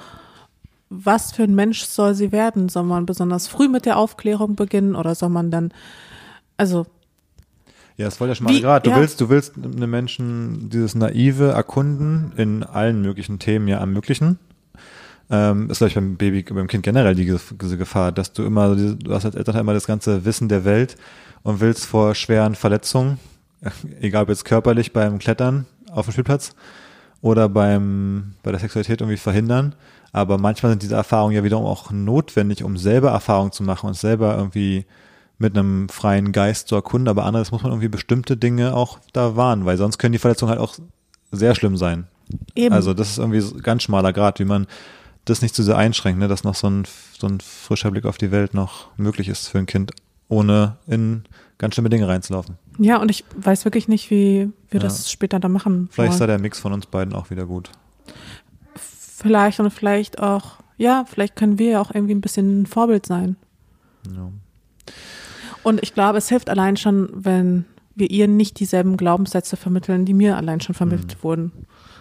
was 0.89 1.31
für 1.31 1.43
ein 1.43 1.55
Mensch 1.55 1.83
soll 1.83 2.13
sie 2.13 2.31
werden? 2.31 2.69
Soll 2.69 2.83
man 2.83 3.05
besonders 3.05 3.47
früh 3.47 3.67
mit 3.67 3.85
der 3.85 3.97
Aufklärung 3.97 4.55
beginnen 4.55 4.95
oder 4.95 5.15
soll 5.15 5.29
man 5.29 5.49
dann, 5.49 5.73
also 6.55 6.85
ja, 7.97 8.05
das 8.05 8.19
wollte 8.19 8.31
ja 8.31 8.35
schon 8.35 8.45
mal 8.45 8.59
gerade. 8.59 8.83
Du 8.83 8.89
ja. 8.91 8.97
willst, 8.97 9.21
du 9.21 9.29
willst 9.29 9.55
einem 9.55 9.89
Menschen 9.89 10.69
dieses 10.69 10.95
naive 10.95 11.51
Erkunden 11.51 12.31
in 12.37 12.63
allen 12.63 13.01
möglichen 13.01 13.39
Themen 13.39 13.67
ja 13.67 13.77
ermöglichen. 13.77 14.39
Ähm, 15.29 15.69
ist 15.69 15.77
vielleicht 15.77 15.95
beim 15.95 16.17
Baby, 16.17 16.43
beim 16.43 16.67
Kind 16.67 16.83
generell 16.83 17.15
die, 17.15 17.25
diese 17.25 17.77
Gefahr, 17.77 18.11
dass 18.11 18.33
du 18.33 18.43
immer, 18.43 18.75
du 18.75 19.13
hast 19.13 19.25
als 19.25 19.35
Eltern 19.35 19.57
immer 19.57 19.73
das 19.73 19.87
ganze 19.87 20.25
Wissen 20.25 20.49
der 20.49 20.65
Welt 20.65 20.97
und 21.43 21.59
willst 21.61 21.85
vor 21.85 22.15
schweren 22.15 22.55
Verletzungen, 22.55 23.19
egal 24.01 24.23
ob 24.23 24.29
jetzt 24.29 24.45
körperlich 24.45 24.91
beim 24.91 25.19
Klettern 25.19 25.65
auf 25.91 26.05
dem 26.05 26.11
Spielplatz 26.11 26.55
oder 27.21 27.47
beim, 27.47 28.33
bei 28.43 28.51
der 28.51 28.59
Sexualität 28.59 29.01
irgendwie 29.01 29.17
verhindern. 29.17 29.75
Aber 30.11 30.37
manchmal 30.37 30.71
sind 30.71 30.83
diese 30.83 30.95
Erfahrungen 30.95 31.35
ja 31.35 31.43
wiederum 31.43 31.65
auch 31.65 31.91
notwendig, 31.91 32.63
um 32.63 32.77
selber 32.77 33.11
Erfahrungen 33.11 33.51
zu 33.51 33.63
machen 33.63 33.87
und 33.87 33.95
selber 33.95 34.35
irgendwie 34.35 34.85
mit 35.43 35.55
einem 35.55 35.89
freien 35.89 36.31
Geist 36.31 36.67
zu 36.69 36.75
erkunden, 36.75 37.07
aber 37.07 37.25
anderes 37.25 37.51
muss 37.51 37.61
man 37.61 37.71
irgendwie 37.71 37.89
bestimmte 37.89 38.35
Dinge 38.35 38.75
auch 38.75 38.97
da 39.13 39.35
warnen, 39.35 39.65
weil 39.65 39.77
sonst 39.77 39.99
können 39.99 40.13
die 40.13 40.19
Verletzungen 40.19 40.49
halt 40.49 40.59
auch 40.59 40.75
sehr 41.31 41.53
schlimm 41.53 41.77
sein. 41.77 42.07
Eben. 42.55 42.73
Also 42.73 42.93
das 42.93 43.11
ist 43.11 43.17
irgendwie 43.19 43.41
so 43.41 43.55
ganz 43.57 43.83
schmaler 43.83 44.13
Grad, 44.13 44.39
wie 44.39 44.45
man 44.45 44.65
das 45.25 45.41
nicht 45.41 45.53
zu 45.53 45.63
sehr 45.63 45.77
einschränkt, 45.77 46.19
ne, 46.19 46.27
dass 46.27 46.43
noch 46.43 46.55
so 46.55 46.67
ein, 46.67 46.83
so 47.17 47.27
ein 47.27 47.39
frischer 47.39 47.91
Blick 47.91 48.05
auf 48.05 48.17
die 48.17 48.31
Welt 48.31 48.53
noch 48.53 48.87
möglich 48.97 49.29
ist 49.29 49.47
für 49.49 49.59
ein 49.59 49.65
Kind, 49.65 49.91
ohne 50.27 50.77
in 50.87 51.23
ganz 51.57 51.75
schlimme 51.75 51.89
Dinge 51.89 52.07
reinzulaufen. 52.07 52.57
Ja, 52.79 52.97
und 52.97 53.09
ich 53.09 53.23
weiß 53.35 53.65
wirklich 53.65 53.87
nicht, 53.87 54.09
wie 54.09 54.49
wir 54.69 54.79
ja. 54.79 54.87
das 54.87 55.11
später 55.11 55.39
da 55.39 55.47
machen. 55.47 55.89
Vielleicht 55.91 56.19
da 56.19 56.27
der 56.27 56.39
Mix 56.39 56.59
von 56.59 56.73
uns 56.73 56.85
beiden 56.85 57.13
auch 57.13 57.29
wieder 57.29 57.45
gut. 57.45 57.69
Vielleicht 58.75 59.59
und 59.59 59.69
vielleicht 59.71 60.19
auch, 60.19 60.57
ja, 60.77 61.05
vielleicht 61.07 61.35
können 61.35 61.59
wir 61.59 61.71
ja 61.71 61.81
auch 61.81 61.93
irgendwie 61.93 62.15
ein 62.15 62.21
bisschen 62.21 62.61
ein 62.61 62.65
Vorbild 62.65 63.05
sein. 63.05 63.37
Ja. 64.13 64.29
Und 65.63 65.81
ich 65.81 65.93
glaube, 65.93 66.17
es 66.17 66.29
hilft 66.29 66.49
allein 66.49 66.77
schon, 66.77 67.09
wenn 67.13 67.65
wir 67.95 68.09
ihr 68.09 68.27
nicht 68.27 68.59
dieselben 68.59 68.97
Glaubenssätze 68.97 69.55
vermitteln, 69.55 70.05
die 70.05 70.13
mir 70.13 70.37
allein 70.37 70.61
schon 70.61 70.75
vermittelt 70.75 71.17
mhm. 71.17 71.23
wurden. 71.23 71.51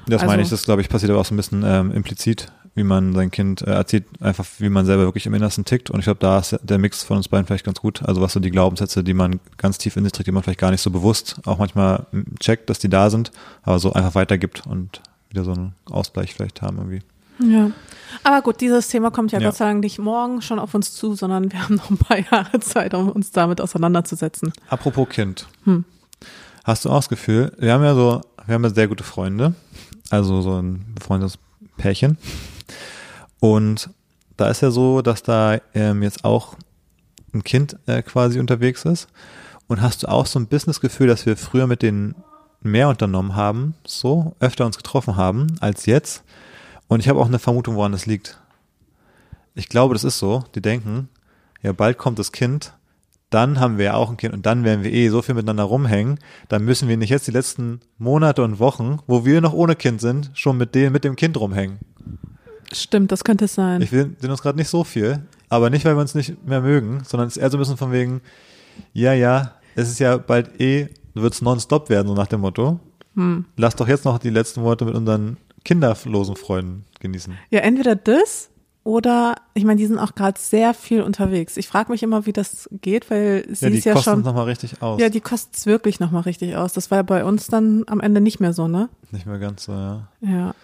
Das 0.07 0.23
also, 0.23 0.31
meine 0.31 0.43
ich, 0.43 0.49
das 0.49 0.65
glaube 0.65 0.83
ich 0.83 0.89
passiert 0.89 1.11
aber 1.11 1.21
auch 1.21 1.25
so 1.25 1.35
ein 1.35 1.37
bisschen 1.37 1.63
ähm, 1.65 1.93
implizit, 1.93 2.51
wie 2.75 2.83
man 2.83 3.13
sein 3.13 3.31
Kind 3.31 3.63
äh, 3.63 3.71
erzählt, 3.71 4.05
einfach 4.21 4.47
wie 4.59 4.69
man 4.69 4.87
selber 4.87 5.05
wirklich 5.05 5.27
im 5.27 5.35
Innersten 5.35 5.65
tickt. 5.65 5.91
Und 5.91 6.01
ich 6.01 6.05
glaube, 6.05 6.21
da 6.21 6.39
ist 6.39 6.59
der 6.63 6.79
Mix 6.79 7.03
von 7.05 7.19
uns 7.19 7.29
beiden 7.29 7.47
vielleicht 7.47 7.65
ganz 7.65 7.81
gut. 7.81 8.03
Also 8.03 8.21
was 8.21 8.33
so 8.33 8.41
die 8.41 8.51
Glaubenssätze, 8.51 9.05
die 9.05 9.15
man 9.15 9.39
ganz 9.59 9.79
tief 9.79 9.97
in 9.97 10.05
sich 10.05 10.13
trägt, 10.13 10.27
die 10.27 10.33
man 10.33 10.43
vielleicht 10.43 10.61
gar 10.61 10.71
nicht 10.71 10.81
so 10.81 10.91
bewusst 10.91 11.41
auch 11.45 11.59
manchmal 11.59 12.07
checkt, 12.41 12.69
dass 12.71 12.79
die 12.79 12.89
da 12.89 13.11
sind, 13.11 13.31
aber 13.63 13.79
so 13.79 13.93
einfach 13.93 14.15
weitergibt 14.15 14.67
und 14.67 15.01
wieder 15.29 15.45
so 15.45 15.53
einen 15.53 15.75
Ausgleich 15.85 16.35
vielleicht 16.35 16.63
haben 16.63 16.79
irgendwie. 16.79 17.03
Ja. 17.39 17.71
Aber 18.25 18.43
gut, 18.43 18.61
dieses 18.61 18.89
Thema 18.89 19.11
kommt 19.11 19.33
ja, 19.33 19.41
ja, 19.41 19.49
Gott 19.49 19.57
sei 19.57 19.65
Dank 19.67 19.81
nicht 19.81 19.99
morgen 19.99 20.43
schon 20.43 20.59
auf 20.59 20.75
uns 20.75 20.93
zu, 20.95 21.15
sondern 21.15 21.51
wir 21.51 21.63
haben 21.63 21.77
noch 21.77 21.91
ein 21.91 21.97
paar 21.97 22.19
Jahre 22.31 22.61
Zeit, 22.61 22.95
um 22.95 23.09
uns 23.09 23.31
damit 23.31 23.61
auseinanderzusetzen. 23.61 24.53
Apropos 24.69 25.09
Kind. 25.09 25.47
Hm. 25.65 25.85
Hast 26.65 26.85
du 26.85 26.91
auch 26.91 26.97
das 26.97 27.09
Gefühl, 27.09 27.53
wir 27.59 27.73
haben 27.73 27.83
ja 27.83 27.95
so, 27.95 28.21
wir 28.47 28.55
haben 28.55 28.65
ja 28.65 28.71
sehr 28.71 28.87
gute 28.87 29.03
Freunde, 29.03 29.55
also 30.11 30.43
so 30.43 30.61
ein 30.61 30.95
befreundetes 30.95 31.39
Pärchen. 31.77 32.19
Und 33.41 33.91
da 34.37 34.49
ist 34.49 34.61
ja 34.61 34.71
so, 34.71 35.03
dass 35.03 35.23
da 35.23 35.59
ähm, 35.75 36.03
jetzt 36.03 36.25
auch 36.25 36.57
ein 37.35 37.43
Kind 37.43 37.77
äh, 37.87 38.03
quasi 38.03 38.39
unterwegs 38.39 38.85
ist. 38.85 39.09
Und 39.67 39.81
hast 39.81 40.03
du 40.03 40.09
auch 40.09 40.27
so 40.27 40.39
ein 40.39 40.47
Businessgefühl, 40.47 41.07
dass 41.07 41.27
wir 41.27 41.37
früher 41.37 41.67
mit 41.67 41.83
denen 41.83 42.15
mehr 42.61 42.89
unternommen 42.89 43.35
haben, 43.35 43.75
so 43.85 44.37
öfter 44.39 44.67
uns 44.67 44.77
getroffen 44.77 45.17
haben 45.17 45.57
als 45.61 45.87
jetzt? 45.87 46.23
Und 46.93 47.01
ich 47.01 47.09
habe 47.09 47.21
auch 47.21 47.27
eine 47.27 47.39
Vermutung, 47.39 47.77
woran 47.77 47.93
das 47.93 48.07
liegt. 48.07 48.39
Ich 49.55 49.69
glaube, 49.69 49.95
das 49.95 50.05
ist 50.05 50.19
so. 50.19 50.45
Die 50.55 50.61
denken, 50.61 51.09
ja, 51.63 51.73
bald 51.73 51.99
kommt 51.99 52.19
das 52.19 52.33
Kind, 52.33 52.75
dann 53.31 53.59
haben 53.61 53.79
wir 53.79 53.87
ja 53.87 53.95
auch 53.95 54.11
ein 54.11 54.19
Kind 54.19 54.35
und 54.35 54.45
dann 54.45 54.63
werden 54.63 54.85
wir 54.85 54.93
eh 54.93 55.09
so 55.09 55.23
viel 55.23 55.35
miteinander 55.35 55.65
rumhängen. 55.65 56.19
Dann 56.49 56.65
müssen 56.65 56.89
wir 56.89 56.99
nicht 56.99 57.09
jetzt 57.09 57.27
die 57.27 57.31
letzten 57.31 57.81
Monate 57.97 58.43
und 58.43 58.59
Wochen, 58.59 58.99
wo 59.07 59.25
wir 59.25 59.41
noch 59.41 59.55
ohne 59.55 59.75
Kind 59.75 60.03
sind, 60.03 60.31
schon 60.35 60.59
mit 60.59 60.75
dem, 60.75 60.93
mit 60.93 61.05
dem 61.05 61.17
Kind 61.17 61.39
rumhängen. 61.39 61.79
Stimmt, 62.73 63.11
das 63.11 63.25
könnte 63.25 63.47
es 63.47 63.55
sein. 63.55 63.81
Ich 63.81 63.91
will, 63.93 64.15
sehen 64.19 64.31
uns 64.31 64.43
gerade 64.43 64.59
nicht 64.59 64.69
so 64.69 64.85
viel, 64.85 65.21
aber 65.49 65.71
nicht, 65.71 65.85
weil 65.85 65.97
wir 65.97 66.01
uns 66.01 66.15
nicht 66.15 66.45
mehr 66.47 66.61
mögen, 66.61 67.03
sondern 67.05 67.29
es 67.29 67.37
ist 67.37 67.43
eher 67.43 67.51
so 67.51 67.57
ein 67.57 67.61
bisschen 67.61 67.79
von 67.79 67.93
wegen, 67.93 68.21
ja, 68.93 69.15
ja, 69.15 69.53
es 69.75 69.89
ist 69.89 69.99
ja 69.99 70.19
bald 70.19 70.61
eh, 70.61 70.89
wird 71.15 71.33
es 71.33 71.41
nonstop 71.41 71.89
werden, 71.89 72.09
so 72.09 72.15
nach 72.15 72.27
dem 72.27 72.41
Motto. 72.41 72.81
Hm. 73.15 73.45
Lass 73.57 73.77
doch 73.77 73.89
jetzt 73.89 74.05
noch 74.05 74.19
die 74.19 74.31
letzten 74.31 74.63
Monate 74.63 74.85
mit 74.85 74.95
unseren 74.95 75.37
kinderlosen 75.65 76.37
Freunden 76.37 76.85
genießen. 77.01 77.37
Ja, 77.51 77.61
entweder 77.61 77.97
das 77.97 78.51
oder, 78.85 79.37
ich 79.55 79.65
meine, 79.65 79.79
die 79.79 79.87
sind 79.87 79.99
auch 79.99 80.17
gerade 80.17 80.41
sehr 80.41 80.75
viel 80.75 81.03
unterwegs. 81.03 81.57
Ich 81.57 81.69
frage 81.69 81.93
mich 81.93 82.03
immer, 82.03 82.27
wie 82.27 82.33
das 82.33 82.69
geht, 82.81 83.11
weil 83.11 83.45
sie 83.49 83.67
ja, 83.67 83.73
ist 83.73 83.85
ja 83.85 83.97
schon. 83.97 84.23
Die 84.23 84.29
nochmal 84.29 84.47
richtig 84.47 84.83
aus. 84.83 85.01
Ja, 85.01 85.09
die 85.09 85.21
kostet 85.21 85.55
es 85.55 85.67
wirklich 85.67 86.01
nochmal 86.01 86.23
richtig 86.23 86.57
aus. 86.57 86.73
Das 86.73 86.91
war 86.91 86.99
ja 86.99 87.03
bei 87.03 87.25
uns 87.25 87.47
dann 87.47 87.85
am 87.87 88.01
Ende 88.01 88.21
nicht 88.21 88.41
mehr 88.41 88.53
so, 88.53 88.67
ne? 88.67 88.89
Nicht 89.13 89.27
mehr 89.27 89.39
ganz 89.39 89.65
so, 89.65 89.73
ja. 89.73 90.09
Ja. 90.21 90.55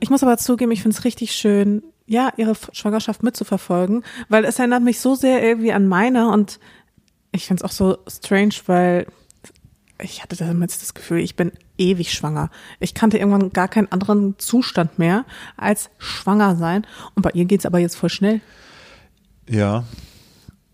Ich 0.00 0.08
muss 0.08 0.22
aber 0.22 0.38
zugeben, 0.38 0.72
ich 0.72 0.80
finde 0.80 0.96
es 0.96 1.04
richtig 1.04 1.32
schön, 1.32 1.82
ja, 2.06 2.32
ihre 2.38 2.54
Schwangerschaft 2.72 3.22
mitzuverfolgen, 3.22 4.02
weil 4.30 4.46
es 4.46 4.58
erinnert 4.58 4.82
mich 4.82 5.00
so 5.00 5.14
sehr 5.14 5.42
irgendwie 5.42 5.72
an 5.72 5.86
meine 5.86 6.30
und 6.30 6.58
ich 7.32 7.46
finde 7.46 7.62
es 7.62 7.70
auch 7.70 7.74
so 7.74 7.98
strange, 8.08 8.54
weil 8.64 9.06
ich 10.00 10.22
hatte 10.22 10.36
damals 10.36 10.78
das 10.78 10.94
Gefühl, 10.94 11.18
ich 11.18 11.34
bin 11.34 11.52
ewig 11.76 12.12
schwanger. 12.12 12.50
Ich 12.80 12.94
kannte 12.94 13.18
irgendwann 13.18 13.52
gar 13.52 13.68
keinen 13.68 13.90
anderen 13.90 14.38
Zustand 14.38 14.98
mehr 14.98 15.24
als 15.56 15.90
schwanger 15.98 16.56
sein. 16.56 16.86
Und 17.14 17.22
bei 17.22 17.30
ihr 17.34 17.44
geht's 17.44 17.66
aber 17.66 17.78
jetzt 17.78 17.96
voll 17.96 18.10
schnell. 18.10 18.40
Ja. 19.48 19.84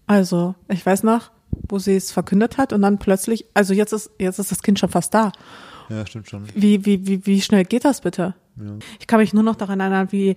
Also, 0.07 0.55
ich 0.69 0.85
weiß 0.85 1.03
noch, 1.05 1.31
wo 1.69 1.79
sie 1.79 1.97
es 1.97 2.13
verkündet 2.13 2.59
hat 2.59 2.73
und 2.73 2.83
dann 2.83 2.99
plötzlich, 2.99 3.47
also 3.55 3.73
jetzt 3.73 3.93
ist, 3.93 4.11
jetzt 4.19 4.39
ist 4.39 4.51
das 4.51 4.63
Kind 4.63 4.79
schon 4.79 4.91
fast 4.91 5.15
da. 5.15 5.33
Ja, 5.89 6.07
stimmt 6.07 6.29
schon. 6.29 6.47
Wie, 6.55 6.85
wie, 6.85 7.07
wie, 7.07 7.27
wie 7.27 7.41
schnell 7.41 7.65
geht 7.65 7.85
das 7.85 8.03
bitte? 8.03 8.35
Ja. 8.57 8.77
Ich 8.99 9.07
kann 9.07 9.21
mich 9.21 9.33
nur 9.33 9.43
noch 9.43 9.57
daran 9.57 9.81
erinnern, 9.81 10.09
wie 10.11 10.37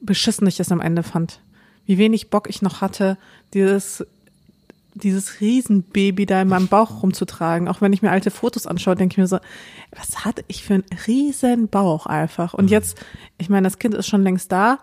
beschissen 0.00 0.46
ich 0.46 0.56
das 0.56 0.72
am 0.72 0.80
Ende 0.80 1.02
fand. 1.02 1.40
Wie 1.86 1.98
wenig 1.98 2.30
Bock 2.30 2.48
ich 2.48 2.62
noch 2.62 2.80
hatte, 2.80 3.18
dieses 3.52 4.04
dieses 4.94 5.40
Riesenbaby 5.40 6.26
da 6.26 6.42
in 6.42 6.48
meinem 6.48 6.68
Bauch 6.68 7.02
rumzutragen. 7.02 7.68
Auch 7.68 7.80
wenn 7.80 7.92
ich 7.92 8.02
mir 8.02 8.10
alte 8.10 8.30
Fotos 8.30 8.66
anschaue, 8.66 8.94
denke 8.94 9.14
ich 9.14 9.18
mir 9.18 9.26
so, 9.26 9.38
was 9.90 10.24
hatte 10.24 10.44
ich 10.48 10.64
für 10.64 10.74
einen 10.74 10.84
riesen 11.06 11.68
Bauch 11.68 12.06
einfach. 12.06 12.54
Und 12.54 12.66
mhm. 12.66 12.70
jetzt, 12.70 13.00
ich 13.38 13.48
meine, 13.48 13.64
das 13.64 13.78
Kind 13.78 13.94
ist 13.94 14.06
schon 14.06 14.22
längst 14.22 14.52
da, 14.52 14.78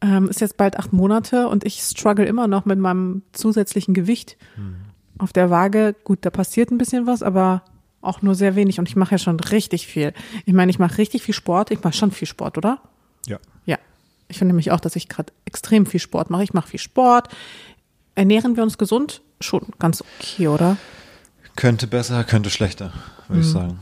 ähm, 0.00 0.28
ist 0.28 0.40
jetzt 0.40 0.56
bald 0.56 0.78
acht 0.78 0.92
Monate 0.92 1.48
und 1.48 1.64
ich 1.64 1.80
struggle 1.80 2.24
immer 2.24 2.48
noch 2.48 2.64
mit 2.64 2.78
meinem 2.78 3.22
zusätzlichen 3.32 3.94
Gewicht. 3.94 4.36
Mhm. 4.56 4.76
Auf 5.18 5.32
der 5.32 5.50
Waage, 5.50 5.96
gut, 6.04 6.18
da 6.22 6.30
passiert 6.30 6.70
ein 6.70 6.78
bisschen 6.78 7.06
was, 7.06 7.22
aber 7.22 7.62
auch 8.00 8.22
nur 8.22 8.34
sehr 8.34 8.54
wenig 8.54 8.78
und 8.78 8.88
ich 8.88 8.96
mache 8.96 9.12
ja 9.12 9.18
schon 9.18 9.40
richtig 9.40 9.86
viel. 9.86 10.12
Ich 10.46 10.54
meine, 10.54 10.70
ich 10.70 10.78
mache 10.78 10.98
richtig 10.98 11.22
viel 11.22 11.34
Sport. 11.34 11.70
Ich 11.70 11.82
mache 11.82 11.94
schon 11.94 12.12
viel 12.12 12.28
Sport, 12.28 12.56
oder? 12.56 12.80
Ja. 13.26 13.38
Ja. 13.66 13.78
Ich 14.28 14.38
finde 14.38 14.52
nämlich 14.52 14.70
auch, 14.70 14.80
dass 14.80 14.94
ich 14.94 15.08
gerade 15.08 15.32
extrem 15.44 15.86
viel 15.86 16.00
Sport 16.00 16.30
mache. 16.30 16.44
Ich 16.44 16.52
mache 16.52 16.68
viel 16.68 16.80
Sport. 16.80 17.28
Ernähren 18.18 18.56
wir 18.56 18.64
uns 18.64 18.78
gesund? 18.78 19.22
Schon 19.40 19.62
ganz 19.78 20.02
okay, 20.02 20.48
oder? 20.48 20.76
Könnte 21.54 21.86
besser, 21.86 22.24
könnte 22.24 22.50
schlechter, 22.50 22.92
würde 23.28 23.42
ich 23.42 23.48
sagen. 23.48 23.78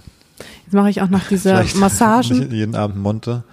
Jetzt 0.64 0.74
mache 0.74 0.90
ich 0.90 1.00
auch 1.00 1.08
noch 1.08 1.26
diese 1.28 1.50
Vielleicht 1.50 1.76
Massagen. 1.80 2.50
jeden 2.52 2.74
Abend 2.74 2.98
Monte 2.98 3.44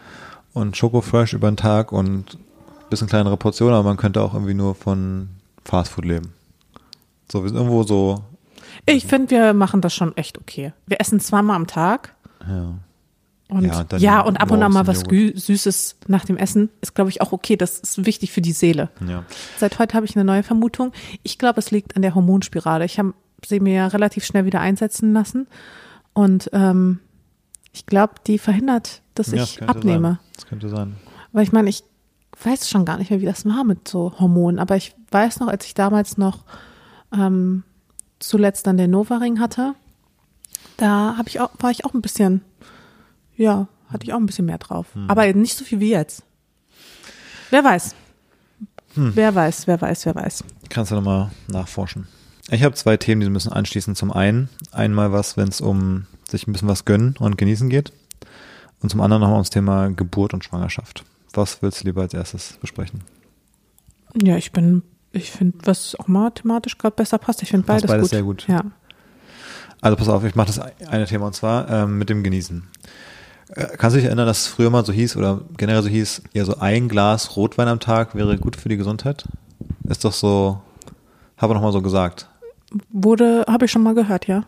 und 0.53 0.75
Schokofresh 0.75 1.33
über 1.33 1.49
den 1.49 1.55
Tag 1.55 1.93
und 1.93 2.33
ein 2.35 2.89
bisschen 2.89 3.07
kleinere 3.07 3.37
Portionen, 3.37 3.75
aber 3.75 3.87
man 3.87 3.97
könnte 3.97 4.21
auch 4.21 4.33
irgendwie 4.33 4.53
nur 4.53 4.75
von 4.75 5.29
Fastfood 5.63 6.03
leben. 6.03 6.33
So, 7.31 7.43
wir 7.43 7.49
sind 7.49 7.57
irgendwo 7.57 7.83
so, 7.83 8.21
Ich 8.85 9.05
finde, 9.05 9.31
wir 9.31 9.53
machen 9.53 9.79
das 9.79 9.95
schon 9.95 10.15
echt 10.17 10.37
okay. 10.37 10.73
Wir 10.85 10.99
essen 10.99 11.21
zweimal 11.21 11.55
am 11.55 11.67
Tag. 11.67 12.13
ja. 12.47 12.73
Und 13.53 13.63
Ja, 13.65 13.79
und 13.81 13.99
ja, 13.99 14.21
und 14.21 14.37
ab 14.37 14.51
und 14.51 14.61
an 14.63 14.71
mal 14.73 14.87
was 14.87 15.05
Gü- 15.05 15.37
Süßes 15.39 15.97
nach 16.07 16.25
dem 16.25 16.37
Essen 16.37 16.69
ist, 16.81 16.95
glaube 16.95 17.09
ich, 17.09 17.21
auch 17.21 17.31
okay. 17.31 17.55
Das 17.55 17.79
ist 17.79 18.05
wichtig 18.05 18.31
für 18.31 18.41
die 18.41 18.51
Seele. 18.53 18.89
ja. 19.07 19.23
Seit 19.57 19.79
heute 19.79 19.93
habe 19.95 20.05
ich 20.05 20.15
eine 20.15 20.25
neue 20.25 20.43
Vermutung. 20.43 20.91
Ich 21.23 21.37
glaube, 21.37 21.59
es 21.59 21.71
liegt 21.71 21.95
an 21.95 22.01
der 22.01 22.15
Hormonspirale. 22.15 22.85
Ich 22.85 22.99
habe 22.99 23.13
sie 23.45 23.59
mir 23.59 23.73
ja 23.73 23.87
relativ 23.87 24.25
schnell 24.25 24.45
wieder 24.45 24.59
einsetzen 24.61 25.13
lassen. 25.13 25.47
Und 26.13 26.49
ähm, 26.53 26.99
ich 27.71 27.85
glaube, 27.85 28.13
die 28.27 28.37
verhindert, 28.37 29.01
dass 29.15 29.31
ja, 29.31 29.43
ich 29.43 29.57
das 29.57 29.67
abnehme. 29.69 30.07
Sein. 30.07 30.19
Das 30.35 30.45
könnte 30.47 30.69
sein. 30.69 30.95
Weil 31.31 31.43
ich 31.43 31.51
meine, 31.51 31.69
ich 31.69 31.83
weiß 32.43 32.69
schon 32.69 32.85
gar 32.85 32.97
nicht 32.97 33.09
mehr, 33.11 33.21
wie 33.21 33.25
das 33.25 33.45
war 33.45 33.63
mit 33.63 33.87
so 33.87 34.13
Hormonen. 34.19 34.59
Aber 34.59 34.75
ich 34.75 34.95
weiß 35.11 35.39
noch, 35.39 35.47
als 35.47 35.65
ich 35.65 35.73
damals 35.73 36.17
noch 36.17 36.43
ähm, 37.13 37.63
zuletzt 38.19 38.65
dann 38.67 38.77
den 38.77 38.91
Novaring 38.91 39.39
hatte, 39.39 39.73
da 40.77 41.15
habe 41.17 41.29
ich 41.29 41.39
auch, 41.39 41.49
war 41.59 41.71
ich 41.71 41.85
auch 41.85 41.93
ein 41.93 42.01
bisschen, 42.01 42.41
ja, 43.35 43.67
hatte 43.89 44.05
ich 44.05 44.13
auch 44.13 44.17
ein 44.17 44.25
bisschen 44.25 44.45
mehr 44.45 44.57
drauf. 44.57 44.87
Aber 45.07 45.31
nicht 45.33 45.57
so 45.57 45.65
viel 45.65 45.79
wie 45.79 45.91
jetzt. 45.91 46.23
Wer 47.49 47.63
weiß. 47.63 47.95
Wer 48.95 49.33
weiß, 49.33 49.67
wer 49.67 49.81
weiß, 49.81 50.05
wer 50.05 50.15
weiß. 50.15 50.43
Kannst 50.69 50.91
du 50.91 50.95
nochmal 50.95 51.31
nachforschen. 51.47 52.07
Ich 52.49 52.63
habe 52.63 52.75
zwei 52.75 52.97
Themen, 52.97 53.21
die 53.21 53.29
müssen 53.29 53.51
anschließen. 53.51 53.95
Zum 53.95 54.11
einen 54.11 54.49
einmal 54.71 55.11
was, 55.11 55.37
wenn 55.37 55.47
es 55.47 55.61
um 55.61 56.05
sich 56.29 56.47
ein 56.47 56.53
bisschen 56.53 56.67
was 56.67 56.85
gönnen 56.85 57.15
und 57.19 57.37
genießen 57.37 57.69
geht. 57.69 57.91
Und 58.81 58.89
zum 58.89 59.01
anderen 59.01 59.21
nochmal 59.21 59.37
ums 59.37 59.49
Thema 59.49 59.89
Geburt 59.89 60.33
und 60.33 60.43
Schwangerschaft. 60.43 61.05
Was 61.33 61.61
willst 61.61 61.81
du 61.81 61.85
lieber 61.85 62.01
als 62.01 62.13
erstes 62.13 62.57
besprechen? 62.59 63.01
Ja, 64.21 64.37
ich 64.37 64.51
bin, 64.51 64.83
ich 65.11 65.31
finde, 65.31 65.57
was 65.63 65.95
auch 65.99 66.07
mal 66.07 66.29
thematisch 66.31 66.77
gerade 66.77 66.95
besser 66.95 67.17
passt. 67.17 67.41
Ich 67.41 67.49
finde 67.49 67.65
beides, 67.65 67.87
beides 67.87 68.03
gut. 68.03 68.09
sehr 68.09 68.23
gut. 68.23 68.47
Ja. 68.47 68.63
Also 69.81 69.97
pass 69.97 70.09
auf, 70.09 70.23
ich 70.23 70.35
mache 70.35 70.47
das 70.47 70.59
eine 70.87 71.05
Thema 71.07 71.27
und 71.27 71.35
zwar 71.35 71.69
ähm, 71.69 71.97
mit 71.97 72.09
dem 72.09 72.23
Genießen. 72.23 72.67
Äh, 73.55 73.67
kannst 73.77 73.95
du 73.95 73.99
dich 73.99 74.05
erinnern, 74.05 74.25
dass 74.25 74.41
es 74.41 74.47
früher 74.47 74.69
mal 74.69 74.85
so 74.85 74.91
hieß 74.93 75.15
oder 75.17 75.41
generell 75.57 75.83
so 75.83 75.89
hieß, 75.89 76.23
ja 76.33 76.45
so 76.45 76.57
ein 76.59 76.87
Glas 76.89 77.35
Rotwein 77.35 77.67
am 77.67 77.79
Tag 77.79 78.15
wäre 78.15 78.37
gut 78.37 78.55
für 78.55 78.69
die 78.69 78.77
Gesundheit? 78.77 79.25
Ist 79.87 80.03
doch 80.05 80.13
so, 80.13 80.61
habe 81.37 81.53
noch 81.53 81.61
mal 81.61 81.71
so 81.71 81.81
gesagt. 81.81 82.29
Wurde, 82.91 83.45
habe 83.47 83.65
ich 83.65 83.71
schon 83.71 83.83
mal 83.83 83.93
gehört, 83.93 84.27
ja. 84.27 84.45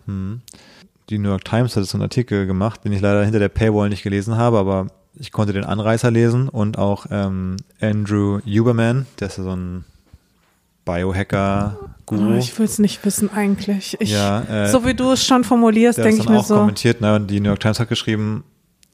Die 1.09 1.17
New 1.19 1.29
York 1.29 1.45
Times 1.45 1.75
hat 1.75 1.85
so 1.85 1.97
einen 1.97 2.03
Artikel 2.03 2.47
gemacht, 2.47 2.83
den 2.83 2.91
ich 2.93 3.01
leider 3.01 3.23
hinter 3.23 3.39
der 3.39 3.49
Paywall 3.49 3.89
nicht 3.89 4.01
gelesen 4.01 4.37
habe, 4.37 4.57
aber 4.57 4.87
ich 5.13 5.31
konnte 5.31 5.53
den 5.53 5.63
Anreißer 5.63 6.09
lesen 6.09 6.49
und 6.49 6.77
auch 6.79 7.05
ähm, 7.11 7.57
Andrew 7.79 8.39
Huberman, 8.45 9.05
der 9.19 9.27
ist 9.27 9.37
ja 9.37 9.43
so 9.43 9.55
ein 9.55 9.85
Biohacker, 10.85 11.77
Guru. 12.05 12.33
Oh, 12.33 12.37
ich 12.37 12.57
will 12.57 12.65
es 12.65 12.79
nicht 12.79 13.03
wissen 13.05 13.31
eigentlich. 13.31 13.97
Ich, 13.99 14.11
Ja, 14.11 14.41
äh, 14.41 14.67
so 14.69 14.85
wie 14.85 14.93
du 14.93 15.11
es 15.11 15.25
schon 15.25 15.43
formulierst, 15.43 15.97
denke 15.99 16.21
ich 16.21 16.29
mir 16.29 16.39
auch 16.39 16.45
so. 16.45 16.55
kommentiert, 16.57 17.01
ne, 17.01 17.15
und 17.15 17.27
die 17.27 17.39
New 17.39 17.49
York 17.49 17.59
Times 17.59 17.79
hat 17.79 17.89
geschrieben, 17.89 18.43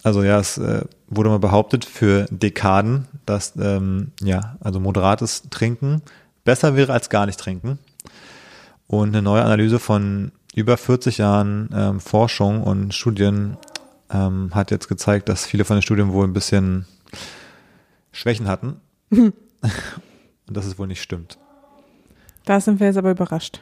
also 0.04 0.24
ja, 0.24 0.40
es 0.40 0.58
äh, 0.58 0.82
wurde 1.08 1.30
mal 1.30 1.40
behauptet 1.40 1.86
für 1.86 2.26
Dekaden, 2.30 3.08
dass 3.26 3.54
ähm, 3.58 4.12
ja, 4.22 4.58
also 4.60 4.80
moderates 4.80 5.44
Trinken 5.50 6.02
besser 6.44 6.76
wäre 6.76 6.94
als 6.94 7.10
gar 7.10 7.26
nicht 7.26 7.40
trinken. 7.40 7.80
Und 8.88 9.10
eine 9.10 9.22
neue 9.22 9.44
Analyse 9.44 9.80
von 9.80 10.32
über 10.54 10.78
40 10.78 11.20
Jahren 11.20 11.70
ähm, 11.74 12.00
Forschung 12.00 12.64
und 12.64 12.94
Studien 12.94 13.58
ähm, 14.10 14.52
hat 14.54 14.72
jetzt 14.72 14.88
gezeigt, 14.88 15.30
dass 15.30 15.46
viele 15.46 15.66
von 15.66 15.78
den 15.78 15.82
Studien 15.82 16.12
wohl 16.12 16.28
ein 16.28 16.34
bisschen 16.34 16.86
Schwächen 18.12 18.48
hatten. 18.48 18.82
und 19.12 19.34
dass 20.48 20.66
es 20.66 20.78
wohl 20.78 20.88
nicht 20.88 21.02
stimmt. 21.02 21.38
Da 22.46 22.60
sind 22.60 22.80
wir 22.80 22.88
jetzt 22.88 22.98
aber 22.98 23.12
überrascht. 23.12 23.62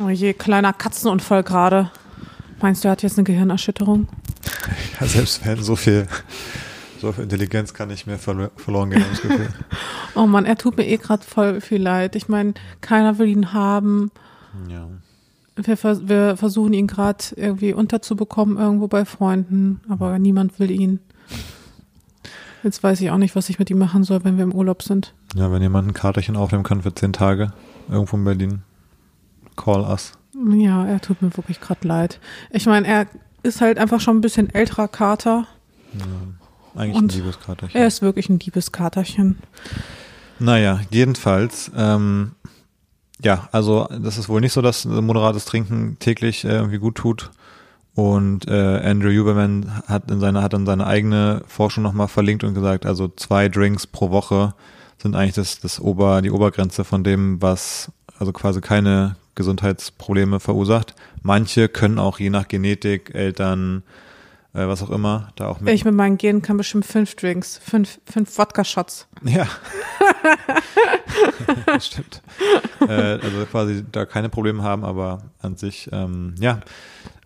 Oh 0.00 0.08
je, 0.08 0.32
kleiner 0.32 0.72
Katzenunfall 0.72 1.42
gerade. 1.42 1.90
Meinst 2.62 2.82
du, 2.84 2.88
er 2.88 2.92
hat 2.92 3.02
jetzt 3.02 3.18
eine 3.18 3.24
Gehirnerschütterung? 3.24 4.08
Ja, 5.00 5.06
selbst 5.06 5.44
wenn 5.44 5.60
so 5.62 5.74
viel, 5.74 6.06
so 7.00 7.10
viel 7.12 7.24
Intelligenz 7.24 7.74
kann 7.74 7.88
nicht 7.88 8.06
mehr 8.06 8.18
verlo- 8.20 8.50
verloren 8.56 8.90
gehen, 8.90 9.04
das 9.10 9.20
Gefühl. 9.22 9.48
Oh 10.14 10.26
Mann, 10.26 10.44
er 10.44 10.56
tut 10.58 10.76
mir 10.76 10.86
eh 10.86 10.98
gerade 10.98 11.24
voll 11.24 11.60
viel 11.62 11.80
leid. 11.82 12.14
Ich 12.16 12.28
meine, 12.28 12.52
keiner 12.82 13.18
will 13.18 13.26
ihn 13.28 13.52
haben. 13.54 14.10
Ja. 14.68 14.86
Wir, 15.56 15.76
vers 15.78 16.06
wir 16.06 16.36
versuchen 16.36 16.72
ihn 16.74 16.86
gerade 16.86 17.24
irgendwie 17.36 17.72
unterzubekommen 17.72 18.58
irgendwo 18.58 18.88
bei 18.88 19.04
Freunden, 19.06 19.80
aber 19.88 20.18
niemand 20.18 20.58
will 20.60 20.70
ihn. 20.70 21.00
Jetzt 22.62 22.82
weiß 22.82 23.00
ich 23.00 23.10
auch 23.10 23.18
nicht, 23.18 23.34
was 23.34 23.48
ich 23.48 23.58
mit 23.58 23.70
ihm 23.70 23.78
machen 23.78 24.04
soll, 24.04 24.22
wenn 24.24 24.36
wir 24.36 24.44
im 24.44 24.52
Urlaub 24.54 24.82
sind. 24.82 25.14
ja, 25.34 25.50
wenn 25.50 25.62
jemand 25.62 25.88
ein 25.88 25.94
Karterchen 25.94 26.36
aufnehmen 26.36 26.62
kann 26.64 26.82
für 26.82 26.94
zehn 26.94 27.12
Tage, 27.14 27.52
irgendwo 27.90 28.16
in 28.18 28.24
Berlin, 28.24 28.62
call 29.56 29.80
us. 29.82 30.12
Ja, 30.34 30.86
er 30.86 31.00
tut 31.00 31.22
mir 31.22 31.36
wirklich 31.36 31.60
gerade 31.60 31.86
leid. 31.86 32.20
Ich 32.50 32.66
meine, 32.66 32.86
er 32.86 33.06
ist 33.42 33.60
halt 33.60 33.78
einfach 33.78 34.00
schon 34.00 34.18
ein 34.18 34.20
bisschen 34.20 34.52
älterer 34.54 34.88
Kater. 34.88 35.46
Eigentlich 36.74 36.96
Und 36.96 37.12
ein 37.12 37.16
Liebeskaterchen. 37.16 37.80
Er 37.80 37.86
ist 37.86 38.02
wirklich 38.02 38.28
ein 38.28 38.38
Liebeskaterchen. 38.38 39.38
Naja, 40.38 40.80
jedenfalls, 40.90 41.70
ähm, 41.76 42.32
ja, 43.22 43.48
also 43.52 43.88
das 43.90 44.18
ist 44.18 44.28
wohl 44.28 44.40
nicht 44.40 44.52
so, 44.52 44.62
dass 44.62 44.84
moderates 44.84 45.44
Trinken 45.44 45.98
täglich 45.98 46.44
äh, 46.44 46.56
irgendwie 46.56 46.78
gut 46.78 46.96
tut. 46.96 47.30
Und 47.94 48.48
äh, 48.48 48.80
Andrew 48.82 49.10
Huberman 49.10 49.82
hat 49.86 50.10
in 50.10 50.18
seiner 50.18 50.42
hat 50.42 50.54
dann 50.54 50.64
seine 50.64 50.86
eigene 50.86 51.42
Forschung 51.46 51.82
nochmal 51.82 52.08
verlinkt 52.08 52.42
und 52.42 52.54
gesagt, 52.54 52.86
also 52.86 53.08
zwei 53.08 53.50
Drinks 53.50 53.86
pro 53.86 54.10
Woche 54.10 54.54
sind 54.96 55.14
eigentlich 55.14 55.34
das, 55.34 55.60
das 55.60 55.78
Ober, 55.78 56.22
die 56.22 56.30
Obergrenze 56.30 56.84
von 56.84 57.04
dem, 57.04 57.42
was 57.42 57.92
also 58.18 58.32
quasi 58.32 58.62
keine 58.62 59.16
Gesundheitsprobleme 59.34 60.40
verursacht. 60.40 60.94
Manche 61.22 61.68
können 61.68 61.98
auch 61.98 62.18
je 62.18 62.30
nach 62.30 62.48
Genetik, 62.48 63.14
Eltern, 63.14 63.82
äh, 64.54 64.66
was 64.66 64.82
auch 64.82 64.90
immer, 64.90 65.28
da 65.36 65.48
auch 65.48 65.60
mit. 65.60 65.72
Ich 65.74 65.84
mit 65.84 65.94
meinen 65.94 66.18
Genen 66.18 66.42
kann 66.42 66.56
bestimmt 66.56 66.84
fünf 66.84 67.14
Drinks, 67.16 67.58
fünf, 67.64 67.98
fünf 68.10 68.36
Wodka-Shots. 68.38 69.06
Ja. 69.24 69.46
Stimmt. 71.80 72.22
äh, 72.80 72.92
also 72.92 73.46
quasi 73.50 73.84
da 73.90 74.04
keine 74.04 74.28
Probleme 74.28 74.62
haben, 74.62 74.84
aber 74.84 75.22
an 75.40 75.56
sich, 75.56 75.88
ähm, 75.92 76.34
ja, 76.38 76.60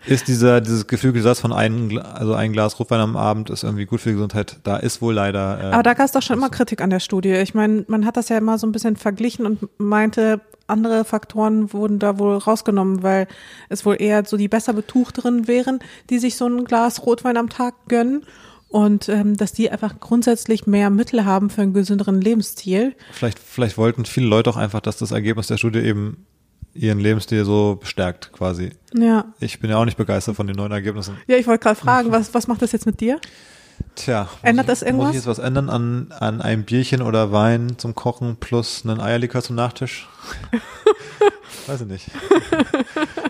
ist 0.06 0.28
dieser, 0.28 0.60
dieses 0.60 0.86
geflügelte 0.86 1.24
Satz 1.24 1.40
von 1.40 1.52
ein, 1.52 1.88
Gla- 1.90 2.02
also 2.12 2.34
ein 2.34 2.52
Glas 2.52 2.78
Rotwein 2.78 3.00
am 3.00 3.16
Abend 3.16 3.50
ist 3.50 3.64
irgendwie 3.64 3.86
gut 3.86 4.00
für 4.00 4.10
die 4.10 4.14
Gesundheit, 4.14 4.58
da 4.62 4.76
ist 4.76 5.02
wohl 5.02 5.14
leider. 5.14 5.60
Äh, 5.60 5.72
Aber 5.72 5.82
da 5.82 5.94
gab 5.94 6.06
es 6.06 6.12
doch 6.12 6.22
schon 6.22 6.36
immer 6.36 6.50
Kritik 6.50 6.80
an 6.80 6.90
der 6.90 7.00
Studie. 7.00 7.32
Ich 7.34 7.54
meine, 7.54 7.84
man 7.88 8.06
hat 8.06 8.16
das 8.16 8.28
ja 8.28 8.38
immer 8.38 8.58
so 8.58 8.66
ein 8.66 8.72
bisschen 8.72 8.96
verglichen 8.96 9.46
und 9.46 9.68
meinte, 9.78 10.40
andere 10.66 11.04
Faktoren 11.04 11.72
wurden 11.72 11.98
da 11.98 12.18
wohl 12.18 12.36
rausgenommen, 12.36 13.02
weil 13.02 13.26
es 13.68 13.84
wohl 13.84 13.96
eher 13.98 14.24
so 14.24 14.36
die 14.36 14.48
besser 14.48 14.72
betuchteren 14.72 15.48
wären, 15.48 15.80
die 16.10 16.18
sich 16.18 16.36
so 16.36 16.46
ein 16.46 16.64
Glas 16.64 17.04
Rotwein 17.04 17.36
am 17.36 17.48
Tag 17.48 17.74
gönnen. 17.88 18.24
Und 18.68 19.08
ähm, 19.08 19.36
dass 19.36 19.52
die 19.52 19.70
einfach 19.70 20.00
grundsätzlich 20.00 20.66
mehr 20.66 20.90
Mittel 20.90 21.24
haben 21.24 21.50
für 21.50 21.62
einen 21.62 21.72
gesünderen 21.72 22.20
Lebensstil. 22.20 22.96
vielleicht, 23.12 23.38
vielleicht 23.38 23.78
wollten 23.78 24.04
viele 24.04 24.26
Leute 24.26 24.50
auch 24.50 24.56
einfach, 24.56 24.80
dass 24.80 24.96
das 24.96 25.12
Ergebnis 25.12 25.46
der 25.46 25.56
Studie 25.56 25.78
eben 25.78 26.26
ihren 26.74 26.98
Lebensstil 26.98 27.44
so 27.44 27.78
bestärkt, 27.80 28.32
quasi. 28.32 28.70
Ja. 28.92 29.32
Ich 29.40 29.60
bin 29.60 29.70
ja 29.70 29.76
auch 29.76 29.84
nicht 29.84 29.96
begeistert 29.96 30.36
von 30.36 30.46
den 30.46 30.56
neuen 30.56 30.72
Ergebnissen. 30.72 31.16
Ja, 31.26 31.36
ich 31.36 31.46
wollte 31.46 31.62
gerade 31.62 31.78
fragen, 31.78 32.12
was, 32.12 32.34
was 32.34 32.48
macht 32.48 32.60
das 32.60 32.72
jetzt 32.72 32.86
mit 32.86 33.00
dir? 33.00 33.20
Tja, 33.96 34.22
muss 34.24 34.30
Ändert 34.42 34.64
ich, 34.66 34.70
das 34.70 34.82
irgendwas? 34.82 35.06
Muss 35.08 35.10
ich 35.16 35.20
jetzt 35.22 35.26
was 35.26 35.38
ändern 35.38 35.68
an, 35.70 36.06
an 36.20 36.40
einem 36.40 36.64
Bierchen 36.64 37.02
oder 37.02 37.32
Wein 37.32 37.74
zum 37.78 37.94
Kochen 37.94 38.36
plus 38.36 38.82
einen 38.84 39.00
Eierlikör 39.00 39.42
zum 39.42 39.56
Nachtisch? 39.56 40.06
Weiß 41.66 41.80
ich 41.80 41.86
nicht. 41.88 42.06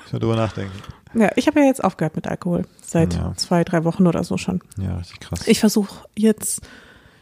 Ich 0.07 0.12
mal 0.12 0.19
drüber 0.19 0.37
nachdenken. 0.37 0.73
Ja, 1.14 1.31
ich 1.37 1.47
habe 1.47 1.61
ja 1.61 1.67
jetzt 1.67 1.83
aufgehört 1.83 2.17
mit 2.17 2.27
Alkohol. 2.27 2.64
Seit 2.85 3.14
Ja. 3.14 3.33
zwei, 3.37 3.64
drei 3.64 3.85
Wochen 3.85 4.07
oder 4.07 4.23
so 4.25 4.37
schon. 4.37 4.61
Ja, 4.77 4.97
richtig 4.97 5.21
krass. 5.21 5.47
Ich 5.49 5.61
versuche 5.61 6.05
jetzt 6.17 6.61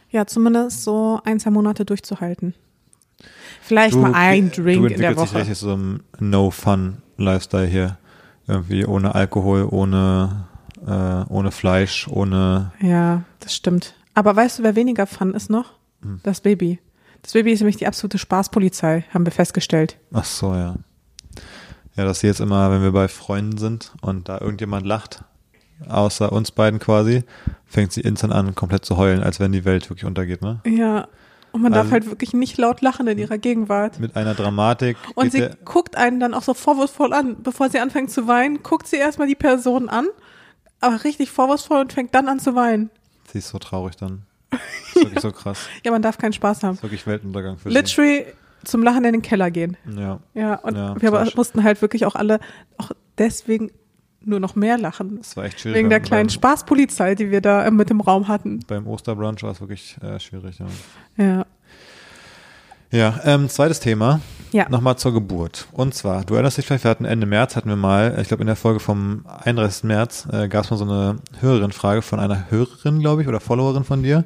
ja 0.09 0.25
zumindest 0.25 0.83
so 0.83 1.21
ein, 1.23 1.39
zwei 1.39 1.51
Monate 1.51 1.85
durchzuhalten. 1.85 2.53
Vielleicht 3.61 3.95
mal 3.95 4.11
ein 4.13 4.51
du 4.51 4.63
Drink 4.63 4.77
in 4.91 4.97
der 4.99 5.09
entwickelst 5.09 5.33
Woche. 5.33 5.39
richtig 5.41 5.57
so 5.57 5.71
einem 5.73 6.01
No-Fun-Lifestyle 6.19 7.65
hier. 7.67 7.97
Irgendwie 8.47 8.85
ohne 8.85 9.15
Alkohol, 9.15 9.67
ohne, 9.69 10.45
äh, 10.85 11.23
ohne 11.29 11.51
Fleisch, 11.51 12.07
ohne. 12.07 12.71
Ja, 12.81 13.23
das 13.39 13.55
stimmt. 13.55 13.95
Aber 14.13 14.35
weißt 14.35 14.59
du, 14.59 14.63
wer 14.63 14.75
weniger 14.75 15.07
Fun 15.07 15.33
ist 15.33 15.49
noch? 15.49 15.73
Hm. 16.01 16.19
Das 16.23 16.41
Baby. 16.41 16.79
Das 17.21 17.33
Baby 17.33 17.51
ist 17.51 17.59
nämlich 17.61 17.77
die 17.77 17.87
absolute 17.87 18.17
Spaßpolizei, 18.17 19.03
haben 19.13 19.25
wir 19.25 19.31
festgestellt. 19.31 19.97
Ach 20.13 20.23
so, 20.25 20.53
ja. 20.53 20.75
Ja, 21.95 22.03
dass 22.05 22.19
sie 22.19 22.27
jetzt 22.27 22.39
immer, 22.41 22.69
wenn 22.71 22.81
wir 22.83 22.91
bei 22.91 23.07
Freunden 23.07 23.57
sind 23.57 23.93
und 24.01 24.29
da 24.29 24.39
irgendjemand 24.39 24.85
lacht, 24.85 25.23
außer 25.89 26.31
uns 26.31 26.51
beiden 26.51 26.79
quasi, 26.79 27.23
fängt 27.65 27.93
sie 27.93 28.01
instant 28.01 28.33
an, 28.33 28.53
komplett 28.53 28.85
zu 28.85 28.97
heulen, 28.97 29.23
als 29.23 29.39
wenn 29.39 29.51
die 29.51 29.65
Welt 29.65 29.89
wirklich 29.89 30.05
untergeht, 30.05 30.41
ne? 30.41 30.59
Ja. 30.65 31.07
Und 31.51 31.61
man 31.61 31.71
darf 31.71 31.83
Also- 31.83 31.93
halt 31.93 32.05
wirklich 32.07 32.33
nicht 32.33 32.57
laut 32.57 32.81
lachen 32.81 33.07
in 33.07 33.17
ihrer 33.17 33.37
Gegenwart. 33.37 33.99
Mit 34.01 34.17
einer 34.17 34.33
Dramatik. 34.35 34.97
Und 35.15 35.31
sie 35.31 35.49
guckt 35.63 35.95
einen 35.95 36.19
dann 36.19 36.33
auch 36.33 36.43
so 36.43 36.53
vorwurfsvoll 36.53 37.13
an. 37.13 37.37
Bevor 37.43 37.69
sie 37.69 37.79
anfängt 37.79 38.11
zu 38.11 38.27
weinen, 38.27 38.61
guckt 38.61 38.87
sie 38.87 38.97
erstmal 38.97 39.27
die 39.29 39.35
Person 39.35 39.87
an, 39.87 40.05
aber 40.85 41.03
richtig 41.03 41.31
vorwurfsvoll 41.31 41.81
und 41.81 41.93
fängt 41.93 42.13
dann 42.15 42.27
an 42.27 42.39
zu 42.39 42.55
weinen. 42.55 42.89
sie 43.31 43.39
ist 43.39 43.49
so 43.49 43.59
traurig 43.59 43.95
dann. 43.97 44.23
Das 44.51 44.59
ist 44.89 44.95
wirklich 44.95 45.19
so 45.21 45.31
krass. 45.31 45.67
Ja, 45.83 45.91
man 45.91 46.01
darf 46.01 46.17
keinen 46.17 46.33
Spaß 46.33 46.63
haben. 46.63 46.71
Das 46.71 46.77
ist 46.77 46.83
wirklich 46.83 47.07
Weltuntergang 47.07 47.57
für 47.57 47.69
Literally 47.69 48.25
zum 48.63 48.83
Lachen 48.83 49.03
in 49.05 49.13
den 49.13 49.21
Keller 49.21 49.51
gehen. 49.51 49.77
sie. 49.85 49.99
Ja. 49.99 50.19
Ja, 50.33 50.55
und 50.55 50.75
Ja, 50.75 50.99
wir 51.01 51.09
aber 51.13 51.29
mussten 51.35 51.63
halt 51.63 51.81
wirklich 51.81 52.05
auch 52.05 52.15
alle 52.15 52.39
auch 52.77 52.91
deswegen 53.17 53.71
nur 54.21 54.39
noch 54.39 54.55
mehr 54.55 54.77
lachen. 54.77 55.17
Das 55.17 55.37
war 55.37 55.45
echt 55.45 55.59
schwierig. 55.59 55.77
Wegen 55.77 55.89
der 55.89 55.99
kleinen 55.99 56.29
Spaßpolizei, 56.29 57.13
die 57.15 57.29
wir 57.29 57.41
da 57.41 57.65
äh, 57.65 57.71
mit 57.71 57.91
im 57.91 58.01
Raum 58.01 58.27
hatten. 58.27 58.59
Beim 58.67 58.87
Osterbrunch 58.87 59.43
war 59.43 59.51
es 59.51 59.59
wirklich 59.61 59.97
äh, 60.01 60.19
schwierig, 60.19 60.59
ja. 60.59 60.65
Ja. 61.23 61.45
Ja, 62.95 63.19
ähm, 63.25 63.49
zweites 63.49 63.81
Thema. 63.81 64.21
Ja. 64.53 64.69
Nochmal 64.69 64.97
zur 64.97 65.13
Geburt. 65.13 65.67
Und 65.73 65.93
zwar, 65.93 66.23
du 66.23 66.35
erinnerst 66.35 66.57
dich 66.57 66.65
vielleicht, 66.65 66.85
wir 66.85 66.91
hatten 66.91 67.03
Ende 67.03 67.25
März, 67.25 67.57
hatten 67.57 67.67
wir 67.67 67.75
mal, 67.75 68.17
ich 68.21 68.29
glaube 68.29 68.43
in 68.43 68.47
der 68.47 68.55
Folge 68.55 68.79
vom 68.79 69.25
31. 69.43 69.83
März, 69.83 70.25
äh, 70.31 70.47
gab 70.47 70.63
es 70.63 70.71
mal 70.71 70.77
so 70.77 70.85
eine 70.85 71.17
Hörerin-Frage 71.41 72.01
von 72.01 72.21
einer 72.21 72.49
Hörerin, 72.49 73.01
glaube 73.01 73.21
ich, 73.21 73.27
oder 73.27 73.41
Followerin 73.41 73.83
von 73.83 74.01
dir, 74.01 74.23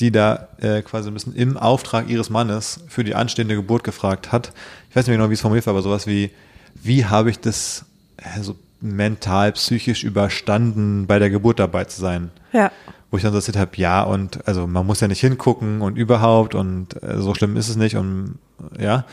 die 0.00 0.12
da 0.12 0.48
äh, 0.58 0.82
quasi 0.82 1.08
ein 1.08 1.14
bisschen 1.14 1.34
im 1.34 1.56
Auftrag 1.56 2.10
ihres 2.10 2.28
Mannes 2.28 2.84
für 2.88 3.04
die 3.04 3.14
anstehende 3.14 3.54
Geburt 3.54 3.84
gefragt 3.84 4.32
hat. 4.32 4.52
Ich 4.90 4.96
weiß 4.96 5.06
nicht 5.06 5.08
mehr 5.08 5.16
genau, 5.16 5.30
wie 5.30 5.34
es 5.34 5.40
formuliert 5.40 5.64
war, 5.64 5.72
aber 5.72 5.82
sowas 5.82 6.06
wie, 6.06 6.30
wie 6.74 7.06
habe 7.06 7.30
ich 7.30 7.40
das 7.40 7.86
äh, 8.18 8.42
so 8.42 8.54
mental, 8.80 9.52
psychisch 9.52 10.04
überstanden, 10.04 11.06
bei 11.06 11.18
der 11.18 11.30
Geburt 11.30 11.58
dabei 11.58 11.84
zu 11.84 12.00
sein? 12.00 12.30
Ja. 12.52 12.70
wo 13.10 13.16
ich 13.16 13.22
dann 13.24 13.32
so 13.32 13.38
erzählt 13.38 13.56
habe, 13.56 13.72
ja, 13.76 14.02
und 14.02 14.46
also 14.46 14.66
man 14.68 14.86
muss 14.86 15.00
ja 15.00 15.08
nicht 15.08 15.20
hingucken 15.20 15.80
und 15.82 15.96
überhaupt 15.96 16.54
und 16.54 17.00
äh, 17.02 17.18
so 17.18 17.34
schlimm 17.34 17.56
ist 17.56 17.68
es 17.68 17.76
nicht 17.76 17.96
und 17.96 18.38
ja. 18.78 19.04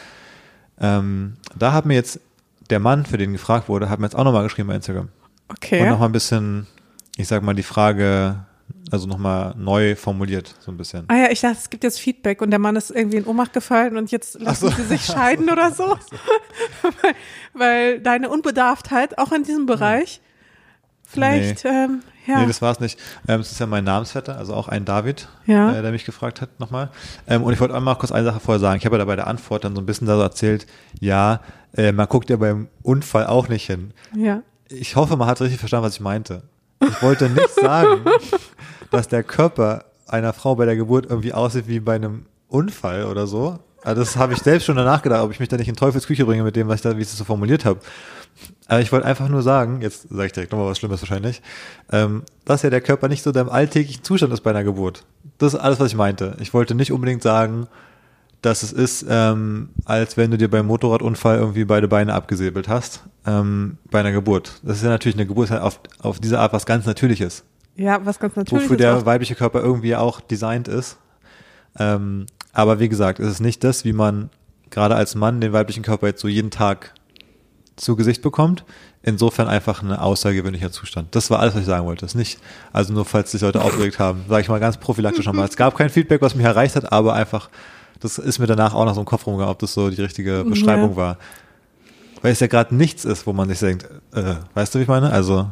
Ähm, 0.80 1.38
da 1.58 1.74
hat 1.74 1.86
mir 1.86 1.96
jetzt 1.96 2.20
der 2.70 2.80
Mann, 2.80 3.06
für 3.06 3.18
den 3.18 3.34
gefragt 3.34 3.70
wurde, 3.70 3.90
hat 3.90 4.00
mir 4.00 4.06
jetzt 4.06 4.16
auch 4.16 4.24
nochmal 4.24 4.44
geschrieben 4.44 4.68
bei 4.68 4.76
Instagram. 4.76 5.10
Und 5.48 5.56
Okay. 5.58 5.90
nochmal 5.90 6.10
ein 6.10 6.12
bisschen, 6.12 6.68
ich 7.16 7.28
sag 7.28 7.42
mal, 7.42 7.56
die 7.56 7.64
Frage, 7.64 8.36
also 8.92 9.08
nochmal 9.08 9.54
neu 9.58 9.96
formuliert, 9.96 10.56
so 10.60 10.72
ein 10.72 10.78
bisschen. 10.78 11.06
Ah 11.08 11.16
ja, 11.18 11.30
ich 11.32 11.42
dachte, 11.42 11.58
es 11.60 11.70
gibt 11.70 11.84
jetzt 11.84 12.00
Feedback 12.00 12.42
und 12.42 12.52
der 12.52 12.60
Mann 12.60 12.76
ist 12.76 12.90
irgendwie 12.92 13.18
in 13.18 13.26
Ohnmacht 13.26 13.54
gefallen 13.54 13.98
und 13.98 14.12
jetzt 14.12 14.40
lassen 14.40 14.70
so. 14.70 14.76
sie 14.76 14.84
sich 14.84 15.04
scheiden 15.06 15.50
oder 15.50 15.72
so. 15.72 15.98
weil, 17.02 17.14
weil 17.54 18.00
deine 18.00 18.30
Unbedarftheit 18.30 19.18
auch 19.18 19.32
in 19.32 19.44
diesem 19.44 19.66
Bereich 19.66 20.22
vielleicht, 21.06 21.66
ähm, 21.66 22.02
ja. 22.26 22.42
Nee, 22.42 22.48
das 22.48 22.62
war 22.62 22.72
es 22.74 22.80
nicht. 22.82 23.00
Ähm, 23.28 23.40
es 23.40 23.52
ist 23.54 23.60
ja 23.60 23.66
mein 23.66 23.86
Namensvetter, 23.86 24.38
also 24.38 24.54
auch 24.54 24.68
ein 24.68 24.84
David, 24.84 25.30
Ja. 25.46 25.78
äh, 25.78 25.82
der 25.82 25.92
mich 25.92 26.04
gefragt 26.04 26.42
hat 26.42 26.60
nochmal. 26.60 26.90
Ähm, 27.28 27.44
und 27.44 27.54
ich 27.54 27.60
wollte 27.62 27.74
einmal 27.74 27.96
kurz 27.98 28.12
eine 28.12 28.26
Sache 28.26 28.42
vorher 28.42 28.60
sagen. 28.60 28.78
Ich 28.78 28.86
habe 28.86 28.96
ja 28.96 29.00
da 29.00 29.06
bei 29.06 29.16
der 29.16 29.28
Antwort 29.28 29.64
dann 29.64 29.74
so 29.76 29.82
ein 29.82 29.86
bisschen 29.86 30.08
da 30.08 30.18
so 30.18 30.22
erzählt, 30.22 30.68
ja, 31.00 31.40
äh, 31.76 31.94
man 31.94 32.08
guckt 32.08 32.30
ja 32.30 32.36
beim 32.36 32.68
Unfall 32.84 33.28
auch 33.28 33.48
nicht 33.48 33.66
hin. 33.68 33.94
ja. 34.16 34.42
Ich 34.70 34.98
hoffe, 34.98 35.16
man 35.16 35.30
hat 35.30 35.40
richtig 35.40 35.60
verstanden, 35.60 35.86
was 35.86 35.94
ich 35.94 36.02
meinte. 36.02 36.44
Ich 36.82 37.02
wollte 37.02 37.30
nicht 37.30 37.50
sagen, 37.56 38.02
dass 38.92 39.08
der 39.08 39.24
Körper 39.24 39.86
einer 40.08 40.34
Frau 40.34 40.56
bei 40.56 40.66
der 40.66 40.76
Geburt 40.76 41.08
irgendwie 41.10 41.34
aussieht 41.34 41.68
wie 41.68 41.80
bei 41.80 41.96
einem 41.96 42.26
Unfall 42.48 43.06
oder 43.06 43.28
so. 43.28 43.60
Also 43.84 44.02
das 44.02 44.16
habe 44.16 44.34
ich 44.34 44.40
selbst 44.40 44.66
schon 44.66 44.76
danach 44.76 45.02
gedacht, 45.02 45.24
ob 45.24 45.32
ich 45.32 45.40
mich 45.40 45.50
da 45.50 45.58
nicht 45.58 45.68
in 45.68 45.76
Teufelsküche 45.76 46.26
bringe 46.26 46.44
mit 46.44 46.56
dem, 46.56 46.68
was 46.68 46.76
ich 46.76 46.82
da, 46.82 46.98
wie 46.98 47.02
ich 47.02 47.08
das 47.08 47.18
so 47.18 47.24
formuliert 47.24 47.66
habe. 47.66 47.80
Aber 48.68 48.82
ich 48.82 48.92
wollte 48.92 49.06
einfach 49.06 49.30
nur 49.30 49.42
sagen, 49.42 49.82
jetzt 49.82 50.10
sage 50.10 50.26
ich 50.26 50.32
direkt 50.32 50.52
nochmal 50.52 50.70
was 50.70 50.78
Schlimmes 50.78 51.02
wahrscheinlich, 51.02 51.42
ähm, 51.92 52.24
dass 52.46 52.64
ja 52.64 52.70
der 52.70 52.82
Körper 52.82 53.08
nicht 53.08 53.24
so 53.24 53.32
der 53.32 53.44
im 53.44 53.50
alltäglichen 53.50 54.04
Zustand 54.04 54.34
ist 54.34 54.42
bei 54.42 54.50
einer 54.50 54.64
Geburt. 54.64 55.06
Das 55.38 55.54
ist 55.54 55.60
alles, 55.60 55.80
was 55.80 55.88
ich 55.88 55.96
meinte. 55.96 56.36
Ich 56.40 56.54
wollte 56.54 56.76
nicht 56.76 56.92
unbedingt 56.92 57.24
sagen, 57.24 57.68
dass 58.42 58.64
es 58.64 58.72
ist, 58.72 59.06
ähm, 59.10 59.70
als 59.86 60.18
wenn 60.18 60.32
du 60.32 60.38
dir 60.38 60.50
beim 60.50 60.68
Motorradunfall 60.68 61.38
irgendwie 61.38 61.66
beide 61.66 61.88
Beine 61.88 62.14
abgesäbelt 62.14 62.68
hast, 62.68 63.02
ähm, 63.26 63.78
bei 63.90 64.00
einer 64.00 64.12
Geburt. 64.12 64.60
Das 64.64 64.78
ist 64.78 64.84
ja 64.84 64.90
natürlich 64.90 65.16
eine 65.16 65.26
Geburt, 65.26 65.50
halt 65.50 65.62
auf, 65.62 65.80
auf 66.00 66.20
diese 66.20 66.40
Art 66.40 66.54
was 66.54 66.66
ganz 66.66 66.86
Natürliches, 66.86 67.44
Ja, 67.78 68.06
was 68.06 68.20
ganz 68.20 68.36
natürlich 68.36 68.66
wofür 68.66 68.78
der 68.78 69.06
weibliche 69.06 69.36
Körper 69.36 69.62
irgendwie 69.62 69.96
auch 69.96 70.20
designt 70.20 70.68
ist. 70.68 70.98
Ähm, 71.80 72.26
aber 72.54 72.80
wie 72.80 72.90
gesagt, 72.90 73.20
es 73.20 73.30
ist 73.30 73.40
nicht 73.40 73.64
das, 73.64 73.86
wie 73.86 73.94
man 73.94 74.30
gerade 74.72 74.96
als 74.96 75.16
Mann 75.16 75.40
den 75.42 75.54
weiblichen 75.54 75.84
Körper 75.84 76.08
jetzt 76.08 76.22
so 76.22 76.28
jeden 76.28 76.50
Tag 76.52 76.94
zu 77.76 77.96
Gesicht 77.96 78.22
bekommt. 78.22 78.66
Insofern 79.04 79.48
einfach 79.48 79.84
ein 79.84 79.92
außergewöhnlicher 79.94 80.72
Zustand. 80.72 81.16
Das 81.16 81.30
war 81.30 81.40
alles, 81.40 81.54
was 81.54 81.62
ich 81.62 81.68
sagen 81.68 81.86
wollte. 81.86 82.02
Das 82.02 82.12
ist 82.12 82.16
nicht, 82.16 82.40
also 82.74 82.94
nur 82.94 83.06
falls 83.06 83.32
sich 83.32 83.42
Leute 83.42 83.62
aufgeregt 83.62 84.00
haben, 84.00 84.26
sage 84.28 84.42
ich 84.42 84.50
mal 84.50 84.60
ganz 84.60 84.78
prophylaktisch 84.78 85.26
nochmal. 85.26 85.48
Es 85.48 85.56
gab 85.56 85.76
kein 85.78 85.90
Feedback, 85.90 86.22
was 86.22 86.36
mich 86.36 86.46
erreicht 86.46 86.76
hat, 86.76 86.92
aber 86.92 87.14
einfach, 87.14 87.50
das 88.02 88.18
ist 88.18 88.40
mir 88.40 88.48
danach 88.48 88.74
auch 88.74 88.84
noch 88.86 88.96
so 88.96 89.00
im 89.02 89.06
Kopf 89.06 89.26
rumgegangen, 89.28 89.52
ob 89.52 89.60
das 89.60 89.74
so 89.74 89.90
die 89.90 90.02
richtige 90.02 90.44
Beschreibung 90.44 90.92
Ja. 90.92 90.98
war. 90.98 91.18
Weil 92.22 92.32
es 92.34 92.40
ja 92.40 92.48
gerade 92.48 92.76
nichts 92.76 93.06
ist, 93.06 93.28
wo 93.28 93.34
man 93.34 93.48
sich 93.48 93.60
denkt, 93.60 93.88
äh, 94.14 94.36
weißt 94.56 94.74
du, 94.74 94.80
wie 94.80 94.84
ich 94.84 94.90
meine? 94.90 95.12
Also, 95.12 95.48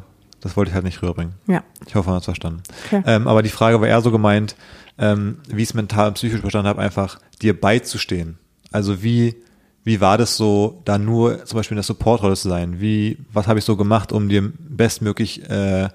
das 0.45 0.55
wollte 0.55 0.69
ich 0.69 0.75
halt 0.75 0.85
nicht 0.85 1.01
rüberbringen. 1.01 1.33
ja. 1.47 1.63
Ich 1.87 1.95
hoffe, 1.95 2.07
man 2.09 2.17
hat 2.17 2.21
es 2.21 2.25
verstanden. 2.25 2.61
Okay. 2.85 3.01
Ähm, 3.05 3.27
aber 3.27 3.41
die 3.41 3.49
Frage 3.49 3.81
war 3.81 3.87
eher 3.87 4.01
so 4.01 4.11
gemeint, 4.11 4.55
ähm, 4.99 5.39
wie 5.49 5.63
ich 5.63 5.69
es 5.69 5.73
mental 5.73 6.09
und 6.09 6.13
psychisch 6.13 6.39
verstanden 6.39 6.67
habe, 6.67 6.81
einfach 6.81 7.19
dir 7.41 7.59
beizustehen. 7.59 8.37
Also 8.71 9.01
wie, 9.01 9.35
wie 9.83 10.01
war 10.01 10.17
das 10.19 10.37
so, 10.37 10.81
da 10.85 10.97
nur 10.99 11.43
zum 11.45 11.57
Beispiel 11.57 11.73
in 11.75 11.77
der 11.77 11.83
Supportrolle 11.83 12.35
zu 12.35 12.47
sein? 12.47 12.79
Wie, 12.79 13.17
was 13.33 13.47
habe 13.47 13.57
ich 13.57 13.65
so 13.65 13.75
gemacht, 13.75 14.11
um 14.11 14.29
dir 14.29 14.51
bestmöglich 14.59 15.49
äh, 15.49 15.89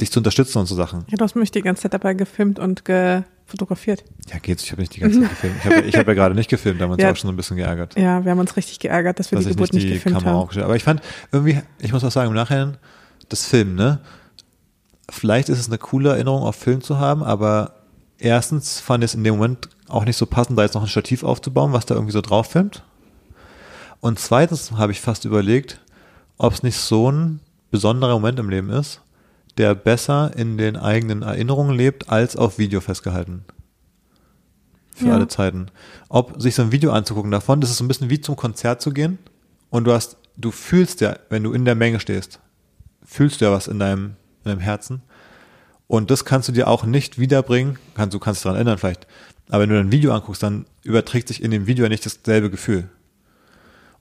dich 0.00 0.12
zu 0.12 0.20
unterstützen 0.20 0.58
und 0.58 0.66
so 0.66 0.76
Sachen? 0.76 1.04
ja, 1.08 1.16
du 1.16 1.24
hast 1.24 1.34
mich 1.34 1.50
die 1.50 1.62
ganze 1.62 1.82
Zeit 1.82 1.94
dabei 1.94 2.14
gefilmt 2.14 2.58
und 2.60 2.84
gefotografiert. 2.84 4.04
Ja, 4.32 4.38
geht's, 4.38 4.62
ich 4.62 4.70
habe 4.70 4.82
nicht 4.82 4.94
die 4.94 5.00
ganze 5.00 5.20
Zeit 5.20 5.30
gefilmt. 5.30 5.56
Ich 5.58 5.64
habe 5.66 5.80
ich 5.82 5.96
hab 5.96 6.06
ja 6.06 6.14
gerade 6.14 6.34
nicht 6.34 6.48
gefilmt, 6.50 6.80
da 6.80 6.84
haben 6.84 6.90
wir 6.90 6.94
uns 6.94 7.02
Ja. 7.04 7.10
auch 7.10 7.16
schon 7.16 7.28
so 7.28 7.32
ein 7.32 7.36
bisschen 7.36 7.56
geärgert. 7.56 7.98
Ja, 7.98 8.24
wir 8.24 8.30
haben 8.30 8.38
uns 8.38 8.56
richtig 8.56 8.78
geärgert, 8.78 9.18
dass 9.18 9.32
wir 9.32 9.36
dass 9.36 9.46
die 9.46 9.52
Geburt 9.52 9.72
nicht 9.72 9.82
nicht, 9.84 9.92
die 9.94 9.98
gefilmt 9.98 10.18
Kamera 10.22 10.40
haben. 10.48 10.62
Aber 10.62 10.76
ich 10.76 10.84
fand 10.84 11.00
irgendwie, 11.32 11.58
ich 11.80 11.92
muss 11.92 12.04
auch 12.04 12.10
sagen, 12.12 12.28
im 12.28 12.34
Nachhinein, 12.36 12.76
das 13.28 13.44
Film, 13.44 13.74
ne? 13.74 14.00
Vielleicht 15.10 15.48
ist 15.48 15.58
es 15.58 15.68
eine 15.68 15.78
coole 15.78 16.10
Erinnerung, 16.10 16.42
auf 16.42 16.56
Film 16.56 16.82
zu 16.82 16.98
haben, 16.98 17.22
aber 17.22 17.72
erstens 18.18 18.78
fand 18.80 19.02
ich 19.04 19.10
es 19.10 19.14
in 19.14 19.24
dem 19.24 19.36
Moment 19.36 19.68
auch 19.88 20.04
nicht 20.04 20.16
so 20.18 20.26
passend, 20.26 20.58
da 20.58 20.62
jetzt 20.62 20.74
noch 20.74 20.82
ein 20.82 20.88
Stativ 20.88 21.22
aufzubauen, 21.22 21.72
was 21.72 21.86
da 21.86 21.94
irgendwie 21.94 22.12
so 22.12 22.20
drauf 22.20 22.48
filmt. 22.50 22.82
Und 24.00 24.18
zweitens 24.18 24.72
habe 24.72 24.92
ich 24.92 25.00
fast 25.00 25.24
überlegt, 25.24 25.80
ob 26.36 26.52
es 26.52 26.62
nicht 26.62 26.76
so 26.76 27.10
ein 27.10 27.40
besonderer 27.70 28.12
Moment 28.14 28.38
im 28.38 28.50
Leben 28.50 28.70
ist, 28.70 29.00
der 29.56 29.74
besser 29.74 30.36
in 30.36 30.56
den 30.58 30.76
eigenen 30.76 31.22
Erinnerungen 31.22 31.74
lebt, 31.76 32.10
als 32.10 32.36
auf 32.36 32.58
Video 32.58 32.80
festgehalten. 32.80 33.44
Für 34.94 35.06
Ja. 35.08 35.14
alle 35.14 35.28
Zeiten. 35.28 35.70
Ob 36.08 36.40
sich 36.40 36.54
so 36.54 36.62
ein 36.62 36.72
Video 36.72 36.92
anzugucken 36.92 37.30
davon, 37.30 37.60
das 37.60 37.70
ist 37.70 37.78
so 37.78 37.84
ein 37.84 37.88
bisschen 37.88 38.10
wie 38.10 38.20
zum 38.20 38.36
Konzert 38.36 38.82
zu 38.82 38.92
gehen 38.92 39.18
und 39.70 39.84
du 39.84 39.92
hast, 39.92 40.16
du 40.36 40.50
fühlst 40.50 41.00
ja, 41.00 41.16
wenn 41.30 41.42
du 41.42 41.52
in 41.52 41.64
der 41.64 41.74
Menge 41.74 41.98
stehst, 41.98 42.40
fühlst 43.08 43.40
du 43.40 43.46
ja 43.46 43.52
was 43.52 43.66
in 43.66 43.78
deinem, 43.78 44.16
in 44.44 44.50
deinem 44.50 44.60
Herzen. 44.60 45.02
Und 45.86 46.10
das 46.10 46.24
kannst 46.24 46.48
du 46.48 46.52
dir 46.52 46.68
auch 46.68 46.84
nicht 46.84 47.18
wiederbringen. 47.18 47.78
Kannst, 47.94 48.14
du 48.14 48.18
kannst 48.18 48.44
daran 48.44 48.56
erinnern 48.56 48.78
vielleicht. 48.78 49.06
Aber 49.48 49.62
wenn 49.62 49.70
du 49.70 49.80
ein 49.80 49.90
Video 49.90 50.12
anguckst, 50.12 50.42
dann 50.42 50.66
überträgt 50.82 51.28
sich 51.28 51.42
in 51.42 51.50
dem 51.50 51.66
Video 51.66 51.84
ja 51.84 51.88
nicht 51.88 52.04
dasselbe 52.04 52.50
Gefühl. 52.50 52.90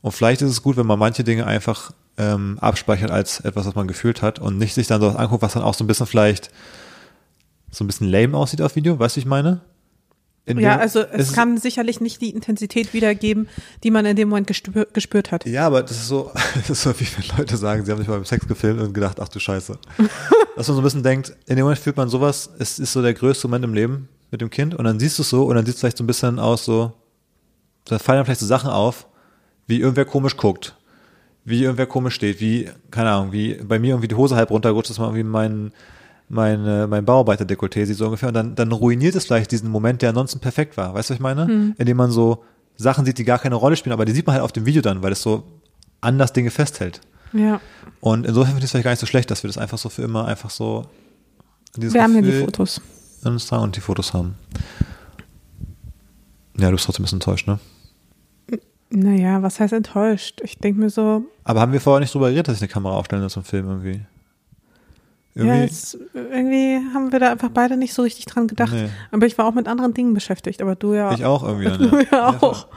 Und 0.01 0.11
vielleicht 0.11 0.41
ist 0.41 0.51
es 0.51 0.61
gut, 0.61 0.75
wenn 0.75 0.85
man 0.85 0.99
manche 0.99 1.23
Dinge 1.23 1.47
einfach 1.47 1.91
ähm, 2.17 2.57
abspeichert 2.59 3.09
als 3.09 3.39
etwas, 3.39 3.65
was 3.65 3.75
man 3.75 3.87
gefühlt 3.87 4.21
hat 4.21 4.39
und 4.39 4.57
nicht 4.57 4.73
sich 4.73 4.87
dann 4.87 4.99
sowas 4.99 5.15
anguckt, 5.15 5.41
was 5.41 5.53
dann 5.53 5.63
auch 5.63 5.73
so 5.73 5.83
ein 5.83 5.87
bisschen 5.87 6.07
vielleicht 6.07 6.51
so 7.71 7.83
ein 7.83 7.87
bisschen 7.87 8.09
lame 8.09 8.37
aussieht 8.37 8.61
auf 8.61 8.75
Video. 8.75 8.99
Weißt 8.99 9.15
du, 9.15 9.19
ich 9.19 9.25
meine? 9.25 9.61
In 10.47 10.59
Ja, 10.59 10.77
also 10.77 11.01
es 11.01 11.33
kann 11.33 11.57
sicherlich 11.57 11.99
nicht 11.99 12.21
die 12.21 12.29
Intensität 12.29 12.93
wiedergeben, 12.93 13.49
die 13.83 13.91
man 13.91 14.05
in 14.05 14.15
dem 14.15 14.29
Moment 14.29 14.47
gespür, 14.47 14.87
gespürt 14.93 15.33
hat. 15.33 15.45
Ja, 15.45 15.67
aber 15.67 15.83
das 15.83 15.91
ist 15.91 16.07
so, 16.07 16.31
das 16.55 16.69
ist 16.69 16.83
so, 16.83 16.97
wie 16.97 17.05
wenn 17.17 17.37
Leute 17.37 17.57
sagen, 17.57 17.83
sie 17.83 17.91
haben 17.91 17.99
sich 17.99 18.07
mal 18.07 18.15
beim 18.15 18.25
Sex 18.25 18.47
gefilmt 18.47 18.79
und 18.79 18.93
gedacht, 18.93 19.19
ach 19.19 19.27
du 19.27 19.39
Scheiße. 19.39 19.77
Dass 20.55 20.67
man 20.67 20.75
so 20.75 20.81
ein 20.81 20.83
bisschen 20.83 21.03
denkt, 21.03 21.35
in 21.47 21.57
dem 21.57 21.63
Moment 21.63 21.79
fühlt 21.79 21.97
man 21.97 22.07
sowas, 22.07 22.49
es 22.59 22.79
ist 22.79 22.93
so 22.93 23.01
der 23.01 23.13
größte 23.13 23.49
Moment 23.49 23.65
im 23.65 23.73
Leben 23.73 24.07
mit 24.31 24.39
dem 24.39 24.49
Kind 24.49 24.73
und 24.73 24.85
dann 24.85 24.99
siehst 24.99 25.19
du 25.19 25.23
es 25.23 25.29
so 25.29 25.43
und 25.43 25.55
dann 25.55 25.65
sieht 25.65 25.75
es 25.75 25.81
vielleicht 25.81 25.97
so 25.97 26.05
ein 26.05 26.07
bisschen 26.07 26.39
aus 26.39 26.63
so, 26.63 26.93
da 27.83 27.99
fallen 27.99 28.19
dann 28.19 28.25
vielleicht 28.25 28.39
so 28.39 28.45
Sachen 28.45 28.69
auf, 28.69 29.05
wie 29.67 29.81
irgendwer 29.81 30.05
komisch 30.05 30.37
guckt, 30.37 30.77
wie 31.43 31.63
irgendwer 31.63 31.87
komisch 31.87 32.15
steht, 32.15 32.39
wie, 32.39 32.69
keine 32.89 33.11
Ahnung, 33.11 33.33
wie 33.33 33.55
bei 33.55 33.79
mir 33.79 33.89
irgendwie 33.89 34.07
die 34.07 34.15
Hose 34.15 34.37
halb 34.37 34.49
runtergerutscht 34.49 34.91
ist, 34.91 34.99
mal 34.99 35.07
irgendwie 35.07 35.23
mein, 35.23 35.73
mein, 36.29 36.65
äh, 36.65 36.87
mein 36.87 37.05
Bauarbeiter-Dekolleté 37.05 37.85
sieht 37.85 37.97
so 37.97 38.05
ungefähr 38.05 38.27
und 38.29 38.33
dann, 38.35 38.55
dann 38.55 38.71
ruiniert 38.71 39.15
es 39.15 39.25
vielleicht 39.25 39.51
diesen 39.51 39.69
Moment, 39.69 40.01
der 40.01 40.09
ansonsten 40.09 40.39
perfekt 40.39 40.77
war. 40.77 40.93
Weißt 40.93 41.09
du, 41.09 41.13
was 41.13 41.17
ich 41.17 41.21
meine? 41.21 41.73
Indem 41.77 41.97
man 41.97 42.11
so 42.11 42.43
Sachen 42.75 43.05
sieht, 43.05 43.17
die 43.17 43.23
gar 43.23 43.39
keine 43.39 43.55
Rolle 43.55 43.75
spielen, 43.75 43.93
aber 43.93 44.05
die 44.05 44.11
sieht 44.11 44.27
man 44.27 44.33
halt 44.35 44.43
auf 44.43 44.51
dem 44.51 44.65
Video 44.65 44.81
dann, 44.81 45.01
weil 45.03 45.11
es 45.11 45.21
so 45.21 45.43
anders 46.01 46.33
Dinge 46.33 46.51
festhält. 46.51 47.01
Ja, 47.33 47.59
Und 47.99 48.25
insofern 48.25 48.51
finde 48.51 48.59
ich 48.59 48.65
es 48.65 48.71
vielleicht 48.71 48.83
gar 48.85 48.91
nicht 48.91 48.99
so 48.99 49.05
schlecht, 49.05 49.29
dass 49.31 49.43
wir 49.43 49.47
das 49.49 49.57
einfach 49.57 49.77
so 49.77 49.89
für 49.89 50.01
immer 50.03 50.25
einfach 50.25 50.49
so 50.49 50.85
wir 51.75 52.01
haben 52.01 52.15
ja 52.15 52.21
die 52.21 52.27
Gefühl 52.27 52.45
Fotos. 52.45 52.81
uns 53.23 53.51
und 53.51 53.75
die 53.75 53.81
Fotos 53.81 54.13
haben. 54.13 54.35
Ja, 56.57 56.67
du 56.67 56.71
bist 56.71 56.85
trotzdem 56.85 57.03
ein 57.03 57.05
bisschen 57.05 57.17
enttäuscht, 57.17 57.47
ne? 57.47 57.59
Naja, 58.89 59.43
was 59.43 59.59
heißt 59.59 59.73
enttäuscht? 59.73 60.41
Ich 60.43 60.57
denke 60.57 60.79
mir 60.79 60.89
so, 60.89 61.23
Aber 61.43 61.59
haben 61.61 61.73
wir 61.73 61.81
vorher 61.81 61.99
nicht 61.99 62.13
drüber 62.13 62.29
geredet, 62.29 62.47
dass 62.47 62.55
ich 62.55 62.61
eine 62.61 62.69
Kamera 62.69 62.95
aufstellen 62.95 63.21
muss 63.21 63.33
zum 63.33 63.43
Film 63.43 63.67
irgendwie? 63.67 64.01
Ja, 65.37 65.43
Irgendwie, 65.43 65.65
es, 65.65 65.97
irgendwie 66.13 66.79
haben 66.93 67.11
wir 67.11 67.19
da 67.19 67.31
einfach 67.31 67.49
beide 67.49 67.77
nicht 67.77 67.93
so 67.93 68.01
richtig 68.01 68.25
dran 68.25 68.47
gedacht. 68.47 68.73
Nee. 68.73 68.89
Aber 69.11 69.25
ich 69.25 69.37
war 69.37 69.45
auch 69.45 69.53
mit 69.53 69.67
anderen 69.67 69.93
Dingen 69.93 70.13
beschäftigt, 70.13 70.61
aber 70.61 70.75
du 70.75 70.93
ja. 70.93 71.11
ich 71.13 71.25
auch 71.25 71.43
irgendwie. 71.43 71.65
dann, 71.65 71.77
Du 71.89 71.97
ja 71.99 72.05
Ja, 72.11 72.37
auch. 72.41 72.67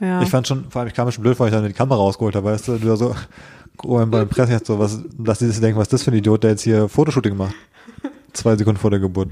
Ja. 0.00 0.20
Ich 0.22 0.28
fand 0.28 0.46
schon, 0.46 0.70
vor 0.70 0.80
allem, 0.80 0.88
ich 0.88 0.94
kam 0.94 1.06
mir 1.06 1.12
schon 1.12 1.22
blöd, 1.22 1.38
weil 1.40 1.48
ich 1.48 1.54
dann 1.54 1.66
die 1.66 1.72
Kamera 1.72 1.98
rausgeholt 1.98 2.36
habe, 2.36 2.46
weißt 2.50 2.68
du, 2.68 2.78
du 2.78 2.86
da 2.86 2.96
so, 2.96 3.14
beim 3.82 4.28
Presse 4.28 4.52
jetzt 4.52 4.66
so, 4.66 4.78
was, 4.78 5.00
dass 5.18 5.38
die 5.38 5.46
sich 5.46 5.60
denken, 5.60 5.78
was 5.78 5.86
ist 5.86 5.94
das 5.94 6.02
für 6.02 6.10
ein 6.10 6.18
Idiot, 6.18 6.42
der 6.42 6.50
jetzt 6.50 6.62
hier 6.62 6.88
Fotoshooting 6.88 7.36
macht. 7.36 7.54
Zwei 8.32 8.56
Sekunden 8.56 8.78
vor 8.78 8.90
der 8.90 9.00
Geburt. 9.00 9.30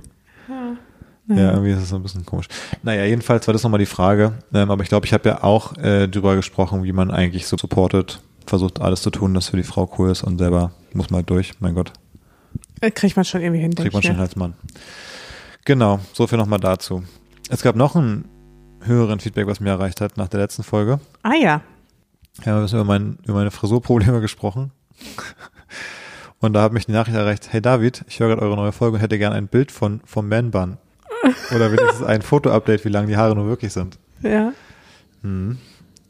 Ja, 0.49 1.35
naja. 1.35 1.51
irgendwie 1.53 1.71
ist 1.71 1.81
das 1.81 1.89
so 1.89 1.97
ein 1.97 2.03
bisschen 2.03 2.25
komisch. 2.25 2.49
Naja, 2.83 3.05
jedenfalls 3.05 3.47
war 3.47 3.53
das 3.53 3.63
nochmal 3.63 3.79
die 3.79 3.87
Frage, 3.87 4.33
ähm, 4.53 4.71
aber 4.71 4.83
ich 4.83 4.89
glaube, 4.89 5.07
ich 5.07 5.13
habe 5.13 5.29
ja 5.29 5.43
auch 5.43 5.77
äh, 5.79 6.07
drüber 6.07 6.37
gesprochen, 6.37 6.85
wie 6.85 6.93
man 6.93 7.11
eigentlich 7.11 7.47
so 7.47 7.57
supportet, 7.57 8.21
versucht 8.47 8.81
alles 8.81 9.03
zu 9.03 9.11
tun, 9.11 9.33
das 9.35 9.49
für 9.49 9.57
die 9.57 9.63
Frau 9.63 9.91
cool 9.99 10.11
ist 10.11 10.23
und 10.23 10.39
selber 10.39 10.73
muss 10.93 11.11
mal 11.11 11.23
durch, 11.23 11.53
mein 11.61 11.75
Gott, 11.75 11.91
Äh, 11.91 12.04
Kriegt 12.91 13.17
man 13.17 13.25
schon 13.25 13.41
irgendwie 13.43 13.61
hin, 13.61 13.75
kriegt 13.75 13.93
man 13.93 14.03
schon 14.03 14.17
mir. 14.17 14.23
als 14.23 14.37
Mann. 14.37 14.55
Genau, 15.65 16.01
so 16.13 16.27
viel 16.27 16.39
nochmal 16.39 16.61
dazu. 16.61 17.03
Es 17.49 17.63
gab 17.63 17.77
noch 17.77 17.95
ein 17.95 18.27
höheren 18.83 19.21
Feedback, 19.21 19.47
was 19.47 19.61
mir 19.61 19.71
erreicht 19.71 20.01
hat 20.01 20.17
nach 20.17 20.29
der 20.29 20.41
letzten 20.41 20.63
Folge. 20.63 21.01
Ah 21.23 21.35
ja. 21.35 21.63
Ja, 22.41 22.47
wir 22.47 22.55
haben 22.55 22.69
über, 22.69 22.85
mein, 22.85 23.19
über 23.25 23.35
meine 23.35 23.51
Frisurprobleme 23.51 24.21
gesprochen. 24.21 24.73
Und 26.41 26.53
da 26.53 26.63
hat 26.63 26.73
mich 26.73 26.87
die 26.87 26.93
Nachricht 26.93 27.17
erreicht, 27.17 27.53
hey 27.53 27.63
David, 27.63 28.05
ich 28.09 28.21
höre 28.21 28.29
gerade 28.29 28.43
eure 28.43 28.57
neue 28.57 28.73
Folge 28.73 28.97
und 28.97 29.01
hätte 29.01 29.19
gerne 29.19 29.37
ein 29.37 29.49
Bild 29.49 29.73
von, 29.73 30.01
vom 30.05 30.29
Man-Bun. 30.29 30.77
Oder 31.55 31.73
wenigstens 31.73 32.03
ein 32.03 32.21
Foto-Update, 32.23 32.85
wie 32.85 32.91
lang 32.91 33.07
die 33.07 33.17
Haare 33.17 33.35
nur 33.35 33.47
wirklich 33.47 33.73
sind. 33.73 33.99
Ja. 34.23 34.53
Hm. 35.23 35.59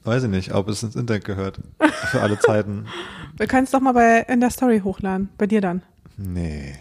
Weiß 0.02 0.24
ich 0.24 0.30
nicht, 0.30 0.52
ob 0.52 0.68
es 0.68 0.82
ins 0.82 0.96
Internet 0.96 1.24
gehört. 1.24 1.60
Für 2.10 2.20
alle 2.20 2.38
Zeiten. 2.38 2.86
Wir 3.36 3.46
können 3.46 3.64
es 3.64 3.70
doch 3.70 3.80
mal 3.80 3.92
bei, 3.92 4.20
in 4.28 4.40
der 4.40 4.50
Story 4.50 4.80
hochladen. 4.80 5.28
Bei 5.38 5.46
dir 5.46 5.60
dann. 5.60 5.82
Nee. 6.16 6.74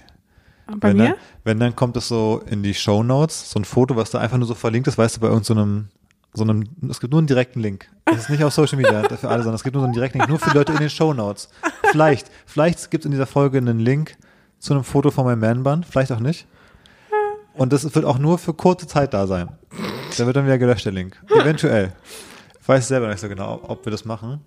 Bei 0.67 0.89
wenn 0.89 0.97
mir? 0.97 1.03
Dann, 1.03 1.15
wenn, 1.43 1.59
dann 1.59 1.75
kommt 1.75 1.97
es 1.97 2.07
so 2.07 2.41
in 2.49 2.63
die 2.63 2.73
Show 2.73 3.03
Notes, 3.03 3.51
so 3.51 3.59
ein 3.59 3.65
Foto, 3.65 3.95
was 3.95 4.11
da 4.11 4.19
einfach 4.19 4.37
nur 4.37 4.47
so 4.47 4.55
verlinkt 4.55 4.87
ist, 4.87 4.97
weißt 4.97 5.17
du, 5.17 5.21
bei 5.21 5.27
irgendeinem, 5.27 5.89
so 6.33 6.43
einem, 6.43 6.63
es 6.89 6.99
gibt 6.99 7.11
nur 7.11 7.19
einen 7.19 7.27
direkten 7.27 7.59
Link. 7.59 7.89
Das 8.05 8.17
ist 8.17 8.29
nicht 8.29 8.43
auf 8.43 8.53
Social 8.53 8.77
Media 8.77 9.03
für 9.17 9.29
alle, 9.29 9.43
sondern 9.43 9.55
es 9.55 9.63
gibt 9.63 9.73
nur 9.75 9.81
so 9.81 9.85
einen 9.85 9.93
direkten 9.93 10.19
Link, 10.19 10.29
nur 10.29 10.39
für 10.39 10.51
die 10.51 10.57
Leute 10.57 10.71
in 10.71 10.79
den 10.79 10.89
Show 10.89 11.13
Notes. 11.13 11.49
Vielleicht, 11.91 12.31
vielleicht 12.45 12.89
gibt 12.91 13.03
es 13.03 13.05
in 13.05 13.11
dieser 13.11 13.27
Folge 13.27 13.57
einen 13.57 13.79
Link 13.79 14.15
zu 14.59 14.73
einem 14.73 14.83
Foto 14.83 15.11
von 15.11 15.25
meinem 15.25 15.39
Man-Bun, 15.39 15.83
vielleicht 15.83 16.11
auch 16.11 16.19
nicht. 16.19 16.47
Und 17.53 17.71
das 17.71 17.93
wird 17.93 18.05
auch 18.05 18.17
nur 18.17 18.39
für 18.39 18.53
kurze 18.53 18.87
Zeit 18.87 19.13
da 19.13 19.27
sein. 19.27 19.49
Da 20.17 20.25
wird 20.25 20.35
dann 20.35 20.45
wieder 20.45 20.57
gelöscht, 20.57 20.85
der 20.85 20.91
Link. 20.91 21.21
Eventuell. 21.29 21.93
Ich 22.59 22.67
weiß 22.67 22.87
selber 22.87 23.09
nicht 23.09 23.19
so 23.19 23.27
genau, 23.27 23.59
ob 23.67 23.85
wir 23.85 23.91
das 23.91 24.05
machen. 24.05 24.41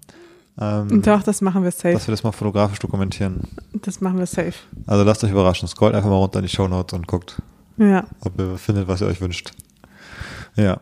Ähm, 0.59 1.03
Doch, 1.03 1.23
das 1.23 1.43
machen 1.43 1.63
wir 1.65 1.71
safe. 1.71 1.93
dass 1.93 2.07
wir 2.09 2.13
das 2.13 2.23
mal 2.23 2.33
fotografisch 2.33 2.79
dokumentieren. 2.79 3.41
Das 3.75 4.01
machen 4.01 4.19
wir 4.19 4.27
safe. 4.27 4.55
Also 4.87 5.05
lasst 5.05 5.23
euch 5.23 5.31
überraschen. 5.31 5.69
Scrollt 5.69 5.95
einfach 5.95 6.09
mal 6.09 6.17
runter 6.17 6.39
in 6.39 6.47
die 6.47 6.51
Show 6.51 6.67
Notes 6.67 6.97
und 6.97 7.07
guckt, 7.07 7.43
Ja. 7.77 8.07
ob 8.21 8.39
ihr 8.41 8.57
findet, 8.57 8.89
was 8.89 9.01
ihr 9.03 9.07
euch 9.07 9.21
wünscht. 9.21 9.53
Ja. 10.55 10.81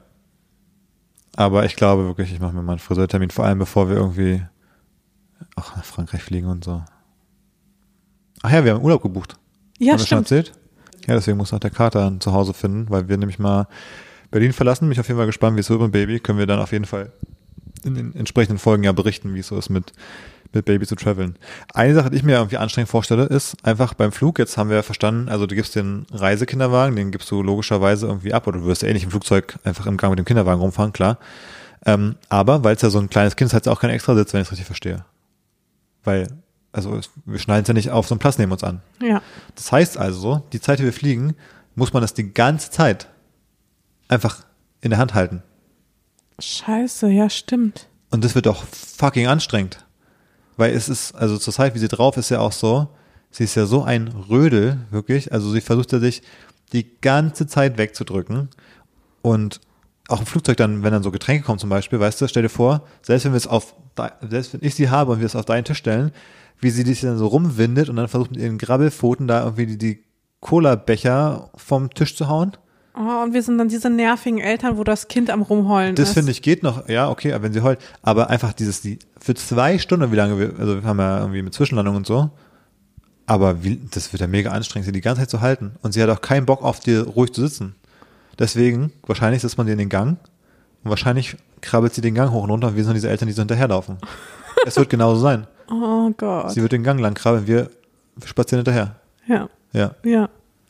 Aber 1.37 1.65
ich 1.65 1.75
glaube 1.75 2.05
wirklich, 2.07 2.33
ich 2.33 2.39
mache 2.41 2.53
mir 2.55 2.63
mal 2.63 2.73
einen 2.75 2.79
Friseurtermin, 2.79 3.31
vor 3.31 3.45
allem 3.45 3.59
bevor 3.59 3.89
wir 3.89 3.97
irgendwie 3.97 4.43
auch 5.57 5.75
nach 5.77 5.85
Frankreich 5.85 6.23
fliegen 6.23 6.47
und 6.47 6.63
so. 6.65 6.83
Ach 8.43 8.53
ja, 8.53 8.65
wir 8.65 8.75
haben 8.75 8.85
Urlaub 8.85 9.03
gebucht. 9.03 9.37
Ja, 9.79 9.93
haben 9.95 9.99
wir 10.01 10.07
schon 10.07 10.25
stimmt. 10.25 10.31
erzählt? 10.31 10.53
Ja, 11.09 11.15
deswegen 11.15 11.37
muss 11.37 11.53
auch 11.53 11.59
der 11.59 11.71
Kater 11.71 12.07
ein 12.09 12.21
Zuhause 12.21 12.55
finden, 12.55 12.89
weil 12.91 13.09
wir 13.09 13.17
nämlich 13.17 13.39
mal 13.41 13.67
Berlin 14.31 14.53
verlassen. 14.53 14.85
Bin 14.85 14.93
ich 14.93 15.01
auf 15.01 15.09
jeden 15.09 15.19
Fall 15.19 15.27
gespannt, 15.27 15.57
wie 15.57 15.61
es 15.61 15.69
wird 15.71 15.81
mit 15.81 15.91
Baby. 15.93 16.21
Können 16.21 16.39
wir 16.39 16.47
dann 16.47 16.61
auf 16.61 16.71
jeden 16.73 16.85
Fall 16.85 17.13
in 17.85 17.95
den 17.95 18.15
entsprechenden 18.15 18.59
Folgen 18.59 18.85
ja 18.85 18.93
berichten, 18.93 19.35
wie 19.35 19.41
es 19.41 19.49
so 19.49 19.59
ist 19.59 19.71
mit, 19.71 19.93
mit 20.53 20.65
Baby 20.65 20.87
zu 20.87 20.97
traveln. 20.97 21.37
Eine 21.73 21.95
Sache, 21.95 22.11
die 22.11 22.17
ich 22.17 22.23
mir 22.23 22.37
irgendwie 22.37 22.57
anstrengend 22.57 22.91
vorstelle, 22.91 23.25
ist 23.25 23.57
einfach 23.65 23.95
beim 23.95 24.13
Flug, 24.13 24.39
jetzt 24.39 24.57
haben 24.57 24.71
wir 24.71 24.83
verstanden, 24.83 25.29
also 25.29 25.47
du 25.47 25.55
gibst 25.55 25.75
den 25.75 26.07
Reisekinderwagen, 26.13 26.97
den 26.97 27.11
gibst 27.11 27.31
du 27.31 27.43
logischerweise 27.43 28.07
irgendwie 28.07 28.33
ab 28.35 28.47
oder 28.47 28.59
du 28.59 28.67
wirst 28.67 28.83
ja 28.83 28.89
eh 28.89 28.93
nicht 28.93 29.05
im 29.05 29.11
Flugzeug 29.11 29.59
einfach 29.65 29.87
im 29.87 29.97
Gang 29.97 30.11
mit 30.13 30.19
dem 30.19 30.27
Kinderwagen 30.27 30.61
rumfahren, 30.61 30.93
klar. 30.93 31.19
Ähm, 31.87 32.17
aber 32.29 32.65
weil 32.65 32.77
es 32.77 32.83
ja 32.83 32.91
so 32.91 32.99
ein 32.99 33.11
kleines 33.11 33.37
Kind 33.37 33.51
ist, 33.51 33.55
hat 33.55 33.67
es 33.67 33.73
auch 33.73 33.81
keinen 33.81 33.91
extra 33.91 34.15
Sitz, 34.15 34.33
wenn 34.33 34.41
ich 34.41 34.49
es 34.49 34.53
richtig 34.53 34.67
verstehe. 34.67 35.05
Weil, 36.03 36.29
also 36.73 37.01
wir 37.25 37.39
schneiden 37.39 37.63
es 37.63 37.69
ja 37.69 37.75
nicht 37.75 37.91
auf 37.91 38.07
so 38.07 38.15
einen 38.15 38.21
Platz 38.21 38.39
neben 38.39 38.53
uns 38.53 38.65
an. 38.65 38.81
Ja. 39.03 39.23
Das 39.55 39.71
heißt 39.71 39.99
also, 39.99 40.43
die 40.53 40.61
Zeit, 40.61 40.79
die 40.79 40.85
wir 40.85 40.93
fliegen, 40.93 41.35
muss 41.75 41.93
man 41.93 42.01
das 42.01 42.15
die 42.15 42.33
ganze 42.33 42.71
Zeit 42.71 43.09
einfach 44.09 44.45
in 44.81 44.91
der 44.91 44.99
Hand 44.99 45.15
halten. 45.15 45.43
Scheiße, 46.39 47.11
ja, 47.11 47.31
stimmt. 47.31 47.89
Und 48.11 48.25
das 48.25 48.35
wird 48.35 48.47
doch 48.47 48.65
fucking 48.65 49.27
anstrengend. 49.27 49.85
Weil 50.57 50.73
es 50.73 50.89
ist, 50.89 51.15
also 51.15 51.37
zur 51.39 51.53
Zeit, 51.53 51.75
wie 51.75 51.79
sie 51.79 51.89
drauf 51.89 52.17
ist, 52.17 52.31
ja 52.31 52.41
auch 52.41 52.53
so, 52.53 52.89
sie 53.31 53.45
ist 53.45 53.55
ja 53.55 53.67
so 53.67 53.83
ein 53.83 54.09
Rödel, 54.09 54.79
wirklich. 54.91 55.33
Also 55.33 55.51
sie 55.51 55.61
versucht 55.61 55.93
ja 55.93 55.99
sich 55.99 56.23
die 56.73 57.01
ganze 57.01 57.47
Zeit 57.47 57.79
wegzudrücken. 57.79 58.51
Und 59.23 59.61
auch 60.09 60.21
im 60.21 60.27
Flugzeug 60.27 60.57
dann, 60.57 60.83
wenn 60.83 60.93
dann 60.93 61.03
so 61.03 61.11
Getränke 61.11 61.45
kommen 61.45 61.59
zum 61.59 61.71
Beispiel, 61.71 61.99
weißt 61.99 62.21
du, 62.21 62.29
stell 62.29 62.43
dir 62.43 62.49
vor, 62.49 62.87
selbst 63.03 63.25
wenn 63.25 63.33
wir 63.33 63.39
es 63.39 63.47
auf, 63.47 63.75
selbst 64.29 64.53
wenn 64.53 64.63
ich 64.63 64.75
sie 64.75 64.91
habe 64.91 65.13
und 65.13 65.21
wir 65.21 65.27
es 65.27 65.37
auf 65.37 65.47
deinen 65.47 65.65
Tisch 65.65 65.79
stellen, 65.79 66.13
wie 66.61 66.71
sie 66.71 66.83
sich 66.83 67.01
dann 67.01 67.19
so 67.19 67.27
rumwindet 67.27 67.89
und 67.89 67.97
dann 67.97 68.09
versucht 68.09 68.33
mit 68.33 68.41
ihren 68.41 68.59
Grabbelpfoten 68.59 69.27
da 69.27 69.43
irgendwie 69.45 69.67
die, 69.67 69.79
die 69.79 70.05
Cola-Becher 70.41 71.51
vom 71.55 71.91
Tisch 71.91 72.17
zu 72.17 72.29
hauen. 72.29 72.53
Oh, 72.97 73.23
und 73.25 73.33
wir 73.35 73.43
sind 73.43 73.59
dann 73.59 73.69
diese 73.69 73.91
nervigen 73.91 74.39
Eltern, 74.39 74.79
wo 74.79 74.85
das 74.85 75.09
Kind 75.09 75.29
am 75.31 75.43
Rumheulen 75.43 75.97
Das 75.97 76.11
ist. 76.11 76.15
finde 76.15 76.31
ich 76.31 76.43
geht 76.43 76.63
noch, 76.63 76.89
ja, 76.89 77.11
okay, 77.11 77.33
aber 77.33 77.45
wenn 77.45 77.53
sie 77.53 77.61
heult, 77.63 77.81
aber 78.03 78.31
einfach 78.31 78.53
dieses, 78.53 78.83
die, 78.83 79.01
für 79.21 79.35
zwei 79.35 79.79
Stunden, 79.79 80.13
wie 80.13 80.17
lange 80.17 80.39
wir, 80.39 80.55
also 80.59 80.81
wir 80.81 80.89
haben 80.89 81.01
ja 81.01 81.19
irgendwie 81.19 81.43
mit 81.43 81.55
Zwischenlandung 81.55 81.97
und 81.97 82.07
so, 82.07 82.31
aber 83.27 83.65
wie, 83.65 83.81
das 83.91 84.13
wird 84.13 84.21
ja 84.21 84.27
mega 84.27 84.51
anstrengend, 84.51 84.87
sie 84.87 84.93
die 84.93 85.01
ganze 85.01 85.23
Zeit 85.23 85.31
zu 85.31 85.41
halten. 85.41 85.73
Und 85.83 85.93
sie 85.93 86.03
hat 86.03 86.11
auch 86.11 86.21
keinen 86.21 86.47
Bock 86.47 86.63
auf 86.63 86.79
dir 86.81 87.03
ruhig 87.07 87.33
zu 87.33 87.41
sitzen. 87.41 87.75
Deswegen, 88.39 88.93
wahrscheinlich 89.07 89.43
sitzt 89.43 89.59
man 89.59 89.67
dir 89.67 89.73
in 89.73 89.79
den 89.79 89.89
Gang 89.89 90.19
und 90.83 90.91
wahrscheinlich 90.91 91.37
krabbelt 91.63 91.95
sie 91.95 92.01
den 92.01 92.15
Gang 92.15 92.31
hoch 92.31 92.45
und 92.45 92.51
runter 92.51 92.69
und 92.69 92.77
wir 92.77 92.85
sind 92.85 92.95
diese 92.95 93.09
Eltern, 93.09 93.27
die 93.27 93.35
so 93.35 93.41
hinterherlaufen. 93.43 93.97
es 94.67 94.77
wird 94.77 94.91
genauso 94.91 95.21
sein. 95.21 95.47
Oh 95.71 96.11
Gott. 96.17 96.53
Sie 96.53 96.61
wird 96.63 96.73
den 96.73 96.83
Gang 96.85 97.01
lang 97.01 97.15
krabbeln, 97.15 97.47
wir 97.47 97.71
spazieren 98.25 98.65
hinterher. 98.65 98.97
Ja, 99.27 99.49
Ja, 99.73 99.95
ja. 100.05 100.29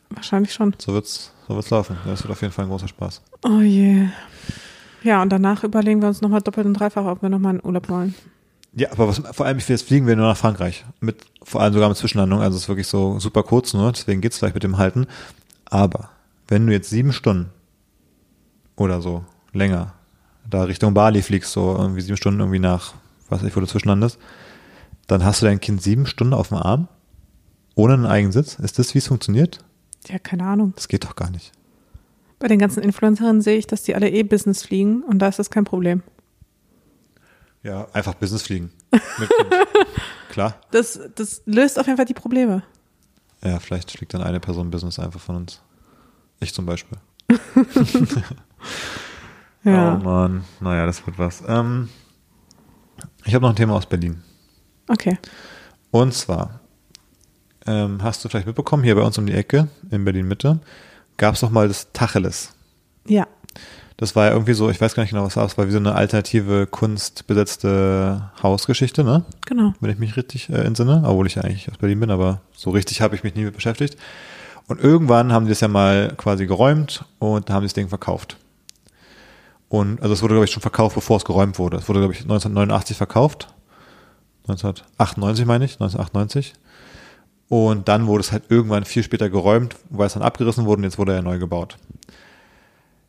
Wahrscheinlich 0.09 0.53
schon. 0.53 0.73
so 0.77 0.93
wird's, 0.93 1.31
so 1.47 1.55
wird's 1.55 1.69
laufen. 1.69 1.97
Das 2.05 2.23
wird 2.23 2.31
auf 2.31 2.41
jeden 2.41 2.53
Fall 2.53 2.65
ein 2.65 2.69
großer 2.69 2.87
Spaß. 2.87 3.21
Oh 3.43 3.61
je. 3.61 4.07
Ja, 5.03 5.21
und 5.21 5.29
danach 5.29 5.63
überlegen 5.63 6.01
wir 6.01 6.07
uns 6.07 6.21
nochmal 6.21 6.41
doppelt 6.41 6.65
und 6.65 6.73
dreifach, 6.73 7.05
ob 7.05 7.21
wir 7.21 7.29
nochmal 7.29 7.55
in 7.55 7.63
Urlaub 7.63 7.89
wollen. 7.89 8.15
Ja, 8.73 8.91
aber 8.91 9.07
was, 9.07 9.21
vor 9.31 9.45
allem, 9.45 9.59
jetzt 9.59 9.87
fliegen 9.87 10.07
wir 10.07 10.15
nur 10.15 10.27
nach 10.27 10.37
Frankreich. 10.37 10.83
Mit, 10.99 11.25
vor 11.43 11.61
allem 11.61 11.73
sogar 11.73 11.89
mit 11.89 11.97
Zwischenlandung. 11.97 12.41
Also 12.41 12.57
es 12.57 12.63
ist 12.63 12.69
wirklich 12.69 12.87
so 12.87 13.19
super 13.19 13.43
kurz 13.43 13.73
nur, 13.73 13.91
deswegen 13.91 14.21
geht's 14.21 14.37
vielleicht 14.37 14.55
mit 14.55 14.63
dem 14.63 14.77
Halten. 14.77 15.07
Aber 15.65 16.09
wenn 16.47 16.67
du 16.67 16.73
jetzt 16.73 16.89
sieben 16.89 17.13
Stunden 17.13 17.51
oder 18.75 19.01
so 19.01 19.23
länger 19.53 19.93
da 20.49 20.63
Richtung 20.63 20.93
Bali 20.93 21.21
fliegst, 21.21 21.51
so 21.51 21.75
irgendwie 21.77 22.01
sieben 22.01 22.17
Stunden 22.17 22.39
irgendwie 22.39 22.59
nach, 22.59 22.93
weiß 23.29 23.43
ich, 23.43 23.55
wo 23.55 23.59
du 23.59 23.67
zwischenlandest, 23.67 24.19
dann 25.07 25.23
hast 25.23 25.41
du 25.41 25.45
dein 25.45 25.59
Kind 25.59 25.81
sieben 25.81 26.05
Stunden 26.05 26.33
auf 26.33 26.49
dem 26.49 26.57
Arm, 26.57 26.87
ohne 27.75 27.93
einen 27.93 28.05
Eigensitz. 28.05 28.55
Ist 28.55 28.79
das, 28.79 28.93
wie 28.93 28.99
es 28.99 29.07
funktioniert? 29.07 29.59
Ja, 30.07 30.19
keine 30.19 30.45
Ahnung. 30.45 30.73
Das 30.75 30.87
geht 30.87 31.03
doch 31.03 31.15
gar 31.15 31.29
nicht. 31.29 31.51
Bei 32.39 32.47
den 32.47 32.59
ganzen 32.59 32.83
Influencerinnen 32.83 33.41
sehe 33.41 33.57
ich, 33.57 33.67
dass 33.67 33.83
die 33.83 33.95
alle 33.95 34.09
eh 34.09 34.23
Business 34.23 34.63
fliegen 34.63 35.03
und 35.03 35.19
da 35.19 35.27
ist 35.27 35.39
das 35.39 35.49
kein 35.49 35.63
Problem. 35.63 36.03
Ja, 37.63 37.87
einfach 37.93 38.13
Business 38.15 38.43
fliegen. 38.43 38.71
Klar. 40.29 40.59
Das, 40.71 40.99
das 41.15 41.41
löst 41.45 41.79
auf 41.79 41.87
jeden 41.87 41.97
Fall 41.97 42.05
die 42.05 42.13
Probleme. 42.13 42.63
Ja, 43.43 43.59
vielleicht 43.59 43.91
fliegt 43.91 44.13
dann 44.13 44.21
eine 44.21 44.39
Person 44.39 44.69
Business 44.69 44.99
einfach 44.99 45.19
von 45.19 45.37
uns. 45.37 45.61
Ich 46.39 46.53
zum 46.53 46.65
Beispiel. 46.65 46.97
Ja. 49.65 49.95
Oh 49.95 50.03
Mann, 50.03 50.45
naja, 50.59 50.85
das 50.85 51.05
wird 51.05 51.17
was. 51.17 51.43
Ähm, 51.47 51.89
ich 53.25 53.33
habe 53.33 53.41
noch 53.41 53.49
ein 53.49 53.55
Thema 53.55 53.73
aus 53.73 53.87
Berlin. 53.87 54.23
Okay. 54.87 55.17
Und 55.89 56.13
zwar, 56.13 56.61
ähm, 57.67 58.03
hast 58.03 58.23
du 58.23 58.29
vielleicht 58.29 58.47
mitbekommen, 58.47 58.83
hier 58.83 58.95
bei 58.95 59.01
uns 59.01 59.17
um 59.17 59.25
die 59.25 59.33
Ecke, 59.33 59.67
in 59.91 60.05
Berlin-Mitte, 60.05 60.59
gab 61.17 61.35
es 61.35 61.41
doch 61.41 61.49
mal 61.49 61.67
das 61.67 61.91
Tacheles. 61.93 62.53
Ja. 63.07 63.27
Das 63.97 64.15
war 64.15 64.25
ja 64.25 64.31
irgendwie 64.33 64.53
so, 64.53 64.69
ich 64.69 64.81
weiß 64.81 64.93
gar 64.93 65.03
nicht 65.03 65.11
genau, 65.11 65.23
was 65.23 65.35
das 65.35 65.57
war 65.57 65.67
wie 65.67 65.71
so 65.71 65.77
eine 65.77 65.95
alternative 65.95 66.67
kunstbesetzte 66.67 68.29
Hausgeschichte, 68.43 69.05
ne? 69.05 69.23
Genau. 69.45 69.73
wenn 69.79 69.89
ich 69.89 69.99
mich 69.99 70.17
richtig 70.17 70.49
äh, 70.49 70.63
entsinne, 70.63 71.03
obwohl 71.05 71.27
ich 71.27 71.35
ja 71.35 71.43
eigentlich 71.43 71.71
aus 71.71 71.77
Berlin 71.77 72.01
bin, 72.01 72.11
aber 72.11 72.41
so 72.53 72.71
richtig 72.71 73.01
habe 73.01 73.15
ich 73.15 73.23
mich 73.23 73.35
nie 73.35 73.45
mit 73.45 73.55
beschäftigt. 73.55 73.97
Und 74.67 74.83
irgendwann 74.83 75.31
haben 75.31 75.45
die 75.45 75.49
das 75.49 75.61
ja 75.61 75.67
mal 75.67 76.13
quasi 76.17 76.45
geräumt 76.47 77.05
und 77.19 77.49
haben 77.49 77.63
das 77.63 77.73
Ding 77.73 77.87
verkauft. 77.87 78.37
Und 79.69 80.01
also 80.01 80.13
es 80.13 80.21
wurde, 80.21 80.33
glaube 80.33 80.45
ich, 80.45 80.51
schon 80.51 80.61
verkauft, 80.61 80.95
bevor 80.95 81.17
es 81.17 81.25
geräumt 81.25 81.59
wurde. 81.59 81.77
Es 81.77 81.87
wurde, 81.87 81.99
glaube 81.99 82.13
ich, 82.13 82.21
1989 82.21 82.97
verkauft. 82.97 83.47
1998 84.47 85.45
meine 85.45 85.65
ich, 85.65 85.73
1998. 85.73 86.53
Und 87.47 87.87
dann 87.87 88.07
wurde 88.07 88.21
es 88.21 88.31
halt 88.31 88.43
irgendwann 88.49 88.85
viel 88.85 89.03
später 89.03 89.29
geräumt, 89.29 89.75
weil 89.89 90.07
es 90.07 90.13
dann 90.13 90.23
abgerissen 90.23 90.65
wurde 90.65 90.79
und 90.79 90.83
jetzt 90.85 90.97
wurde 90.97 91.13
er 91.13 91.21
neu 91.21 91.37
gebaut. 91.37 91.77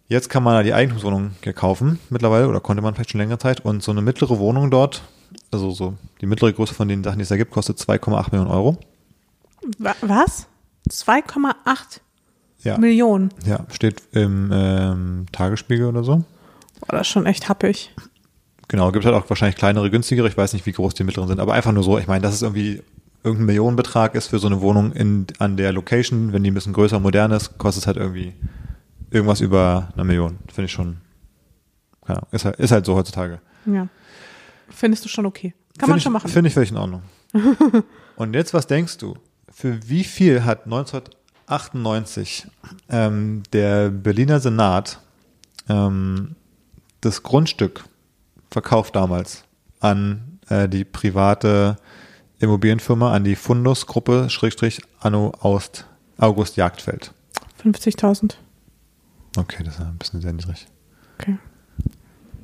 Jetzt 0.09 0.29
kann 0.29 0.43
man 0.43 0.55
da 0.55 0.63
die 0.63 0.75
Eigentumswohnung 0.75 1.33
kaufen 1.55 1.99
mittlerweile 2.11 2.47
oder 2.49 2.61
konnte 2.61 2.83
man 2.83 2.95
vielleicht 2.95 3.11
schon 3.11 3.21
längere 3.21 3.39
Zeit 3.39 3.61
und 3.65 3.83
so 3.83 3.91
eine 3.91 4.03
mittlere 4.03 4.39
Wohnung 4.39 4.71
dort, 4.71 5.03
also 5.51 5.71
so 5.73 5.95
die 6.21 6.27
mittlere 6.27 6.53
Größe 6.53 6.75
von 6.75 6.87
den 6.87 7.03
Sachen, 7.03 7.19
die 7.19 7.23
es 7.23 7.29
da 7.29 7.37
gibt, 7.37 7.51
kostet 7.51 7.79
2,8 7.79 8.31
Millionen 8.31 8.51
Euro. 8.51 8.77
Wa- 9.79 9.97
Was? 10.03 10.47
2,8 10.91 12.01
Ja, 12.63 12.79
Millionen. 12.79 13.31
ja 13.45 13.67
steht 13.73 14.03
im 14.13 14.51
ähm, 14.53 15.27
Tagesspiegel 15.33 15.87
oder 15.87 16.05
so. 16.05 16.19
Boah, 16.81 16.89
das 16.91 17.01
ist 17.03 17.09
schon 17.09 17.27
echt 17.27 17.49
happig. 17.49 17.93
Genau, 18.69 18.93
gibt 18.93 19.05
halt 19.05 19.15
auch 19.15 19.29
wahrscheinlich 19.29 19.57
kleinere, 19.57 19.91
günstigere. 19.91 20.29
Ich 20.29 20.37
weiß 20.37 20.53
nicht, 20.53 20.67
wie 20.67 20.73
groß 20.73 20.95
die 20.95 21.05
mittleren 21.05 21.29
sind, 21.29 21.41
aber 21.41 21.55
einfach 21.55 21.73
nur 21.73 21.83
so. 21.83 21.99
Ich 21.99 22.07
meine, 22.07 22.21
dass 22.23 22.35
es 22.35 22.43
irgendwie 22.43 22.83
irgendein 23.27 23.47
Millionenbetrag 23.47 24.15
ist 24.15 24.29
für 24.29 24.39
so 24.39 24.47
eine 24.47 24.61
Wohnung 24.61 24.93
in, 24.93 25.27
an 25.39 25.57
der 25.57 25.73
Location, 25.73 26.33
wenn 26.33 26.45
die 26.45 26.51
ein 26.51 26.55
bisschen 26.55 26.73
größer, 26.73 27.01
modern 27.01 27.33
ist, 27.33 27.59
kostet 27.59 27.83
es 27.83 27.87
halt 27.87 27.97
irgendwie 27.97 28.35
irgendwas 29.11 29.41
über 29.41 29.89
eine 29.95 30.05
Million. 30.05 30.39
Finde 30.51 30.67
ich 30.67 30.73
schon, 30.73 30.99
keine 32.07 32.21
Ahnung, 32.21 32.29
ist 32.31 32.45
halt, 32.45 32.57
ist 32.57 32.71
halt 32.71 32.87
so 32.87 32.95
heutzutage. 32.95 33.41
Ja. 33.67 33.89
Findest 34.71 35.05
du 35.05 35.09
schon 35.09 35.27
okay? 35.27 35.55
Kann 35.77 35.91
man 35.91 35.99
Find 35.99 36.05
schon 36.05 36.13
ich, 36.13 36.15
machen. 36.15 36.31
Finde 36.31 36.49
ich 36.49 36.55
völlig 36.55 36.71
in 36.71 36.77
Ordnung. 36.77 37.03
Und 38.17 38.35
jetzt, 38.35 38.55
was 38.55 38.67
denkst 38.67 38.99
du? 38.99 39.17
Für 39.51 39.79
wie 39.89 40.05
viel 40.05 40.45
hat 40.45 40.65
1998 40.65 42.47
ähm, 42.89 43.43
der 43.53 43.91
Berliner 43.91 44.39
Senat 44.39 45.01
ähm, 45.69 46.37
das 47.01 47.23
Grundstück 47.23 47.85
verkauft 48.51 48.95
damals 48.95 49.45
an 49.81 50.39
äh, 50.49 50.69
die 50.69 50.85
private 50.85 51.77
Immobilienfirma, 52.39 53.13
an 53.13 53.25
die 53.25 53.37
Fundus-Gruppe, 53.37 54.29
Schrägstrich, 54.31 54.83
Anno 55.01 55.33
Aust, 55.41 55.87
August 56.19 56.57
Jagdfeld? 56.57 57.13
50.000. 57.63 58.35
Okay, 59.39 59.63
das 59.65 59.75
ist 59.75 59.81
ein 59.81 59.97
bisschen 59.99 60.21
sehr 60.21 60.33
niedrig. 60.33 60.67
Okay. 61.19 61.39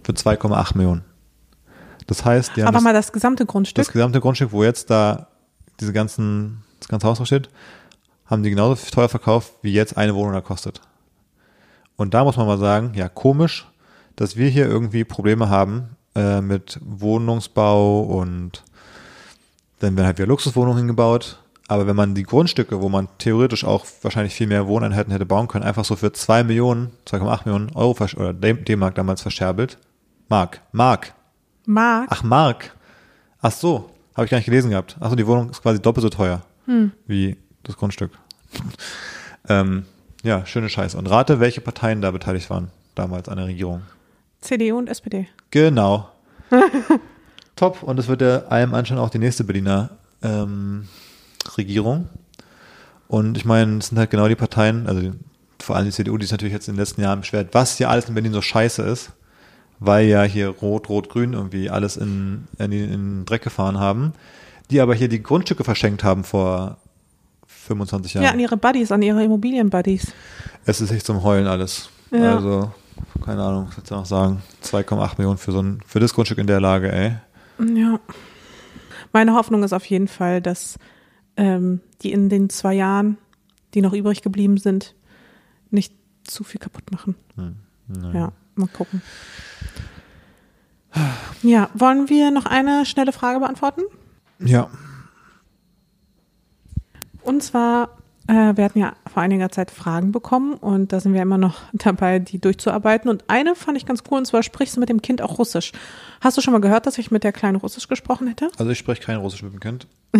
Für 0.02 0.12
2,8 0.12 0.76
Millionen. 0.76 1.04
Das 2.06 2.24
heißt, 2.24 2.56
die 2.56 2.62
haben 2.62 2.68
Aber 2.68 2.78
das, 2.78 2.84
mal 2.84 2.92
das 2.92 3.12
gesamte 3.12 3.46
Grundstück. 3.46 3.84
das 3.84 3.92
gesamte 3.92 4.20
Grundstück, 4.20 4.52
wo 4.52 4.64
jetzt 4.64 4.90
da 4.90 5.28
diese 5.80 5.92
ganzen, 5.92 6.62
das 6.80 6.88
ganze 6.88 7.06
Haus 7.06 7.18
drauf 7.18 7.26
steht, 7.26 7.48
haben 8.26 8.42
die 8.42 8.50
genauso 8.50 8.90
teuer 8.90 9.08
verkauft, 9.08 9.52
wie 9.62 9.72
jetzt 9.72 9.96
eine 9.96 10.14
Wohnung 10.14 10.32
da 10.32 10.40
kostet. 10.40 10.80
Und 11.96 12.14
da 12.14 12.24
muss 12.24 12.36
man 12.36 12.46
mal 12.46 12.58
sagen, 12.58 12.92
ja, 12.94 13.08
komisch, 13.08 13.68
dass 14.16 14.36
wir 14.36 14.48
hier 14.48 14.66
irgendwie 14.66 15.04
Probleme 15.04 15.48
haben 15.48 15.96
äh, 16.14 16.40
mit 16.40 16.78
Wohnungsbau 16.82 18.02
und 18.02 18.64
dann 19.82 19.96
werden 19.96 20.06
halt 20.06 20.18
wieder 20.18 20.28
Luxuswohnungen 20.28 20.78
hingebaut. 20.78 21.38
Aber 21.68 21.86
wenn 21.86 21.96
man 21.96 22.14
die 22.14 22.24
Grundstücke, 22.24 22.82
wo 22.82 22.88
man 22.88 23.08
theoretisch 23.18 23.64
auch 23.64 23.86
wahrscheinlich 24.02 24.34
viel 24.34 24.46
mehr 24.46 24.66
Wohneinheiten 24.66 25.12
hätte 25.12 25.24
bauen 25.24 25.48
können, 25.48 25.64
einfach 25.64 25.84
so 25.84 25.96
für 25.96 26.12
2 26.12 26.44
Millionen, 26.44 26.90
2,8 27.06 27.40
Millionen 27.46 27.70
Euro 27.74 27.96
oder 28.16 28.32
D-Mark 28.32 28.94
damals 28.94 29.22
verscherbelt. 29.22 29.78
Mark, 30.28 30.60
Mark, 30.72 31.14
Mark. 31.64 32.08
Ach, 32.10 32.22
Mark. 32.22 32.76
Ach 33.40 33.52
so, 33.52 33.90
habe 34.14 34.24
ich 34.24 34.30
gar 34.30 34.38
nicht 34.38 34.46
gelesen 34.46 34.70
gehabt. 34.70 34.96
Ach 35.00 35.10
so, 35.10 35.16
die 35.16 35.26
Wohnung 35.26 35.50
ist 35.50 35.62
quasi 35.62 35.80
doppelt 35.80 36.02
so 36.02 36.10
teuer 36.10 36.42
wie 37.06 37.36
das 37.62 37.76
Grundstück. 37.76 38.12
ähm, 39.48 39.84
ja, 40.22 40.46
schöne 40.46 40.68
Scheiße. 40.68 40.96
Und 40.96 41.06
rate, 41.08 41.40
welche 41.40 41.60
Parteien 41.60 42.00
da 42.00 42.10
beteiligt 42.10 42.50
waren 42.50 42.70
damals 42.94 43.28
an 43.28 43.36
der 43.36 43.46
Regierung. 43.46 43.82
CDU 44.40 44.78
und 44.78 44.88
SPD. 44.88 45.28
Genau. 45.50 46.08
Top. 47.56 47.82
Und 47.82 47.98
es 47.98 48.08
wird 48.08 48.22
ja 48.22 48.38
allem 48.46 48.74
Anschein 48.74 48.98
auch 48.98 49.10
die 49.10 49.18
nächste 49.18 49.44
Berliner 49.44 49.90
ähm, 50.22 50.88
Regierung. 51.56 52.08
Und 53.08 53.36
ich 53.36 53.44
meine, 53.44 53.78
es 53.78 53.88
sind 53.88 53.98
halt 53.98 54.10
genau 54.10 54.28
die 54.28 54.36
Parteien, 54.36 54.86
also 54.86 55.12
vor 55.60 55.76
allem 55.76 55.84
die 55.84 55.92
CDU, 55.92 56.16
die 56.16 56.24
sich 56.24 56.32
natürlich 56.32 56.54
jetzt 56.54 56.68
in 56.68 56.74
den 56.74 56.80
letzten 56.80 57.02
Jahren 57.02 57.20
beschwert, 57.20 57.50
was 57.52 57.76
hier 57.76 57.90
alles 57.90 58.08
in 58.08 58.14
Berlin 58.14 58.32
so 58.32 58.40
scheiße 58.40 58.82
ist, 58.82 59.12
weil 59.78 60.06
ja 60.06 60.22
hier 60.22 60.48
Rot, 60.48 60.88
Rot, 60.88 61.08
Grün 61.08 61.34
irgendwie 61.34 61.70
alles 61.70 61.96
in, 61.96 62.48
in, 62.58 62.72
in 62.72 62.90
den 62.90 63.24
Dreck 63.26 63.42
gefahren 63.42 63.78
haben, 63.78 64.12
die 64.70 64.80
aber 64.80 64.94
hier 64.94 65.08
die 65.08 65.22
Grundstücke 65.22 65.64
verschenkt 65.64 66.04
haben 66.04 66.24
vor 66.24 66.78
25 67.46 68.14
Jahren. 68.14 68.24
Ja, 68.24 68.30
an 68.30 68.40
ihre 68.40 68.56
Buddies, 68.56 68.90
an 68.90 69.02
ihre 69.02 69.22
Immobilien-Buddies. 69.22 70.12
Es 70.64 70.80
ist 70.80 70.90
echt 70.90 71.06
zum 71.06 71.22
Heulen 71.22 71.46
alles. 71.46 71.90
Ja. 72.10 72.36
Also, 72.36 72.72
keine 73.24 73.42
Ahnung, 73.42 73.66
was 73.68 73.76
willst 73.76 73.90
du 73.90 73.94
noch 73.94 74.06
sagen? 74.06 74.42
2,8 74.64 75.18
Millionen 75.18 75.38
für 75.38 75.52
so 75.52 75.60
ein, 75.60 75.80
für 75.86 76.00
das 76.00 76.14
Grundstück 76.14 76.38
in 76.38 76.46
der 76.46 76.60
Lage, 76.60 76.90
ey. 76.92 77.16
Ja. 77.62 78.00
Meine 79.12 79.34
Hoffnung 79.34 79.62
ist 79.62 79.72
auf 79.72 79.84
jeden 79.86 80.08
Fall, 80.08 80.40
dass 80.40 80.78
ähm, 81.36 81.80
die 82.02 82.12
in 82.12 82.28
den 82.28 82.50
zwei 82.50 82.74
Jahren, 82.74 83.18
die 83.74 83.82
noch 83.82 83.92
übrig 83.92 84.22
geblieben 84.22 84.56
sind, 84.56 84.94
nicht 85.70 85.94
zu 86.24 86.44
viel 86.44 86.60
kaputt 86.60 86.90
machen. 86.90 87.14
Ja, 88.12 88.32
mal 88.54 88.68
gucken. 88.68 89.02
Ja, 91.42 91.70
wollen 91.74 92.08
wir 92.08 92.30
noch 92.30 92.46
eine 92.46 92.84
schnelle 92.86 93.12
Frage 93.12 93.40
beantworten? 93.40 93.82
Ja. 94.38 94.70
Und 97.22 97.42
zwar, 97.42 97.98
äh, 98.28 98.56
wir 98.56 98.64
hatten 98.64 98.78
ja 98.78 98.94
vor 99.12 99.22
einiger 99.22 99.50
Zeit 99.50 99.70
Fragen 99.70 100.12
bekommen 100.12 100.54
und 100.54 100.92
da 100.92 101.00
sind 101.00 101.12
wir 101.12 101.22
immer 101.22 101.38
noch 101.38 101.60
dabei, 101.72 102.18
die 102.18 102.40
durchzuarbeiten. 102.40 103.10
Und 103.10 103.24
eine 103.28 103.54
fand 103.54 103.76
ich 103.76 103.86
ganz 103.86 104.02
cool, 104.10 104.18
und 104.18 104.26
zwar 104.26 104.42
sprichst 104.42 104.76
du 104.76 104.80
mit 104.80 104.88
dem 104.88 105.02
Kind 105.02 105.22
auch 105.22 105.38
Russisch. 105.38 105.72
Hast 106.20 106.36
du 106.36 106.40
schon 106.40 106.52
mal 106.52 106.60
gehört, 106.60 106.86
dass 106.86 106.98
ich 106.98 107.10
mit 107.10 107.24
der 107.24 107.32
Kleinen 107.32 107.56
Russisch 107.56 107.88
gesprochen 107.88 108.28
hätte? 108.28 108.50
Also 108.58 108.70
ich 108.70 108.78
spreche 108.78 109.02
kein 109.02 109.16
Russisch 109.16 109.42
mit 109.42 109.52
dem 109.52 109.60
Kind. 109.60 109.86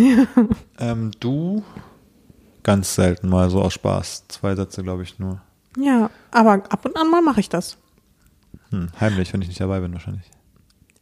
ähm, 0.79 1.11
du 1.19 1.63
ganz 2.63 2.95
selten 2.95 3.29
mal 3.29 3.49
so 3.49 3.61
aus 3.61 3.73
Spaß. 3.73 4.25
Zwei 4.27 4.55
Sätze, 4.55 4.83
glaube 4.83 5.03
ich, 5.03 5.19
nur. 5.19 5.41
Ja, 5.77 6.09
aber 6.31 6.63
ab 6.69 6.85
und 6.85 6.97
an 6.97 7.09
mal 7.09 7.21
mache 7.21 7.39
ich 7.39 7.49
das. 7.49 7.77
Hm, 8.69 8.89
heimlich, 8.99 9.33
wenn 9.33 9.41
ich 9.41 9.47
nicht 9.47 9.61
dabei 9.61 9.79
bin, 9.79 9.93
wahrscheinlich. 9.93 10.29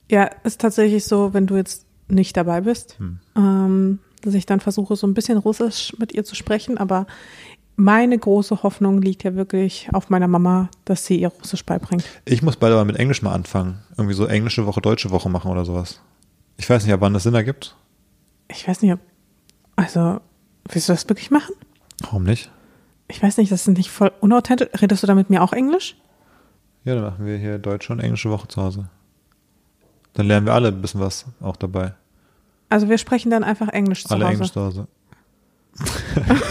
Ja, 0.09 0.29
ist 0.43 0.61
tatsächlich 0.61 1.05
so, 1.05 1.33
wenn 1.33 1.47
du 1.47 1.55
jetzt 1.55 1.85
nicht 2.09 2.35
dabei 2.35 2.61
bist, 2.61 2.97
ähm, 3.35 3.99
dass 4.21 4.33
ich 4.33 4.45
dann 4.45 4.59
versuche, 4.59 4.95
so 4.95 5.07
ein 5.07 5.13
bisschen 5.13 5.37
Russisch 5.37 5.93
mit 5.97 6.13
ihr 6.13 6.23
zu 6.23 6.35
sprechen. 6.35 6.77
Aber 6.77 7.07
meine 7.75 8.17
große 8.17 8.63
Hoffnung 8.63 9.01
liegt 9.01 9.23
ja 9.23 9.35
wirklich 9.35 9.89
auf 9.93 10.09
meiner 10.09 10.27
Mama, 10.27 10.69
dass 10.85 11.05
sie 11.05 11.19
ihr 11.19 11.29
Russisch 11.29 11.65
beibringt. 11.65 12.03
Ich 12.25 12.41
muss 12.41 12.57
bald 12.57 12.73
aber 12.73 12.85
mit 12.85 12.97
Englisch 12.97 13.21
mal 13.21 13.33
anfangen. 13.33 13.79
Irgendwie 13.97 14.13
so 14.13 14.25
englische 14.25 14.65
Woche, 14.65 14.81
deutsche 14.81 15.11
Woche 15.11 15.29
machen 15.29 15.51
oder 15.51 15.65
sowas. 15.65 16.01
Ich 16.57 16.69
weiß 16.69 16.85
nicht, 16.85 16.93
ab 16.93 17.01
wann 17.01 17.13
das 17.13 17.23
Sinn 17.23 17.33
ergibt. 17.33 17.75
Ich 18.47 18.67
weiß 18.67 18.81
nicht, 18.81 18.93
ob. 18.93 18.99
Also, 19.75 20.19
willst 20.69 20.89
du 20.89 20.93
das 20.93 21.07
wirklich 21.09 21.31
machen? 21.31 21.55
Warum 22.01 22.23
nicht? 22.23 22.51
Ich 23.07 23.21
weiß 23.21 23.37
nicht, 23.37 23.51
das 23.51 23.67
ist 23.67 23.77
nicht 23.77 23.89
voll 23.89 24.11
unauthentisch. 24.19 24.69
Redest 24.81 25.03
du 25.03 25.07
da 25.07 25.15
mit 25.15 25.29
mir 25.29 25.41
auch 25.41 25.53
Englisch? 25.53 25.95
Ja, 26.83 26.95
dann 26.95 27.03
machen 27.03 27.25
wir 27.25 27.37
hier 27.37 27.59
deutsche 27.59 27.93
und 27.93 27.99
englische 27.99 28.29
Woche 28.29 28.47
zu 28.47 28.61
Hause. 28.61 28.89
Dann 30.13 30.27
lernen 30.27 30.45
wir 30.45 30.53
alle 30.53 30.69
ein 30.69 30.81
bisschen 30.81 30.99
was 30.99 31.25
auch 31.39 31.55
dabei. 31.55 31.93
Also 32.71 32.89
wir 32.89 32.97
sprechen 32.97 33.29
dann 33.29 33.43
einfach 33.43 33.67
Englisch 33.67 34.05
zu 34.05 34.13
alle 34.13 34.25
Hause. 34.25 34.33
Englisch 34.33 34.51
zu 34.53 34.61
Hause. 34.61 34.87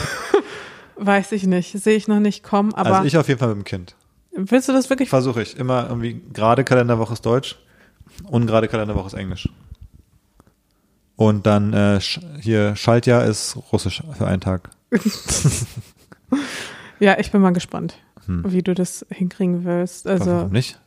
Weiß 0.97 1.33
ich 1.33 1.45
nicht, 1.47 1.73
sehe 1.73 1.97
ich 1.97 2.09
noch 2.09 2.21
nicht 2.21 2.43
kommen. 2.45 2.75
Aber 2.75 2.97
also 2.97 3.07
ich 3.07 3.17
auf 3.17 3.27
jeden 3.29 3.41
Fall 3.41 3.49
mit 3.49 3.57
dem 3.59 3.65
Kind. 3.65 3.97
willst 4.33 4.69
du 4.69 4.73
das 4.73 4.91
wirklich? 4.91 5.09
Versuche 5.09 5.41
ich. 5.43 5.57
Immer 5.57 5.87
irgendwie 5.89 6.21
gerade 6.33 6.63
Kalenderwoche 6.63 7.15
ist 7.15 7.25
Deutsch, 7.25 7.59
ungerade 8.29 8.69
Kalenderwoche 8.69 9.07
ist 9.07 9.15
Englisch. 9.15 9.49
Und 11.17 11.47
dann 11.47 11.73
äh, 11.73 12.01
hier 12.41 12.77
Schaltjahr 12.77 13.25
ist 13.25 13.57
Russisch 13.73 14.03
für 14.17 14.27
einen 14.27 14.41
Tag. 14.41 14.71
Ja, 17.01 17.19
ich 17.19 17.33
bin 17.33 17.41
mal 17.41 17.55
gespannt, 17.55 17.97
wie 18.27 18.63
du 18.63 18.75
das 18.75 19.07
hinkriegen 19.11 19.65
willst. 19.65 20.07
Also, 20.07 20.27
Hm. 20.27 20.37
Warum 20.37 20.53
nicht? 20.53 20.79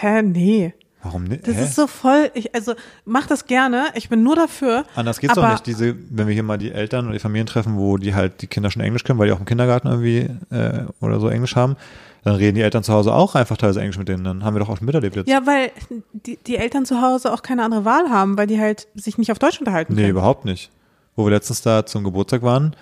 hä, 0.00 0.22
nee. 0.22 0.72
Warum 1.02 1.24
nicht? 1.24 1.46
Das 1.48 1.56
Hä? 1.56 1.64
ist 1.64 1.74
so 1.74 1.86
voll, 1.88 2.30
ich, 2.34 2.54
also 2.54 2.74
mach 3.04 3.26
das 3.26 3.46
gerne, 3.46 3.86
ich 3.94 4.08
bin 4.08 4.22
nur 4.22 4.36
dafür. 4.36 4.84
Anders 4.94 5.18
geht's 5.18 5.34
doch 5.34 5.50
nicht. 5.50 5.66
Diese, 5.66 5.96
wenn 6.10 6.28
wir 6.28 6.34
hier 6.34 6.44
mal 6.44 6.58
die 6.58 6.70
Eltern 6.70 7.06
oder 7.06 7.14
die 7.14 7.18
Familien 7.18 7.46
treffen, 7.46 7.76
wo 7.76 7.96
die 7.96 8.14
halt 8.14 8.40
die 8.40 8.46
Kinder 8.46 8.70
schon 8.70 8.82
Englisch 8.82 9.02
können, 9.02 9.18
weil 9.18 9.26
die 9.26 9.32
auch 9.32 9.40
im 9.40 9.44
Kindergarten 9.44 9.88
irgendwie 9.88 10.28
äh, 10.54 10.84
oder 11.00 11.18
so 11.18 11.28
Englisch 11.28 11.56
haben, 11.56 11.76
dann 12.22 12.36
reden 12.36 12.54
die 12.54 12.60
Eltern 12.62 12.84
zu 12.84 12.92
Hause 12.92 13.12
auch 13.12 13.34
einfach 13.34 13.56
teilweise 13.56 13.80
Englisch 13.80 13.98
mit 13.98 14.08
denen. 14.08 14.22
Dann 14.22 14.44
haben 14.44 14.54
wir 14.54 14.60
doch 14.60 14.68
auch 14.68 14.76
schon 14.76 14.86
miterlebt 14.86 15.16
jetzt. 15.16 15.28
Ja, 15.28 15.44
weil 15.44 15.72
die, 16.12 16.36
die 16.46 16.56
Eltern 16.56 16.86
zu 16.86 17.02
Hause 17.02 17.32
auch 17.32 17.42
keine 17.42 17.64
andere 17.64 17.84
Wahl 17.84 18.08
haben, 18.10 18.38
weil 18.38 18.46
die 18.46 18.60
halt 18.60 18.86
sich 18.94 19.18
nicht 19.18 19.32
auf 19.32 19.40
Deutsch 19.40 19.58
unterhalten 19.58 19.94
Nee, 19.94 20.02
können. 20.02 20.10
überhaupt 20.12 20.44
nicht. 20.44 20.70
Wo 21.16 21.24
wir 21.26 21.30
letztens 21.32 21.62
da 21.62 21.84
zum 21.84 22.04
Geburtstag 22.04 22.42
waren, 22.42 22.76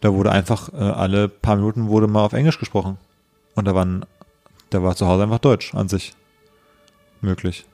da 0.00 0.14
wurde 0.14 0.30
einfach 0.30 0.72
äh, 0.72 0.76
alle 0.76 1.28
paar 1.28 1.56
Minuten 1.56 1.88
wurde 1.88 2.06
mal 2.06 2.24
auf 2.24 2.34
Englisch 2.34 2.60
gesprochen. 2.60 2.98
Und 3.56 3.66
da 3.66 3.74
waren, 3.74 4.06
da 4.70 4.80
war 4.84 4.94
zu 4.94 5.06
Hause 5.08 5.24
einfach 5.24 5.40
Deutsch 5.40 5.74
an 5.74 5.88
sich 5.88 6.12
möglich. 7.24 7.66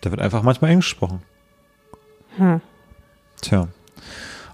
Da 0.00 0.10
wird 0.10 0.20
einfach 0.20 0.42
manchmal 0.42 0.70
Englisch 0.70 0.90
gesprochen. 0.90 1.20
Hm. 2.36 2.60
Tja. 3.40 3.68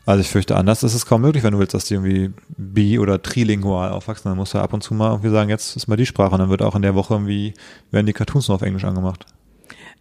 Also 0.05 0.21
ich 0.23 0.29
fürchte, 0.29 0.57
anders 0.57 0.83
ist 0.83 0.95
es 0.95 1.05
kaum 1.07 1.21
möglich, 1.21 1.45
wenn 1.45 1.53
du 1.53 1.59
willst, 1.59 1.75
dass 1.75 1.85
die 1.85 1.95
irgendwie 1.95 2.33
bi- 2.57 2.99
oder 2.99 3.21
trilingual 3.23 3.91
aufwachsen. 3.91 4.31
Dann 4.31 4.39
musst 4.39 4.55
du 4.55 4.59
ab 4.59 4.73
und 4.73 4.83
zu 4.83 4.95
mal 4.95 5.11
irgendwie 5.11 5.29
sagen, 5.31 5.51
jetzt 5.51 5.77
ist 5.77 5.87
mal 5.87 5.97
die 5.97 6.07
Sprache. 6.07 6.33
Und 6.33 6.39
dann 6.41 6.49
wird 6.51 6.63
auch 6.63 6.75
in 6.75 6.83
der 6.83 6.95
Woche 6.95 7.15
irgendwie, 7.15 7.53
werden 7.91 8.07
die 8.07 8.15
Cartoons 8.15 8.49
nur 8.49 8.55
auf 8.55 8.63
Englisch 8.63 8.85
angemacht. 8.85 9.27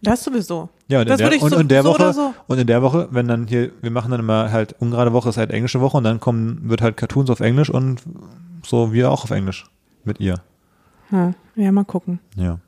Das 0.00 0.24
sowieso. 0.24 0.70
Ja, 0.88 1.00
und, 1.00 1.08
Das 1.08 1.20
in, 1.20 1.26
würde 1.26 1.30
der, 1.30 1.36
ich 1.36 1.42
und 1.42 1.50
so- 1.50 1.58
in 1.60 1.68
der 1.68 1.82
so 1.82 1.88
Woche, 1.90 2.12
so. 2.14 2.34
und 2.46 2.58
in 2.58 2.66
der 2.66 2.80
Woche, 2.82 3.08
wenn 3.10 3.28
dann 3.28 3.46
hier, 3.48 3.70
wir 3.82 3.90
machen 3.90 4.10
dann 4.10 4.20
immer 4.20 4.50
halt 4.50 4.74
ungerade 4.78 5.12
Woche 5.12 5.28
ist 5.28 5.36
halt 5.36 5.50
englische 5.50 5.80
Woche 5.80 5.96
und 5.98 6.04
dann 6.04 6.20
kommen, 6.20 6.70
wird 6.70 6.80
halt 6.82 6.96
Cartoons 6.96 7.28
auf 7.30 7.40
Englisch 7.40 7.68
und 7.68 8.02
so 8.64 8.92
wir 8.92 9.10
auch 9.10 9.24
auf 9.24 9.30
Englisch 9.30 9.66
mit 10.04 10.20
ihr. 10.20 10.36
Ja, 11.10 11.32
ja, 11.56 11.72
mal 11.72 11.84
gucken. 11.84 12.20
Ja. 12.36 12.60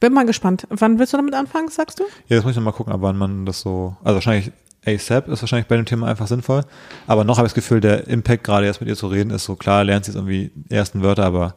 Bin 0.00 0.12
mal 0.12 0.26
gespannt. 0.26 0.66
Wann 0.70 0.98
willst 0.98 1.12
du 1.12 1.16
damit 1.16 1.34
anfangen, 1.34 1.68
sagst 1.68 2.00
du? 2.00 2.04
Ja, 2.28 2.36
jetzt 2.36 2.44
muss 2.44 2.52
ich 2.52 2.56
noch 2.56 2.64
mal 2.64 2.72
gucken, 2.72 2.92
ab 2.92 3.00
wann 3.02 3.16
man 3.16 3.46
das 3.46 3.60
so, 3.60 3.96
also 4.02 4.14
wahrscheinlich 4.16 4.52
ASAP 4.86 5.28
ist 5.28 5.42
wahrscheinlich 5.42 5.66
bei 5.68 5.76
dem 5.76 5.84
Thema 5.86 6.06
einfach 6.06 6.26
sinnvoll. 6.26 6.62
Aber 7.06 7.24
noch 7.24 7.36
habe 7.38 7.46
ich 7.46 7.52
das 7.52 7.62
Gefühl, 7.62 7.80
der 7.80 8.06
Impact, 8.08 8.44
gerade 8.44 8.66
jetzt 8.66 8.80
mit 8.80 8.88
ihr 8.88 8.96
zu 8.96 9.08
reden, 9.08 9.30
ist 9.30 9.44
so 9.44 9.54
klar, 9.56 9.84
lernt 9.84 10.04
sie 10.06 10.10
jetzt 10.12 10.16
irgendwie 10.16 10.50
die 10.54 10.74
ersten 10.74 11.02
Wörter, 11.02 11.24
aber 11.26 11.54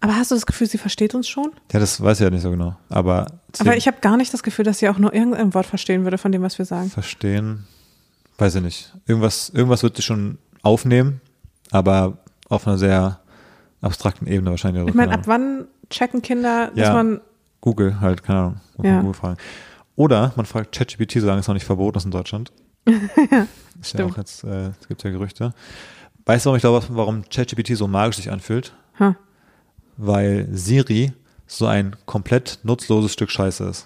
Aber 0.00 0.16
hast 0.16 0.30
du 0.30 0.34
das 0.34 0.46
Gefühl, 0.46 0.66
sie 0.68 0.78
versteht 0.78 1.14
uns 1.14 1.28
schon? 1.28 1.50
ja, 1.72 1.78
das 1.80 2.00
weiß 2.02 2.18
ich 2.20 2.24
ja 2.24 2.30
nicht 2.30 2.42
so 2.42 2.50
genau. 2.50 2.74
Aber, 2.88 3.26
Aber 3.58 3.76
ich 3.76 3.86
habe 3.86 3.98
gar 4.00 4.16
nicht 4.16 4.32
das 4.32 4.42
Gefühl, 4.42 4.64
dass 4.64 4.78
sie 4.78 4.88
auch 4.88 4.98
nur 4.98 5.12
irgendein 5.12 5.52
Wort 5.54 5.66
verstehen 5.66 6.04
würde 6.04 6.16
von 6.18 6.32
dem, 6.32 6.40
was 6.42 6.58
wir 6.58 6.64
sagen. 6.64 6.88
verstehen, 6.90 7.64
weiß 8.38 8.54
ich 8.56 8.62
nicht. 8.62 8.94
Irgendwas, 9.06 9.50
irgendwas 9.50 9.82
wird 9.82 9.96
sie 9.96 10.02
schon 10.02 10.38
aufnehmen, 10.62 11.20
aber 11.70 12.16
auf 12.48 12.66
einer 12.66 12.78
sehr 12.78 13.20
abstrakten 13.82 14.26
Ebene 14.26 14.50
wahrscheinlich. 14.50 14.86
Ich 14.88 14.94
meine, 14.94 15.12
ab 15.12 15.22
wann 15.26 15.66
checken 15.90 16.22
Kinder, 16.22 16.68
dass 16.68 16.88
Ja. 16.88 16.92
man. 16.94 17.20
Google 17.62 18.00
halt, 18.00 18.22
keine 18.22 18.38
Ahnung, 18.38 18.60
muss 18.76 18.86
Ja. 18.86 18.92
man 18.92 19.00
Google 19.02 19.14
fragen. 19.18 19.36
Oder 19.96 20.32
man 20.36 20.44
fragt 20.44 20.74
ChatGPT, 20.76 21.20
solange 21.20 21.40
es 21.40 21.46
noch 21.48 21.54
nicht 21.54 21.64
verboten 21.64 21.96
ist 21.96 22.04
in 22.04 22.10
Deutschland. 22.10 22.52
ist 23.80 23.94
ja 23.98 24.04
auch 24.04 24.16
jetzt, 24.18 24.44
äh, 24.44 24.68
es 24.80 24.88
gibt 24.88 25.02
ja 25.04 25.10
Gerüchte. 25.10 25.54
Weißt 26.26 26.44
du, 26.44 26.48
warum 26.48 26.56
ich 26.56 26.62
glaube, 26.62 26.84
warum 26.90 27.22
ChatGPT 27.28 27.76
so 27.76 27.86
magisch 27.88 28.16
sich 28.16 28.30
anfühlt? 28.30 28.74
Ha. 28.98 29.16
Weil 29.96 30.48
Siri 30.52 31.12
so 31.46 31.66
ein 31.66 31.96
komplett 32.06 32.58
nutzloses 32.62 33.12
Stück 33.12 33.30
Scheiße 33.30 33.64
ist. 33.64 33.84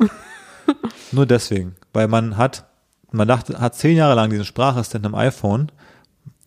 Nur 1.13 1.27
deswegen. 1.27 1.75
Weil 1.93 2.09
man 2.09 2.37
hat, 2.37 2.65
man 3.11 3.29
dachte, 3.29 3.59
hat 3.61 3.75
zehn 3.75 3.97
Jahre 3.97 4.15
lang 4.15 4.31
diesen 4.31 4.45
Sprachassistenten 4.45 5.13
im 5.13 5.19
iPhone, 5.19 5.71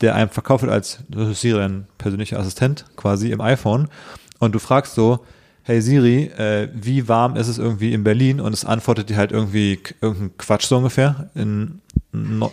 der 0.02 0.16
einem 0.16 0.30
verkauft 0.30 0.64
wird 0.64 0.72
als 0.74 1.00
Siri, 1.34 1.60
dein 1.60 1.88
persönlicher 1.98 2.40
Assistent 2.40 2.86
quasi 2.96 3.32
im 3.32 3.42
iPhone. 3.42 3.90
Und 4.40 4.54
du 4.56 4.60
fragst 4.60 4.96
so, 4.96 5.26
hey 5.70 5.82
Siri, 5.82 6.24
äh, 6.24 6.68
wie 6.74 7.08
warm 7.08 7.36
ist 7.36 7.48
es 7.48 7.60
irgendwie 7.60 7.94
in 7.94 8.04
Berlin? 8.04 8.42
Und 8.42 8.54
es 8.54 8.66
antwortet 8.66 9.12
dir 9.12 9.18
halt 9.18 9.32
irgendwie 9.32 9.80
irgendein 10.02 10.36
Quatsch 10.36 10.66
so 10.66 10.78
ungefähr. 10.78 11.30
In 11.36 11.80
no 12.12 12.52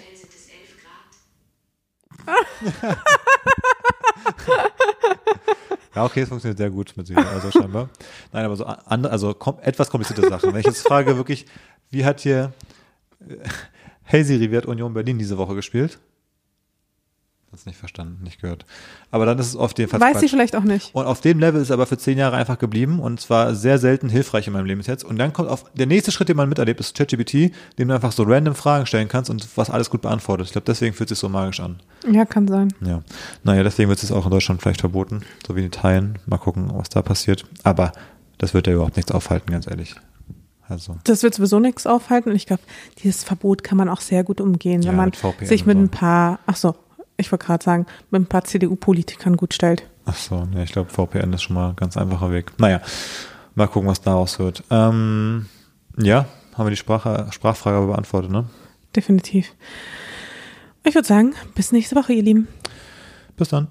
Ja, 5.95 6.05
okay, 6.05 6.21
es 6.21 6.29
funktioniert 6.29 6.59
sehr 6.59 6.69
gut 6.69 6.93
mit 6.97 7.07
Siri, 7.07 7.23
also 7.23 7.51
scheinbar. 7.51 7.89
Nein, 8.33 8.45
aber 8.45 8.57
so 8.57 8.67
andere, 8.67 9.11
also 9.11 9.33
kom 9.33 9.59
etwas 9.63 9.89
komplizierte 9.89 10.29
Sachen. 10.29 10.53
Wenn 10.53 10.61
ich 10.61 10.67
jetzt 10.67 10.87
frage, 10.87 11.17
wirklich, 11.17 11.47
wie 11.89 12.05
hat 12.05 12.21
hier, 12.21 12.53
äh, 13.27 13.37
hey 14.03 14.25
Siri, 14.25 14.53
wie 14.53 14.59
hat 14.59 14.67
Union 14.67 14.93
Berlin 14.93 15.19
diese 15.19 15.39
Woche 15.39 15.55
gespielt? 15.55 15.99
Hat's 17.53 17.65
nicht 17.65 17.79
verstanden, 17.79 18.23
nicht 18.25 18.41
gehört. 18.41 18.67
Aber 19.13 19.25
dann 19.25 19.39
ist 19.39 19.47
es 19.47 19.57
oft 19.57 19.79
jedenfalls 19.79 20.03
Weiß 20.03 20.15
sie 20.15 20.27
Quatsch. 20.27 20.31
vielleicht 20.31 20.57
auch 20.57 20.65
nicht. 20.65 20.93
Und 20.95 21.07
auf 21.07 21.21
dem 21.21 21.39
Level 21.39 21.61
ist 21.61 21.69
es 21.69 21.71
aber 21.71 21.87
für 21.87 21.97
zehn 21.97 22.19
Jahre 22.19 22.37
einfach 22.37 22.59
geblieben 22.59 22.99
und 22.99 23.21
zwar 23.21 23.55
sehr 23.55 23.79
selten 23.79 24.09
hilfreich 24.09 24.49
in 24.49 24.53
meinem 24.53 24.67
Leben 24.67 24.81
jetzt. 24.83 25.05
Und 25.05 25.17
dann 25.19 25.33
kommt 25.33 25.49
auf 25.49 25.65
der 25.73 25.87
nächste 25.87 26.11
Schritt, 26.11 26.29
den 26.29 26.37
man 26.37 26.49
miterlebt, 26.49 26.81
ist 26.81 26.97
ChatGPT, 26.97 27.53
dem 27.79 27.89
du 27.89 27.95
einfach 27.95 28.11
so 28.13 28.25
random 28.25 28.57
Fragen 28.57 28.85
stellen 28.87 29.07
kannst 29.09 29.31
und 29.31 29.47
was 29.57 29.71
alles 29.71 29.91
gut 29.91 30.03
beantwortet. 30.03 30.47
Ich 30.47 30.53
glaube, 30.53 30.65
deswegen 30.67 30.93
fühlt 30.95 31.11
es 31.11 31.19
sich 31.19 31.21
so 31.23 31.29
magisch 31.29 31.61
an. 31.61 31.81
Ja, 32.11 32.25
kann 32.25 32.49
sein. 32.49 32.75
Ja. 32.85 33.03
Naja, 33.45 33.63
deswegen 33.63 33.89
wird 33.89 34.03
es 34.03 34.11
auch 34.11 34.25
in 34.25 34.31
Deutschland 34.33 34.61
vielleicht 34.61 34.81
verboten, 34.81 35.23
so 35.47 35.55
wie 35.55 35.61
in 35.61 35.67
Italien. 35.67 36.19
Mal 36.27 36.39
gucken, 36.39 36.71
was 36.75 36.89
da 36.89 37.01
passiert. 37.03 37.45
Aber 37.63 37.93
das 38.39 38.55
wird 38.55 38.67
ja 38.67 38.73
überhaupt 38.75 38.97
nichts 38.97 39.13
aufhalten, 39.13 39.53
ganz 39.53 39.69
ehrlich. 39.69 39.95
Also, 40.69 40.97
Das 41.05 41.23
wird 41.23 41.33
sowieso 41.33 41.61
nichts 41.61 41.87
aufhalten 41.87 42.31
und 42.31 42.35
ich 42.37 42.47
glaube, 42.47 42.63
dieses 43.05 43.23
Verbot 43.23 43.63
kann 43.63 43.79
man 43.79 43.89
auch 43.89 44.01
sehr 44.01 44.25
gut 44.25 44.41
umgehen, 44.41 44.83
Ja, 44.83 44.91
wenn 44.91 44.97
man 44.97 45.13
mit 45.41 45.49
sich 45.49 45.65
mit 45.65 45.77
so. 45.77 45.85
ein 45.85 45.89
paar, 45.91 46.41
ach 46.47 46.57
so, 46.57 46.75
ich 47.17 47.33
wollte 47.33 47.47
gerade 47.47 47.65
sagen, 47.65 47.87
mit 48.11 48.23
ein 48.23 48.27
paar 48.27 48.45
CDU-Politikern 48.45 49.37
gut 49.37 49.55
stellt. 49.55 49.89
ach 50.05 50.15
so, 50.17 50.47
ja, 50.55 50.63
ich 50.63 50.73
glaube, 50.73 50.91
VPN 50.91 51.33
ist 51.33 51.43
schon 51.43 51.55
mal 51.55 51.71
ein 51.71 51.77
ganz 51.77 51.97
einfacher 51.97 52.31
Weg. 52.31 52.53
Naja, 52.59 52.81
mal 53.55 53.67
gucken, 53.69 53.89
was 53.89 54.01
daraus 54.01 54.39
wird. 54.39 54.63
Ähm, 54.71 55.47
ja, 55.99 56.27
haben 56.55 56.67
wir 56.67 56.71
die 56.71 56.77
Sprache, 56.77 57.27
Sprachfrage 57.31 57.87
beantwortet, 57.87 58.31
ne? 58.31 58.45
Definitiv. 58.95 59.53
Ich 60.85 60.95
würde 60.95 61.09
sagen, 61.09 61.35
bis 61.55 61.73
nächste 61.73 61.97
Woche, 61.97 62.13
ihr 62.13 62.23
Lieben. 62.23 62.49
Bis 63.37 63.49
dann. 63.49 63.69